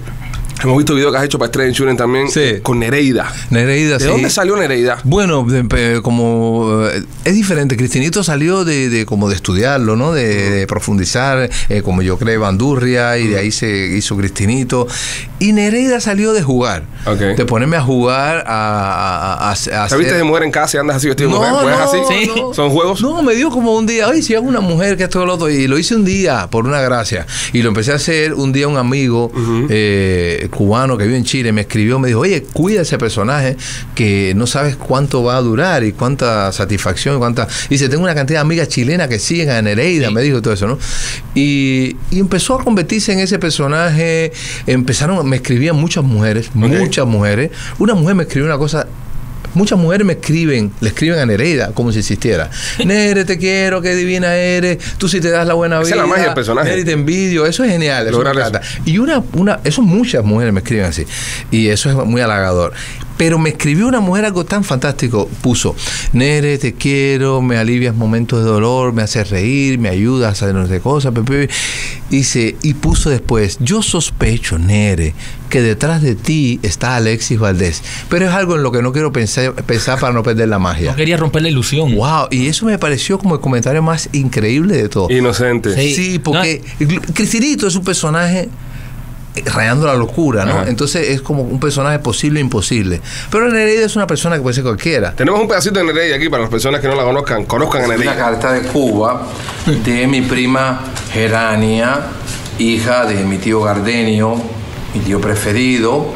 hemos 0.63 0.77
visto 0.77 0.95
videos 0.95 1.11
que 1.11 1.17
has 1.19 1.23
hecho 1.25 1.37
para 1.39 1.47
Estrella 1.47 1.69
Insurance 1.69 1.97
también, 1.97 2.29
Sí. 2.29 2.59
con 2.63 2.79
Nereida. 2.79 3.31
Nereida, 3.49 3.97
¿De 3.97 4.05
sí. 4.05 4.09
dónde 4.09 4.29
salió 4.29 4.55
Nereida? 4.55 4.97
Bueno, 5.03 5.43
de- 5.43 6.01
como 6.01 6.81
eh, 6.91 7.03
es 7.25 7.35
diferente. 7.35 7.77
Cristinito 7.77 8.23
salió 8.23 8.65
de, 8.65 8.89
de 8.89 9.05
como 9.05 9.29
de 9.29 9.35
estudiarlo, 9.35 9.95
¿no? 9.95 10.11
De, 10.13 10.49
de 10.49 10.67
profundizar, 10.67 11.49
eh, 11.69 11.81
como 11.83 12.01
yo 12.01 12.17
creo, 12.17 12.41
Bandurria, 12.41 13.17
y 13.17 13.27
de 13.27 13.37
ahí 13.39 13.51
se 13.51 13.87
hizo 13.95 14.15
Cristinito. 14.17 14.87
Y 15.39 15.53
Nereida 15.53 15.99
salió 15.99 16.33
de 16.33 16.41
jugar. 16.41 16.83
Ok. 17.05 17.19
De 17.19 17.45
ponerme 17.45 17.77
a 17.77 17.81
jugar 17.81 18.43
a, 18.47 19.33
a, 19.33 19.49
a- 19.49 19.51
a 19.51 19.55
¿Te 19.55 19.73
hacer- 19.75 19.99
viste 19.99 20.15
de 20.15 20.23
mujer 20.23 20.43
en 20.43 20.51
casa 20.51 20.77
y 20.77 20.79
andas 20.79 20.97
así 20.97 21.07
vestido 21.07 21.29
de 21.29 21.35
mujer? 21.35 21.51
No, 21.51 21.61
¿Pues 21.61 21.73
es 21.73 21.79
no, 21.79 21.85
así? 22.09 22.23
Sí. 22.25 22.31
no. 22.35 22.53
¿Son 22.53 22.69
juegos? 22.69 23.01
No, 23.01 23.21
me 23.21 23.35
dio 23.35 23.49
como 23.49 23.75
un 23.75 23.85
día, 23.85 24.07
oye, 24.07 24.21
si 24.21 24.33
hago 24.35 24.47
una 24.47 24.59
mujer 24.61 24.97
que 24.97 25.03
esto 25.03 25.25
lo 25.25 25.35
otro, 25.35 25.49
y 25.49 25.67
lo 25.67 25.77
hice 25.77 25.95
un 25.95 26.05
día 26.05 26.47
por 26.49 26.65
una 26.65 26.81
gracia. 26.81 27.25
Y 27.53 27.61
lo 27.61 27.69
empecé 27.69 27.91
a 27.91 27.95
hacer 27.95 28.33
un 28.33 28.51
día 28.53 28.67
un 28.67 28.77
amigo 28.77 29.31
eh, 29.69 30.46
cubano 30.49 30.97
que 30.97 31.05
vive 31.05 31.17
en 31.17 31.23
Chile, 31.23 31.51
me 31.51 31.61
escribió, 31.61 31.99
me 31.99 32.09
dijo, 32.09 32.21
oye, 32.21 32.43
cuida 32.43 32.81
ese 32.81 32.97
personaje 32.97 33.57
que 33.95 34.33
no 34.35 34.47
sabes 34.47 34.75
cuánto 34.75 35.23
va 35.23 35.37
a 35.37 35.41
durar 35.41 35.83
y 35.83 35.91
cuánta 35.91 36.51
satisfacción, 36.51 37.19
cuánta... 37.19 37.47
Dice, 37.69 37.89
tengo 37.89 38.03
una 38.03 38.15
cantidad 38.15 38.39
de 38.39 38.41
amigas 38.41 38.67
chilenas 38.67 39.07
que 39.07 39.19
siguen 39.19 39.49
a 39.49 39.61
Nereida, 39.61 40.11
me 40.11 40.21
dijo 40.21 40.41
todo 40.41 40.53
eso, 40.53 40.67
¿no? 40.67 40.77
Y, 41.35 41.95
y 42.11 42.19
empezó 42.19 42.59
a 42.59 42.63
convertirse 42.63 43.13
en 43.13 43.19
ese 43.19 43.39
personaje, 43.39 44.31
empezaron, 44.65 45.27
me 45.27 45.37
escribían 45.37 45.75
muchas 45.75 46.03
mujeres, 46.03 46.49
muchas 46.53 47.05
mujeres. 47.05 47.51
Una 47.79 47.93
mujer 47.93 48.15
me 48.15 48.23
escribió 48.23 48.47
una 48.47 48.57
cosa 48.57 48.87
Muchas 49.53 49.79
mujeres 49.79 50.05
me 50.05 50.13
escriben, 50.13 50.71
le 50.81 50.89
escriben 50.89 51.19
a 51.19 51.25
Nereida 51.25 51.71
como 51.73 51.91
si 51.91 51.99
existiera. 51.99 52.49
Nere, 52.85 53.25
te 53.25 53.37
quiero, 53.37 53.81
qué 53.81 53.95
divina 53.95 54.35
eres. 54.35 54.77
Tú 54.97 55.07
sí 55.07 55.19
te 55.19 55.29
das 55.29 55.47
la 55.47 55.53
buena 55.53 55.77
Esa 55.77 55.85
vida. 55.85 55.95
es 55.95 56.01
la 56.01 56.07
magia 56.07 56.25
del 56.25 56.33
personaje. 56.33 56.69
Nere, 56.69 56.85
te 56.85 56.91
envidio. 56.91 57.45
Eso 57.45 57.63
es 57.63 57.71
genial. 57.71 58.09
Lograr 58.11 58.37
eso. 58.37 58.59
Y 58.85 58.97
una, 58.99 59.23
una, 59.33 59.59
eso 59.63 59.81
muchas 59.81 60.23
mujeres 60.23 60.53
me 60.53 60.59
escriben 60.59 60.85
así. 60.85 61.05
Y 61.51 61.67
eso 61.69 61.89
es 61.89 61.95
muy 62.07 62.21
halagador. 62.21 62.73
Pero 63.17 63.39
me 63.39 63.49
escribió 63.49 63.87
una 63.87 63.99
mujer 63.99 64.25
algo 64.25 64.45
tan 64.45 64.63
fantástico. 64.63 65.29
Puso, 65.41 65.75
Nere, 66.13 66.57
te 66.57 66.73
quiero, 66.73 67.41
me 67.41 67.57
alivias 67.57 67.95
momentos 67.95 68.43
de 68.43 68.45
dolor, 68.49 68.93
me 68.93 69.01
haces 69.01 69.29
reír, 69.29 69.79
me 69.79 69.89
ayudas 69.89 70.29
a 70.29 70.31
hacer 70.31 70.55
no 70.55 70.67
sé 70.67 70.79
cosas. 70.79 71.13
pe, 71.13 71.21
pe". 71.23 71.49
Dice, 72.09 72.55
y 72.61 72.73
puso 72.75 73.09
después, 73.09 73.57
yo 73.59 73.81
sospecho, 73.81 74.57
Nere, 74.57 75.13
que 75.49 75.61
detrás 75.61 76.01
de 76.01 76.15
ti 76.15 76.59
está 76.63 76.95
Alexis 76.95 77.39
Valdés. 77.39 77.83
Pero 78.09 78.27
es 78.27 78.31
algo 78.31 78.55
en 78.55 78.63
lo 78.63 78.71
que 78.71 78.81
no 78.81 78.93
quiero 78.93 79.11
pensar, 79.11 79.53
pensar 79.53 79.99
para 79.99 80.13
no 80.13 80.23
perder 80.23 80.47
la 80.47 80.59
magia. 80.59 80.91
No 80.91 80.95
quería 80.95 81.17
romper 81.17 81.41
la 81.41 81.49
ilusión. 81.49 81.95
Wow, 81.95 82.27
y 82.31 82.47
eso 82.47 82.65
me 82.65 82.77
pareció 82.77 83.17
como 83.17 83.35
el 83.35 83.41
comentario 83.41 83.81
más 83.81 84.09
increíble 84.13 84.77
de 84.77 84.89
todo. 84.89 85.09
Inocente. 85.09 85.75
Sí. 85.75 85.95
Sí, 85.95 86.19
porque 86.19 86.61
Cristinito 87.13 87.67
es 87.67 87.75
un 87.75 87.83
personaje 87.83 88.49
rayando 89.45 89.85
la 89.87 89.95
locura, 89.95 90.45
¿no? 90.45 90.51
Ajá. 90.51 90.65
Entonces 90.67 91.09
es 91.09 91.21
como 91.21 91.43
un 91.43 91.59
personaje 91.59 91.99
posible 91.99 92.39
e 92.39 92.41
imposible. 92.41 93.01
Pero 93.31 93.49
Nereida 93.49 93.85
es 93.85 93.95
una 93.95 94.07
persona 94.07 94.35
que 94.35 94.41
puede 94.41 94.53
ser 94.55 94.63
cualquiera. 94.63 95.13
Tenemos 95.13 95.39
un 95.39 95.47
pedacito 95.47 95.79
de 95.79 95.85
Nereida 95.85 96.15
aquí 96.15 96.29
para 96.29 96.41
las 96.43 96.51
personas 96.51 96.81
que 96.81 96.87
no 96.87 96.95
la 96.95 97.03
conozcan. 97.03 97.45
Conozcan 97.45 97.81
a 97.83 97.85
Una 97.85 97.95
Nereida. 97.97 98.15
carta 98.15 98.51
de 98.53 98.61
Cuba 98.61 99.27
de 99.65 100.07
mi 100.07 100.21
prima 100.21 100.81
Gerania, 101.11 101.99
hija 102.59 103.05
de 103.05 103.23
mi 103.23 103.37
tío 103.37 103.61
Gardenio, 103.61 104.35
mi 104.93 104.99
tío 105.01 105.19
preferido. 105.21 106.13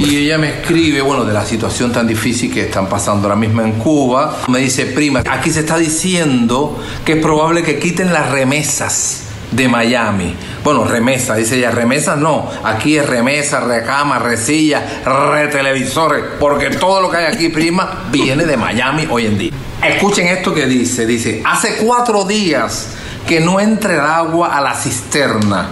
Y 0.00 0.16
ella 0.16 0.38
me 0.38 0.48
escribe, 0.60 1.02
bueno, 1.02 1.24
de 1.24 1.32
la 1.32 1.44
situación 1.44 1.92
tan 1.92 2.06
difícil 2.06 2.52
que 2.52 2.62
están 2.62 2.88
pasando 2.88 3.28
ahora 3.28 3.38
mismo 3.38 3.62
en 3.62 3.72
Cuba. 3.72 4.38
Me 4.48 4.58
dice, 4.60 4.86
prima, 4.86 5.22
aquí 5.30 5.50
se 5.50 5.60
está 5.60 5.76
diciendo 5.78 6.82
que 7.04 7.12
es 7.12 7.22
probable 7.22 7.62
que 7.62 7.78
quiten 7.78 8.12
las 8.12 8.30
remesas 8.30 9.24
de 9.50 9.68
Miami. 9.68 10.34
Bueno, 10.62 10.84
remesa, 10.84 11.34
dice 11.34 11.56
ella, 11.56 11.70
remesas 11.70 12.18
no. 12.18 12.50
Aquí 12.64 12.96
es 12.96 13.06
remesa, 13.06 13.60
recama, 13.60 14.18
resilla, 14.18 15.02
retelevisores, 15.04 16.24
porque 16.38 16.70
todo 16.70 17.00
lo 17.00 17.10
que 17.10 17.18
hay 17.18 17.32
aquí, 17.32 17.48
prima, 17.48 18.04
viene 18.10 18.44
de 18.44 18.56
Miami 18.56 19.06
hoy 19.10 19.26
en 19.26 19.38
día. 19.38 19.52
Escuchen 19.82 20.26
esto 20.26 20.52
que 20.52 20.66
dice, 20.66 21.06
dice, 21.06 21.42
hace 21.44 21.76
cuatro 21.84 22.24
días 22.24 22.88
que 23.26 23.40
no 23.40 23.60
entra 23.60 23.94
el 23.94 24.00
agua 24.00 24.56
a 24.56 24.60
la 24.60 24.74
cisterna. 24.74 25.68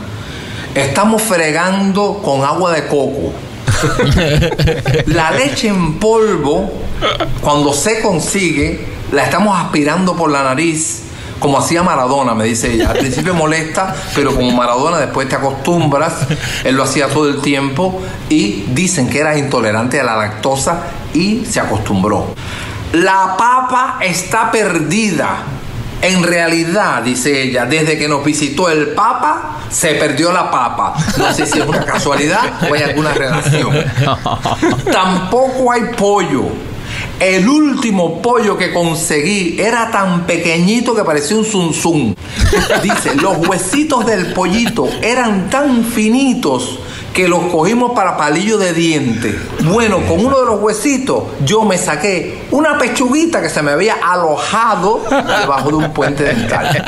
Estamos 0.74 1.22
fregando 1.22 2.20
con 2.22 2.44
agua 2.44 2.72
de 2.72 2.86
coco. 2.86 3.32
La 5.06 5.30
leche 5.32 5.68
en 5.68 5.98
polvo, 5.98 6.70
cuando 7.40 7.72
se 7.72 8.00
consigue, 8.00 8.86
la 9.12 9.24
estamos 9.24 9.58
aspirando 9.58 10.16
por 10.16 10.30
la 10.30 10.42
nariz, 10.42 11.02
como 11.38 11.58
hacía 11.58 11.82
Maradona, 11.82 12.34
me 12.34 12.44
dice 12.44 12.72
ella. 12.72 12.90
Al 12.90 12.98
principio 12.98 13.34
molesta, 13.34 13.94
pero 14.14 14.34
como 14.34 14.50
Maradona 14.52 14.98
después 14.98 15.28
te 15.28 15.36
acostumbras, 15.36 16.26
él 16.64 16.74
lo 16.74 16.82
hacía 16.82 17.08
todo 17.08 17.28
el 17.28 17.40
tiempo 17.40 18.02
y 18.28 18.64
dicen 18.68 19.08
que 19.08 19.20
era 19.20 19.36
intolerante 19.36 20.00
a 20.00 20.04
la 20.04 20.16
lactosa 20.16 20.84
y 21.14 21.44
se 21.44 21.60
acostumbró. 21.60 22.34
La 22.92 23.36
papa 23.36 23.98
está 24.00 24.50
perdida. 24.50 25.38
En 26.02 26.22
realidad, 26.22 27.02
dice 27.02 27.42
ella, 27.42 27.64
desde 27.64 27.98
que 27.98 28.06
nos 28.06 28.22
visitó 28.22 28.68
el 28.68 28.88
Papa, 28.88 29.56
se 29.70 29.94
perdió 29.94 30.30
la 30.30 30.50
papa. 30.50 30.94
No 31.16 31.32
sé 31.32 31.46
si 31.46 31.58
es 31.58 31.66
una 31.66 31.84
casualidad 31.84 32.62
o 32.70 32.74
hay 32.74 32.82
alguna 32.82 33.14
relación. 33.14 33.72
Tampoco 34.92 35.72
hay 35.72 35.82
pollo. 35.96 36.44
El 37.20 37.48
último 37.48 38.20
pollo 38.20 38.58
que 38.58 38.72
conseguí 38.72 39.58
era 39.58 39.90
tan 39.90 40.26
pequeñito 40.26 40.94
que 40.94 41.02
parecía 41.02 41.38
un 41.38 41.72
zum. 41.72 42.14
Dice, 42.82 43.14
los 43.16 43.38
huesitos 43.48 44.04
del 44.04 44.34
pollito 44.34 44.88
eran 45.02 45.48
tan 45.48 45.84
finitos 45.84 46.78
que 47.16 47.28
los 47.28 47.44
cogimos 47.50 47.92
para 47.92 48.14
palillo 48.18 48.58
de 48.58 48.74
diente. 48.74 49.34
Bueno, 49.64 50.02
con 50.06 50.22
uno 50.22 50.38
de 50.38 50.44
los 50.46 50.60
huesitos 50.60 51.22
yo 51.46 51.64
me 51.64 51.78
saqué 51.78 52.42
una 52.50 52.76
pechuguita 52.76 53.40
que 53.40 53.48
se 53.48 53.62
me 53.62 53.70
había 53.70 53.94
alojado 53.94 55.02
debajo 55.40 55.70
de 55.70 55.74
un 55.76 55.94
puente 55.94 56.24
dental. 56.24 56.84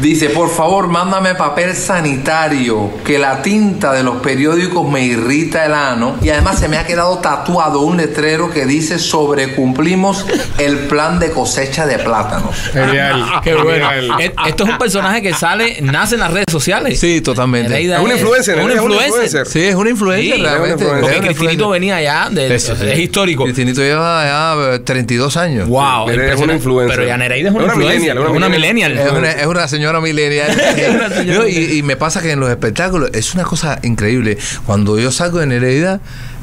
Dice, 0.00 0.30
por 0.30 0.50
favor, 0.50 0.86
mándame 0.86 1.34
papel 1.34 1.74
sanitario, 1.74 2.92
que 3.04 3.18
la 3.18 3.42
tinta 3.42 3.92
de 3.92 4.04
los 4.04 4.18
periódicos 4.18 4.88
me 4.88 5.02
irrita 5.04 5.66
el 5.66 5.74
ano 5.74 6.14
y 6.22 6.28
además 6.30 6.60
se 6.60 6.68
me 6.68 6.78
ha 6.78 6.86
quedado 6.86 7.18
tatuado 7.18 7.80
un 7.80 7.96
letrero 7.96 8.52
que 8.52 8.66
dice 8.66 9.00
sobrecumplimos 9.00 10.26
el 10.58 10.78
plan 10.86 11.18
de 11.18 11.32
cosecha 11.32 11.86
de 11.86 11.98
plátanos. 11.98 12.54
Genial. 12.72 13.24
Qué 13.42 13.54
bueno. 13.56 13.88
Genial. 13.90 14.20
E- 14.20 14.34
Esto 14.46 14.62
es 14.64 14.70
un 14.70 14.78
personaje 14.78 15.20
que 15.22 15.34
sale, 15.34 15.78
nace 15.82 16.14
en 16.14 16.20
las 16.20 16.32
redes 16.32 16.46
sociales. 16.52 17.00
Sí, 17.00 17.20
totalmente. 17.20 17.74
Es 17.80 18.00
una 18.00 18.14
es 18.14 18.80
una 18.80 18.94
influencer. 18.94 19.39
Influencer. 19.40 19.46
Sí, 19.62 19.68
es 19.68 19.74
una 19.74 19.90
influencia 19.90 20.34
Sí, 20.36 20.42
realmente. 20.42 20.84
una 20.84 21.00
Porque 21.00 21.16
Cristinito 21.20 21.42
influencer. 21.52 21.68
venía 21.70 21.96
allá, 21.96 22.28
de- 22.30 22.54
Eso, 22.54 22.76
sí. 22.76 22.84
es 22.88 22.98
histórico. 22.98 23.44
Cristinito 23.44 23.80
lleva 23.82 24.24
ya 24.24 24.74
eh, 24.74 24.78
32 24.80 25.36
años. 25.36 25.68
Wow, 25.68 26.08
es 26.10 26.40
una 26.40 26.54
influencer. 26.54 26.96
Pero 26.96 27.08
ya 27.08 27.16
Nereida 27.16 27.48
es 27.48 27.54
una, 27.54 27.64
influencer, 27.64 28.00
millennial, 28.00 28.18
una 28.18 28.30
una 28.30 28.48
millennial. 28.48 28.90
millennial. 28.92 29.14
Es 29.14 29.18
una, 29.18 29.30
es 29.42 29.46
una 29.46 29.68
señora 29.68 30.00
millennial. 30.00 30.50
Una 31.00 31.08
señora 31.10 31.38
No, 31.40 31.46
y, 31.48 31.82
me 31.82 31.96
pasa 31.96 32.20
que 32.22 32.32
en 32.32 32.40
los 32.40 32.50
espectáculos 32.50 33.10
es 33.12 33.34
una 33.34 33.44
cosa 33.44 33.78
increíble. 33.82 34.38
Cuando 34.66 34.98
yo 34.98 35.10
salgo 35.12 35.38
de 35.38 35.46
Nereida, 35.46 36.00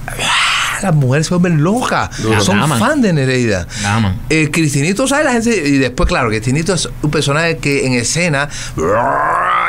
¡ah! 0.08 0.80
las 0.84 0.94
mujeres 0.94 1.28
se 1.28 1.34
vuelven 1.36 1.64
locas. 1.64 2.10
Son 2.44 2.68
fan 2.78 3.02
de 3.02 3.12
Nereida. 3.14 3.68
La 3.82 3.96
aman. 3.96 4.22
Eh, 4.30 4.50
Cristinito, 4.52 5.08
¿sabes? 5.08 5.26
La 5.26 5.32
gente, 5.34 5.50
y 5.68 5.78
después, 5.78 6.08
claro, 6.08 6.30
Cristinito 6.30 6.74
es 6.74 6.88
un 7.02 7.10
personaje 7.12 7.58
que 7.58 7.86
en 7.88 7.94
escena 7.94 8.48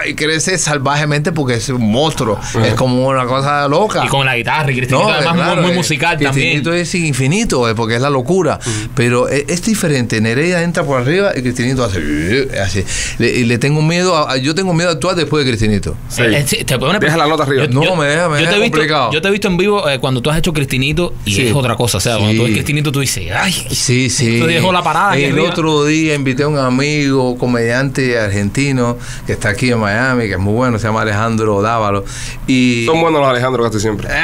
y 0.07 0.15
crece 0.15 0.59
salvajemente 0.59 1.33
porque 1.33 1.55
es 1.55 1.69
un 1.69 1.91
monstruo. 1.91 2.39
Es 2.65 2.75
como 2.75 3.07
una 3.09 3.25
cosa 3.27 3.67
loca. 3.69 4.05
Y 4.05 4.09
con 4.09 4.27
la 4.27 4.37
guitarra, 4.37 4.71
y 4.71 4.77
Cristinito 4.77 5.09
No, 5.09 5.13
además 5.15 5.35
claro, 5.35 5.55
muy, 5.57 5.63
muy 5.65 5.73
eh, 5.73 5.77
musical 5.77 6.17
Cristinito 6.17 6.65
también. 6.71 6.83
es 6.83 6.95
infinito, 6.95 7.69
eh, 7.69 7.75
porque 7.75 7.97
es 7.97 8.01
la 8.01 8.11
locura. 8.11 8.59
Pero 8.95 9.29
es, 9.29 9.45
es 9.49 9.63
diferente. 9.63 10.21
Nereida 10.21 10.63
entra 10.63 10.85
por 10.85 11.01
arriba 11.01 11.33
y 11.37 11.43
Cristinito 11.43 11.85
hace 11.85 11.99
eh, 12.01 12.49
así. 12.63 12.85
Le, 13.19 13.29
y 13.31 13.45
le 13.45 13.59
tengo 13.59 13.83
miedo, 13.83 14.29
a- 14.29 14.37
yo 14.37 14.55
tengo 14.55 14.73
miedo 14.75 14.91
a 14.91 14.93
actuar 14.95 15.15
después 15.17 15.45
de 15.45 15.51
Cristinito. 15.51 15.97
Sí. 16.09 16.23
Eh, 16.23 16.39
eh, 16.39 16.45
sí, 16.47 16.65
te 16.65 16.77
Deja 16.79 17.17
la 17.17 17.27
nota 17.27 17.43
arriba. 17.45 17.67
No, 17.69 17.97
me 17.97 18.07
deja- 18.07 18.29
me 18.29 18.37
yo 18.37 18.41
deja 18.41 18.51
te 18.51 18.57
he 18.57 18.61
visto, 18.61 18.77
complicado. 18.77 19.13
Yo 19.13 19.23
te 19.23 19.29
he 19.29 19.31
visto 19.31 19.49
en 19.49 19.57
vivo 19.57 19.89
eh, 19.89 19.99
cuando 19.99 20.21
tú 20.21 20.31
has 20.31 20.39
hecho 20.39 20.53
Cristinito 20.53 21.15
y 21.25 21.35
Sí. 21.35 21.47
es 21.49 21.55
otra 21.55 21.77
cosa. 21.77 21.99
O 21.99 22.01
sea, 22.01 22.17
cuando 22.19 22.37
tú 22.37 22.45
ves. 22.45 22.53
Cristinito 22.53 22.91
tú 22.93 23.01
dices, 23.01 23.31
ay, 23.35 23.53
Sí, 23.71 24.11
sí. 24.11 24.39
Tú 24.41 24.47
dejó 24.47 24.73
la 24.73 24.83
parada 24.83 25.17
El 25.17 25.33
arriba. 25.33 25.49
otro 25.51 25.85
día 25.85 26.15
invité 26.15 26.43
a 26.45 26.49
un 26.49 26.59
amigo, 26.59 27.37
comediante 27.39 28.19
argentino, 28.19 28.97
que 29.27 29.33
está 29.33 29.51
aquí 29.51 29.71
en 29.71 29.81
Miami, 29.89 30.25
que 30.27 30.33
es 30.33 30.39
muy 30.39 30.53
bueno, 30.55 30.79
se 30.79 30.87
llama 30.87 31.03
Alejandro 31.03 31.61
Dávalo. 31.63 32.05
Y, 32.47 32.85
Son 32.87 33.01
buenos 33.01 33.21
los 33.21 33.29
Alejandro 33.31 33.63
casi 33.65 33.81
siempre. 33.81 34.09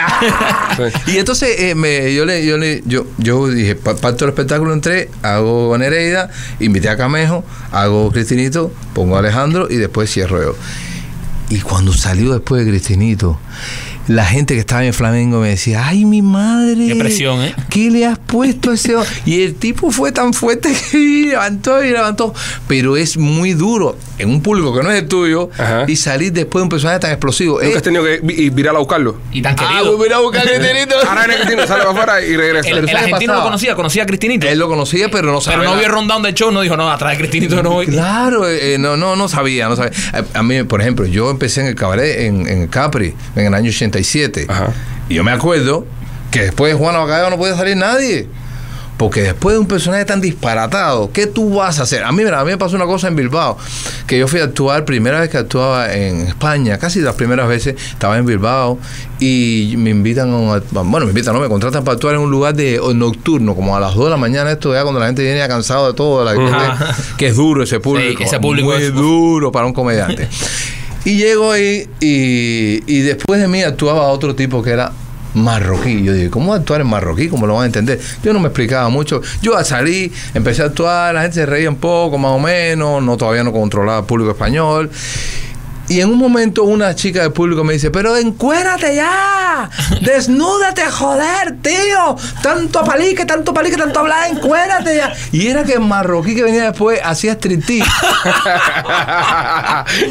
Sí. 0.77 1.13
y 1.13 1.19
entonces 1.19 1.55
eh, 1.61 1.75
me- 1.77 2.13
yo 2.15 2.25
le, 2.25 2.45
yo 2.45 2.57
le, 2.59 2.83
yo, 2.85 3.07
yo 3.19 3.47
dije, 3.49 3.77
pa- 3.77 3.95
parto 3.95 4.25
del 4.25 4.31
espectáculo 4.31 4.73
entré, 4.73 5.09
hago 5.23 5.77
Nereida, 5.79 6.31
invité 6.59 6.89
a 6.89 6.97
Camejo, 6.97 7.45
hago 7.71 8.11
Cristinito, 8.11 8.73
pongo 8.93 9.15
a 9.15 9.21
Alejandro 9.21 9.69
y 9.71 9.77
después 9.77 10.11
cierro 10.13 10.43
yo. 10.43 10.57
Y 11.51 11.61
cuando 11.61 11.93
salió 11.93 12.33
después 12.33 12.65
de 12.65 12.71
Cristinito, 12.73 13.39
la 14.09 14.25
gente 14.25 14.55
que 14.55 14.61
estaba 14.61 14.85
en 14.85 14.93
Flamengo 14.95 15.41
me 15.41 15.49
decía, 15.49 15.87
ay 15.87 16.05
mi 16.05 16.23
madre. 16.23 16.87
Qué 16.89 16.97
presión, 16.97 17.43
¿eh? 17.43 17.55
¿Qué 17.71 17.91
le 17.91 18.07
has 18.07 18.19
puesto 18.19 18.71
a 18.71 18.75
ese? 18.75 18.97
ho-?" 18.97 19.05
Y 19.25 19.43
el 19.43 19.55
tipo 19.55 19.91
fue 19.91 20.13
tan 20.13 20.33
fuerte 20.35 20.71
que 20.91 21.27
levantó 21.29 21.83
y 21.85 21.91
levantó. 21.91 22.35
Pero 22.69 22.97
es 22.97 23.17
muy 23.17 23.53
duro 23.55 23.97
en 24.19 24.29
un 24.31 24.43
público 24.43 24.75
que 24.77 24.83
no 24.83 24.91
es 24.93 25.03
el 25.03 25.09
tuyo 25.09 25.51
Ajá. 25.59 25.85
y 25.89 25.97
salir 25.97 26.33
después 26.33 26.61
de 26.61 26.63
un 26.65 26.69
personaje 26.69 26.99
tan 27.01 27.11
explosivo. 27.11 27.55
Nunca 27.55 27.67
Eh, 27.67 27.77
has 27.77 27.83
tenido 27.83 28.05
que 28.05 28.21
ir 28.25 28.69
a 28.69 28.73
buscarlo. 28.73 29.19
y 29.33 29.43
tan 29.43 29.55
ah, 29.59 29.69
querido. 29.69 29.97
voy 29.97 30.05
a 30.05 30.07
ir 30.09 30.15
a 30.15 30.19
buscar 30.21 30.43
a 30.43 30.51
Cristinito. 30.55 30.95
Ahora 31.09 31.27
viene 31.27 31.35
Cristina, 31.43 31.67
sale 31.67 31.83
para 31.85 31.91
afuera 31.93 32.21
y 32.25 32.37
regresa. 32.37 32.69
el, 32.69 32.79
el 32.79 32.85
¿sabes 32.87 32.91
qué 32.91 33.05
argentino 33.05 33.35
lo 33.35 33.43
conocía, 33.43 33.75
conocía 33.75 34.03
a 34.03 34.07
Cristinito. 34.07 34.47
Él 34.47 34.59
lo 34.59 34.69
conocía, 34.69 35.11
pero 35.11 35.33
no 35.33 35.41
sabía. 35.41 35.61
pero 35.61 35.71
no 35.73 35.79
vio 35.79 35.89
rundown 35.89 36.23
del 36.23 36.35
show, 36.35 36.51
no 36.53 36.61
dijo, 36.61 36.77
no, 36.77 36.91
atrás 36.91 37.13
de 37.13 37.19
Cristinito 37.19 37.63
no 37.63 37.71
voy. 37.71 37.87
Claro, 37.87 38.49
eh, 38.49 38.77
no, 38.79 38.97
no, 38.97 39.17
no 39.17 39.29
sabía, 39.29 39.69
no 39.69 39.77
sabía. 39.77 39.93
A, 40.35 40.39
a 40.39 40.43
mí, 40.43 40.63
por 40.65 40.81
ejemplo, 40.81 41.07
yo 41.07 41.31
empecé 41.31 41.63
en 41.63 41.67
el 41.69 41.75
cabaret 41.75 42.21
en, 42.21 42.47
en 42.47 42.67
Capri 42.69 43.15
en 43.37 43.47
el 43.47 43.55
año 43.55 43.71
87. 43.99 44.47
Ajá. 44.49 44.69
Y 45.09 45.15
yo 45.15 45.25
me 45.25 45.31
acuerdo 45.33 45.87
que 46.31 46.43
después 46.43 46.73
de 46.73 46.79
Juan 46.79 46.95
Bacallao 46.95 47.31
no 47.31 47.39
podía 47.39 47.57
salir 47.57 47.77
nadie. 47.77 48.29
Porque 48.97 49.23
después 49.23 49.55
de 49.55 49.59
un 49.59 49.67
personaje 49.67 50.05
tan 50.05 50.21
disparatado, 50.21 51.11
¿qué 51.13 51.27
tú 51.27 51.53
vas 51.57 51.81
a 51.81 51.83
hacer? 51.83 52.05
A 52.05 52.13
mí, 52.13 52.23
mira, 52.23 52.39
a 52.39 52.45
mí 52.45 52.53
me 52.53 52.59
pasó 52.59 52.77
una 52.77 52.85
cosa 52.87 53.09
en 53.09 53.17
Bilbao, 53.17 53.59
que 54.07 54.17
yo 54.21 54.29
fui 54.29 54.39
a 54.39 54.45
actuar, 54.45 54.85
primera 54.85 55.19
vez 55.19 55.31
que 55.31 55.37
actuaba 55.37 55.93
en 55.93 56.21
España, 56.29 56.79
casi 56.79 57.01
las 57.01 57.17
primeras 57.17 57.49
veces, 57.49 57.75
estaba 57.91 58.17
en 58.19 58.25
Bilbao 58.25 58.79
y 59.19 59.75
me 59.79 59.91
invitan 59.91 60.33
a, 60.33 60.63
bueno, 60.85 61.07
me 61.07 61.11
invitan, 61.11 61.35
no, 61.35 61.41
me 61.41 61.49
contratan 61.49 61.83
para 61.83 61.97
actuar 61.97 62.15
en 62.15 62.21
un 62.21 62.31
lugar 62.31 62.55
de 62.55 62.81
nocturno, 62.95 63.57
como 63.57 63.77
a 63.77 63.81
las 63.81 63.97
2 63.97 64.05
de 64.05 64.11
la 64.13 64.17
mañana, 64.17 64.53
esto 64.53 64.73
ya 64.73 64.83
cuando 64.85 65.01
la 65.01 65.07
gente 65.07 65.23
viene 65.23 65.39
ya 65.39 65.49
cansado 65.49 65.89
de 65.89 65.95
todo, 65.95 66.25
la 66.25 66.95
que 67.19 67.27
es 67.27 67.35
duro 67.35 67.65
ese 67.65 67.81
público, 67.81 68.23
ese 68.23 68.39
público 68.39 68.69
muy 68.69 68.81
es- 68.81 68.95
duro 68.95 69.51
para 69.51 69.67
un 69.67 69.73
comediante. 69.73 70.29
Y 71.05 71.17
llego 71.17 71.53
ahí 71.53 71.89
y, 72.01 72.83
y 72.87 73.01
después 73.01 73.41
de 73.41 73.49
mí 73.49 73.63
actuaba 73.63 74.09
otro 74.09 74.35
tipo 74.35 74.63
que 74.63 74.71
era 74.71 74.93
marroquí. 75.35 76.03
Yo 76.03 76.13
dije, 76.13 76.31
¿cómo 76.31 76.55
actuar 76.55 76.81
en 76.81 76.87
marroquí? 76.87 77.29
¿Cómo 77.29 77.47
lo 77.47 77.55
van 77.55 77.65
a 77.65 77.67
entender? 77.67 78.01
Yo 78.23 78.33
no 78.33 78.41
me 78.41 78.49
explicaba 78.49 78.89
mucho. 78.89 79.21
Yo 79.43 79.63
salí, 79.65 80.11
empecé 80.33 80.63
a 80.63 80.67
actuar, 80.67 81.15
la 81.15 81.23
gente 81.23 81.35
se 81.35 81.47
reía 81.47 81.69
un 81.69 81.77
poco, 81.77 82.19
más 82.19 82.33
o 82.33 82.39
menos, 82.39 83.03
no 83.03 83.17
todavía 83.17 83.45
no 83.45 83.53
controlaba 83.53 84.01
el 84.01 84.05
público 84.07 84.31
español. 84.31 84.91
Y 85.89 86.01
en 86.01 86.09
un 86.11 86.19
momento 86.19 86.65
una 86.65 86.95
chica 86.95 87.23
del 87.23 87.33
público 87.33 87.65
me 87.65 87.75
dice, 87.75 87.91
pero 87.91 88.17
encuérate 88.17 88.95
ya, 88.97 89.69
desnúdate, 90.01 90.83
joder, 90.91 91.57
tío, 91.63 92.17
tanto 92.43 92.85
palique, 92.85 93.25
tanto 93.25 93.53
palique, 93.53 93.77
tanto 93.77 94.01
hablar, 94.01 94.31
encuérate 94.31 94.97
ya. 94.97 95.13
Y 95.33 95.49
era 95.49 95.65
que 95.65 95.75
el 95.75 95.81
marroquí 95.81 96.35
que 96.35 96.43
venía 96.43 96.65
después 96.71 97.01
hacía 97.05 97.33
striptease. 97.35 97.85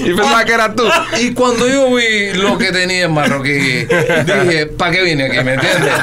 y 0.05 0.13
pensaba 0.13 0.45
que 0.45 0.53
eras 0.53 0.75
tú. 0.75 0.83
Y 1.19 1.33
cuando 1.33 1.67
yo 1.67 1.93
vi 1.95 2.33
lo 2.33 2.57
que 2.57 2.71
tenía 2.71 3.05
el 3.05 3.12
marroquí, 3.12 3.51
dije, 3.53 4.67
¿para 4.77 4.91
qué 4.91 5.01
vine 5.01 5.25
aquí? 5.25 5.38
¿Me 5.43 5.55
entiendes? 5.55 5.93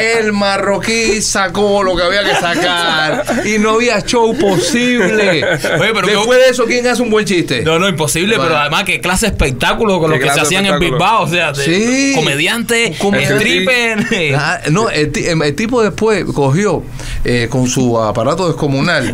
El 0.00 0.32
marroquí 0.32 1.22
sacó 1.22 1.82
lo 1.82 1.96
que 1.96 2.02
había 2.02 2.24
que 2.24 2.34
sacar 2.34 3.24
y 3.44 3.58
no 3.58 3.72
había 3.74 4.00
show 4.02 4.36
posible. 4.38 5.44
Oye, 5.44 5.90
pero 5.94 6.06
Después 6.06 6.38
de 6.38 6.48
eso, 6.48 6.64
¿quién 6.64 6.86
hace 6.86 7.02
un 7.02 7.10
buen 7.10 7.26
chiste? 7.26 7.62
No, 7.62 7.78
no, 7.78 7.88
imposible, 7.88 8.36
Bueno. 8.36 8.50
pero 8.50 8.60
además 8.60 8.84
que 8.84 9.00
clase 9.04 9.26
de 9.26 9.32
espectáculo 9.32 10.00
con 10.00 10.10
lo 10.10 10.18
que 10.18 10.30
se 10.30 10.40
hacían 10.40 10.64
en. 10.66 10.78
Bilbao, 10.78 11.22
o 11.24 11.28
sea, 11.28 11.52
de 11.52 11.64
Sí. 11.64 12.12
comediante, 12.14 12.94
stripper. 12.94 14.34
Ah, 14.36 14.60
no, 14.70 14.88
el, 14.90 15.12
ti- 15.12 15.26
el 15.26 15.54
tipo 15.54 15.82
después 15.82 16.24
cogió 16.34 16.82
eh, 17.24 17.48
con 17.50 17.68
su 17.68 18.00
aparato 18.00 18.46
descomunal 18.48 19.12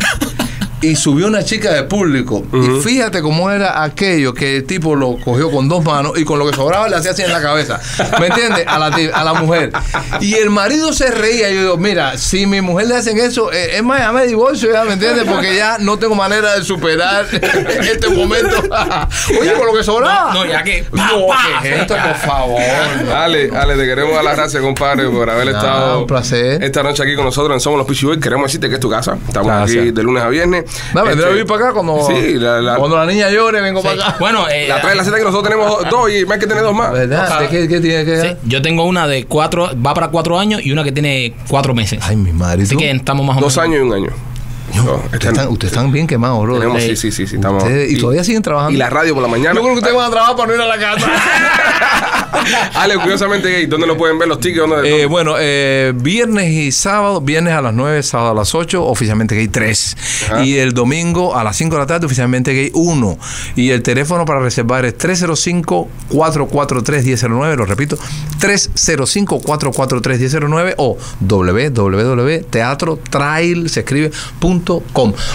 y 0.81 0.95
subió 0.95 1.27
una 1.27 1.43
chica 1.43 1.71
de 1.73 1.83
público. 1.83 2.43
Y 2.53 2.81
fíjate 2.81 3.21
cómo 3.21 3.49
era 3.51 3.83
aquello 3.83 4.33
que 4.33 4.57
el 4.57 4.65
tipo 4.65 4.95
lo 4.95 5.17
cogió 5.23 5.51
con 5.51 5.67
dos 5.69 5.83
manos 5.83 6.13
y 6.17 6.23
con 6.25 6.39
lo 6.39 6.49
que 6.49 6.55
sobraba 6.55 6.89
le 6.89 6.95
hacía 6.95 7.11
así 7.11 7.21
en 7.21 7.31
la 7.31 7.41
cabeza. 7.41 7.79
¿Me 8.19 8.27
entiendes? 8.27 8.65
A 8.67 8.79
la, 8.79 8.87
a 9.13 9.23
la 9.23 9.33
mujer. 9.35 9.71
Y 10.19 10.33
el 10.35 10.49
marido 10.49 10.91
se 10.93 11.11
reía. 11.11 11.49
Y 11.51 11.55
yo 11.55 11.61
digo, 11.61 11.77
mira, 11.77 12.17
si 12.17 12.45
mi 12.45 12.61
mujer 12.61 12.87
le 12.87 12.95
hacen 12.95 13.17
eso, 13.19 13.51
eh, 13.51 13.77
es 13.77 13.83
más, 13.83 13.99
ya 13.99 14.11
me 14.11 14.25
divorcio, 14.25 14.71
ya, 14.71 14.83
¿me 14.83 14.93
entiendes? 14.93 15.25
Porque 15.25 15.55
ya 15.55 15.77
no 15.79 15.97
tengo 15.99 16.15
manera 16.15 16.55
de 16.57 16.63
superar 16.63 17.25
este 17.31 18.09
momento. 18.09 18.55
Oye, 19.39 19.53
con 19.53 19.65
lo 19.67 19.73
que 19.73 19.83
sobraba. 19.83 20.33
No, 20.33 20.45
no, 20.45 20.51
ya 20.51 20.63
que- 20.63 20.85
No, 20.91 21.27
pa, 21.27 21.59
¿qué 21.61 21.75
es 21.75 21.81
esto, 21.81 21.95
por 21.95 22.15
favor? 22.15 22.61
Ale, 23.15 23.49
Ale, 23.55 23.75
te 23.75 23.85
queremos 23.85 24.15
dar 24.15 24.23
las 24.23 24.35
gracias, 24.35 24.61
compadre, 24.63 25.07
por 25.09 25.29
haber 25.29 25.49
Ah, 25.49 25.51
estado 25.51 25.99
un 26.01 26.07
placer. 26.07 26.63
esta 26.63 26.81
noche 26.83 27.03
aquí 27.03 27.15
con 27.15 27.25
nosotros 27.25 27.53
en 27.53 27.59
Somos 27.59 27.77
los 27.77 27.87
Pichi 27.87 28.05
Boys. 28.05 28.19
Queremos 28.19 28.47
decirte 28.47 28.67
que 28.69 28.75
es 28.75 28.79
tu 28.79 28.89
casa. 28.89 29.17
Estamos 29.27 29.47
Gracias. 29.47 29.81
aquí 29.83 29.91
de 29.91 30.03
lunes 30.03 30.23
a 30.23 30.29
viernes. 30.29 30.65
Va, 30.95 31.03
vendré 31.03 31.13
Este, 31.13 31.25
a 31.25 31.29
vivir 31.29 31.45
para 31.45 31.65
acá 31.65 31.73
cuando, 31.73 32.05
Sí, 32.07 32.33
la, 32.35 32.61
la, 32.61 32.75
cuando 32.75 32.97
la 32.97 33.05
niña 33.05 33.29
llore, 33.29 33.61
vengo 33.61 33.81
para 33.81 33.95
acá. 33.95 34.15
Bueno, 34.19 34.47
eh, 34.49 34.67
la 34.67 34.81
trae 34.81 34.95
la 34.95 35.03
cita 35.03 35.17
que 35.17 35.23
nosotros 35.23 35.43
tenemos 35.51 35.89
dos 35.89 36.09
y 36.11 36.25
más 36.25 36.37
que 36.39 36.47
tener 36.47 36.63
dos 36.63 36.73
más. 36.75 36.91
¿Verdad? 36.91 37.39
¿De 37.41 37.47
qué, 37.47 37.67
qué 37.67 37.79
tiene 37.79 38.05
que 38.05 38.15
sí, 38.21 38.27
ver? 38.27 38.37
yo 38.43 38.61
tengo 38.61 38.83
una 38.85 39.07
de 39.07 39.25
cuatro, 39.25 39.69
va 39.85 39.93
para 39.93 40.09
cuatro 40.09 40.37
años 40.39 40.61
y 40.63 40.71
una 40.71 40.83
que 40.83 40.91
tiene 40.91 41.33
cuatro 41.49 41.73
meses. 41.73 41.99
Ay, 42.03 42.15
mi 42.15 42.31
madre. 42.33 42.61
¿y 42.61 42.65
Así 42.65 42.75
que 42.77 42.91
estamos 42.91 43.25
más 43.25 43.37
o 43.37 43.41
Dos 43.41 43.57
menos. 43.57 43.69
años 43.69 43.79
y 43.85 43.87
un 43.87 43.93
año. 43.93 44.30
No, 44.75 44.95
Ustedes 44.95 45.25
están, 45.25 45.47
ustedes 45.49 45.73
están 45.73 45.91
bien 45.91 46.07
quemados, 46.07 46.41
bro. 46.41 46.55
tenemos- 46.59 46.81
sí, 46.81 46.95
sí, 46.95 47.11
sí, 47.11 47.27
sí, 47.27 47.35
estamos. 47.35 47.61
ustedes- 47.63 47.91
y, 47.91 47.97
todavía 47.99 48.23
siguen 48.23 48.41
trabajando. 48.41 48.73
Y 48.73 48.77
la 48.77 48.89
radio 48.89 49.13
por 49.13 49.21
la 49.23 49.29
mañana. 49.29 49.53
Yo 49.55 49.61
creo 49.61 49.73
que 49.73 49.79
ustedes 49.79 49.95
van 49.95 50.07
a 50.07 50.11
trabajar 50.11 50.35
para 50.35 50.47
no 50.49 50.55
ir 50.55 50.61
a 50.61 50.65
la 50.67 50.79
casa. 50.79 51.07
Ale, 52.73 52.95
curiosamente 52.95 53.51
gay, 53.51 53.67
¿dónde 53.67 53.85
lo 53.85 53.95
pueden 53.97 54.17
ver 54.17 54.27
los 54.27 54.39
tickets? 54.39 54.67
¿Dónde, 54.67 55.03
Eh, 55.03 55.05
bueno, 55.05 55.35
eh, 55.37 55.93
viernes 55.95 56.49
y 56.51 56.71
sábado, 56.71 57.21
viernes 57.21 57.53
a 57.53 57.61
las 57.61 57.71
9, 57.73 58.01
sábado 58.01 58.31
a 58.31 58.33
las 58.33 58.55
8, 58.55 58.83
oficialmente 58.83 59.35
gay 59.35 59.47
3. 59.47 59.95
Ajá. 60.25 60.43
Y 60.43 60.57
el 60.57 60.73
domingo 60.73 61.37
a 61.37 61.43
las 61.43 61.55
5 61.57 61.75
de 61.75 61.79
la 61.81 61.85
tarde, 61.85 62.07
oficialmente 62.07 62.51
gay 62.53 62.71
1. 62.73 63.19
Y 63.55 63.69
el 63.69 63.83
teléfono 63.83 64.25
para 64.25 64.39
reservar 64.39 64.85
es 64.85 64.97
305-443-1009, 64.97 67.55
lo 67.57 67.65
repito, 67.65 67.95
305-443-1009 68.39 70.73
o 70.77 70.97
www.teatrotrail, 71.19 73.69
se 73.69 73.81
escribe, 73.81 74.09
punto 74.39 74.60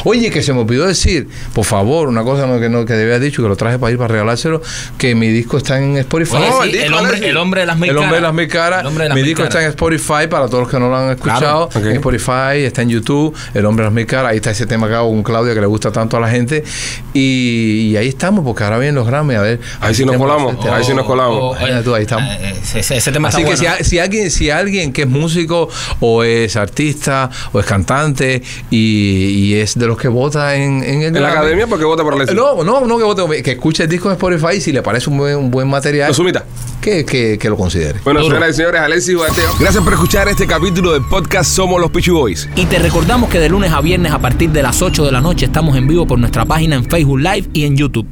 Oye, 0.04 0.30
que 0.30 0.42
se 0.42 0.52
me 0.52 0.60
olvidó 0.60 0.86
decir, 0.86 1.28
por 1.54 1.64
favor, 1.64 2.08
una 2.08 2.22
cosa 2.22 2.46
no, 2.46 2.58
que, 2.60 2.68
no, 2.68 2.84
que 2.84 2.92
debía 2.94 3.16
haber 3.16 3.28
dicho, 3.28 3.42
que 3.42 3.48
lo 3.48 3.56
traje 3.56 3.78
para 3.78 3.92
ir 3.92 3.98
para 3.98 4.08
regalárselo, 4.08 4.62
que 4.98 5.14
mi 5.14 5.28
disco 5.28 5.56
está 5.58 5.78
en 5.78 5.96
Spotify. 5.98 6.36
Oye, 6.36 6.46
No, 6.48 6.62
sí, 6.62 6.68
el 6.68 6.72
disco, 6.72 6.86
el, 6.86 6.94
hombre, 6.94 7.28
el 7.28 7.36
hombre 7.36 7.60
de 7.62 7.66
las 7.66 7.78
mil 7.78 7.90
El 7.90 7.96
hombre 7.98 8.16
de 8.16 8.22
caras. 8.22 8.22
las 8.22 8.34
mil 8.34 8.48
caras. 8.48 8.80
El 8.80 8.86
hombre 8.86 9.02
de 9.04 9.08
las 9.10 9.16
Mi 9.16 9.22
mil 9.22 9.28
disco 9.30 9.44
está 9.44 9.62
en 9.62 9.68
Spotify 9.70 10.26
para 10.30 10.46
todos 10.46 10.60
los 10.60 10.70
que 10.70 10.78
no 10.78 10.88
lo 10.88 10.96
han 10.96 11.10
escuchado. 11.10 11.68
Claro. 11.68 11.86
En 11.90 11.96
Spotify, 11.96 12.58
está 12.64 12.82
en 12.82 12.88
YouTube. 12.90 13.34
El 13.54 13.64
hombre 13.66 13.84
de 13.84 13.88
las 13.90 13.94
mil 13.94 14.06
caras. 14.06 14.30
Ahí 14.30 14.36
está 14.36 14.50
ese 14.50 14.66
tema 14.66 14.88
que 14.88 14.94
hago 14.94 15.08
con 15.10 15.22
Claudia 15.22 15.54
que 15.54 15.60
le 15.60 15.66
gusta 15.66 15.90
tanto 15.92 16.16
a 16.16 16.20
la 16.20 16.28
gente. 16.28 16.64
Y, 17.14 17.88
y 17.92 17.96
ahí 17.96 18.08
estamos, 18.08 18.44
porque 18.44 18.64
ahora 18.64 18.78
vienen 18.78 18.94
los 18.94 19.06
Grammy. 19.06 19.34
A 19.34 19.40
ver. 19.42 19.60
Ahí 19.80 19.94
sí 19.94 20.04
nos 20.04 20.12
tenemos 20.14 20.36
colamos, 20.36 20.64
ese 20.64 20.74
ahí 20.74 20.84
sí 20.84 20.94
nos 20.94 21.06
colamos. 21.06 21.56
Oh, 21.58 21.82
tú, 21.84 21.94
ahí 21.94 22.02
estamos. 22.02 22.30
eh, 22.34 22.54
ese, 22.62 22.96
ese 22.96 23.12
tema 23.12 23.28
Así 23.28 23.42
está 23.42 23.54
que 23.54 23.56
bueno. 23.60 23.76
si, 23.76 23.82
a- 23.82 23.84
si 23.84 23.98
alguien, 23.98 24.30
si 24.30 24.50
alguien 24.50 24.92
que 24.92 25.02
es 25.02 25.08
músico 25.08 25.68
o 26.00 26.22
es 26.24 26.56
artista 26.56 27.30
o 27.52 27.60
es 27.60 27.66
cantante 27.66 28.42
y, 28.70 29.15
y 29.16 29.54
es 29.54 29.78
de 29.78 29.86
los 29.86 29.96
que 29.98 30.08
vota 30.08 30.54
en, 30.56 30.82
en 30.82 31.02
el 31.02 31.16
En 31.16 31.22
la 31.22 31.30
academia, 31.32 31.66
porque 31.66 31.84
vota 31.84 32.02
por 32.02 32.14
Alexis. 32.14 32.36
no, 32.36 32.62
no, 32.64 32.86
no 32.86 32.98
que 32.98 33.04
vote, 33.04 33.42
que 33.42 33.52
escuche 33.52 33.82
el 33.84 33.88
disco 33.88 34.08
de 34.08 34.14
Spotify 34.14 34.56
y 34.56 34.60
si 34.60 34.72
le 34.72 34.82
parece 34.82 35.10
un 35.10 35.18
buen, 35.18 35.36
un 35.36 35.50
buen 35.50 35.68
material, 35.68 36.08
Lo 36.08 36.14
sumita. 36.14 36.44
que, 36.80 37.04
que, 37.04 37.38
que 37.38 37.48
lo 37.48 37.56
considere. 37.56 38.00
Bueno, 38.04 38.20
Duro. 38.20 38.34
señoras 38.36 38.50
y 38.54 38.56
señores, 38.56 38.80
Alexis 38.80 39.16
Guateo. 39.16 39.54
Gracias 39.58 39.82
por 39.82 39.92
escuchar 39.92 40.28
este 40.28 40.46
capítulo 40.46 40.92
del 40.92 41.02
podcast 41.02 41.50
Somos 41.50 41.80
los 41.80 41.90
Pichi 41.90 42.10
Boys. 42.10 42.48
Y 42.56 42.66
te 42.66 42.78
recordamos 42.78 43.30
que 43.30 43.38
de 43.38 43.48
lunes 43.48 43.72
a 43.72 43.80
viernes 43.80 44.12
a 44.12 44.18
partir 44.18 44.50
de 44.50 44.62
las 44.62 44.82
8 44.82 45.04
de 45.04 45.12
la 45.12 45.20
noche 45.20 45.46
estamos 45.46 45.76
en 45.76 45.86
vivo 45.86 46.06
por 46.06 46.18
nuestra 46.18 46.44
página 46.44 46.76
en 46.76 46.84
Facebook 46.84 47.18
Live 47.18 47.48
y 47.52 47.64
en 47.64 47.76
YouTube. 47.76 48.06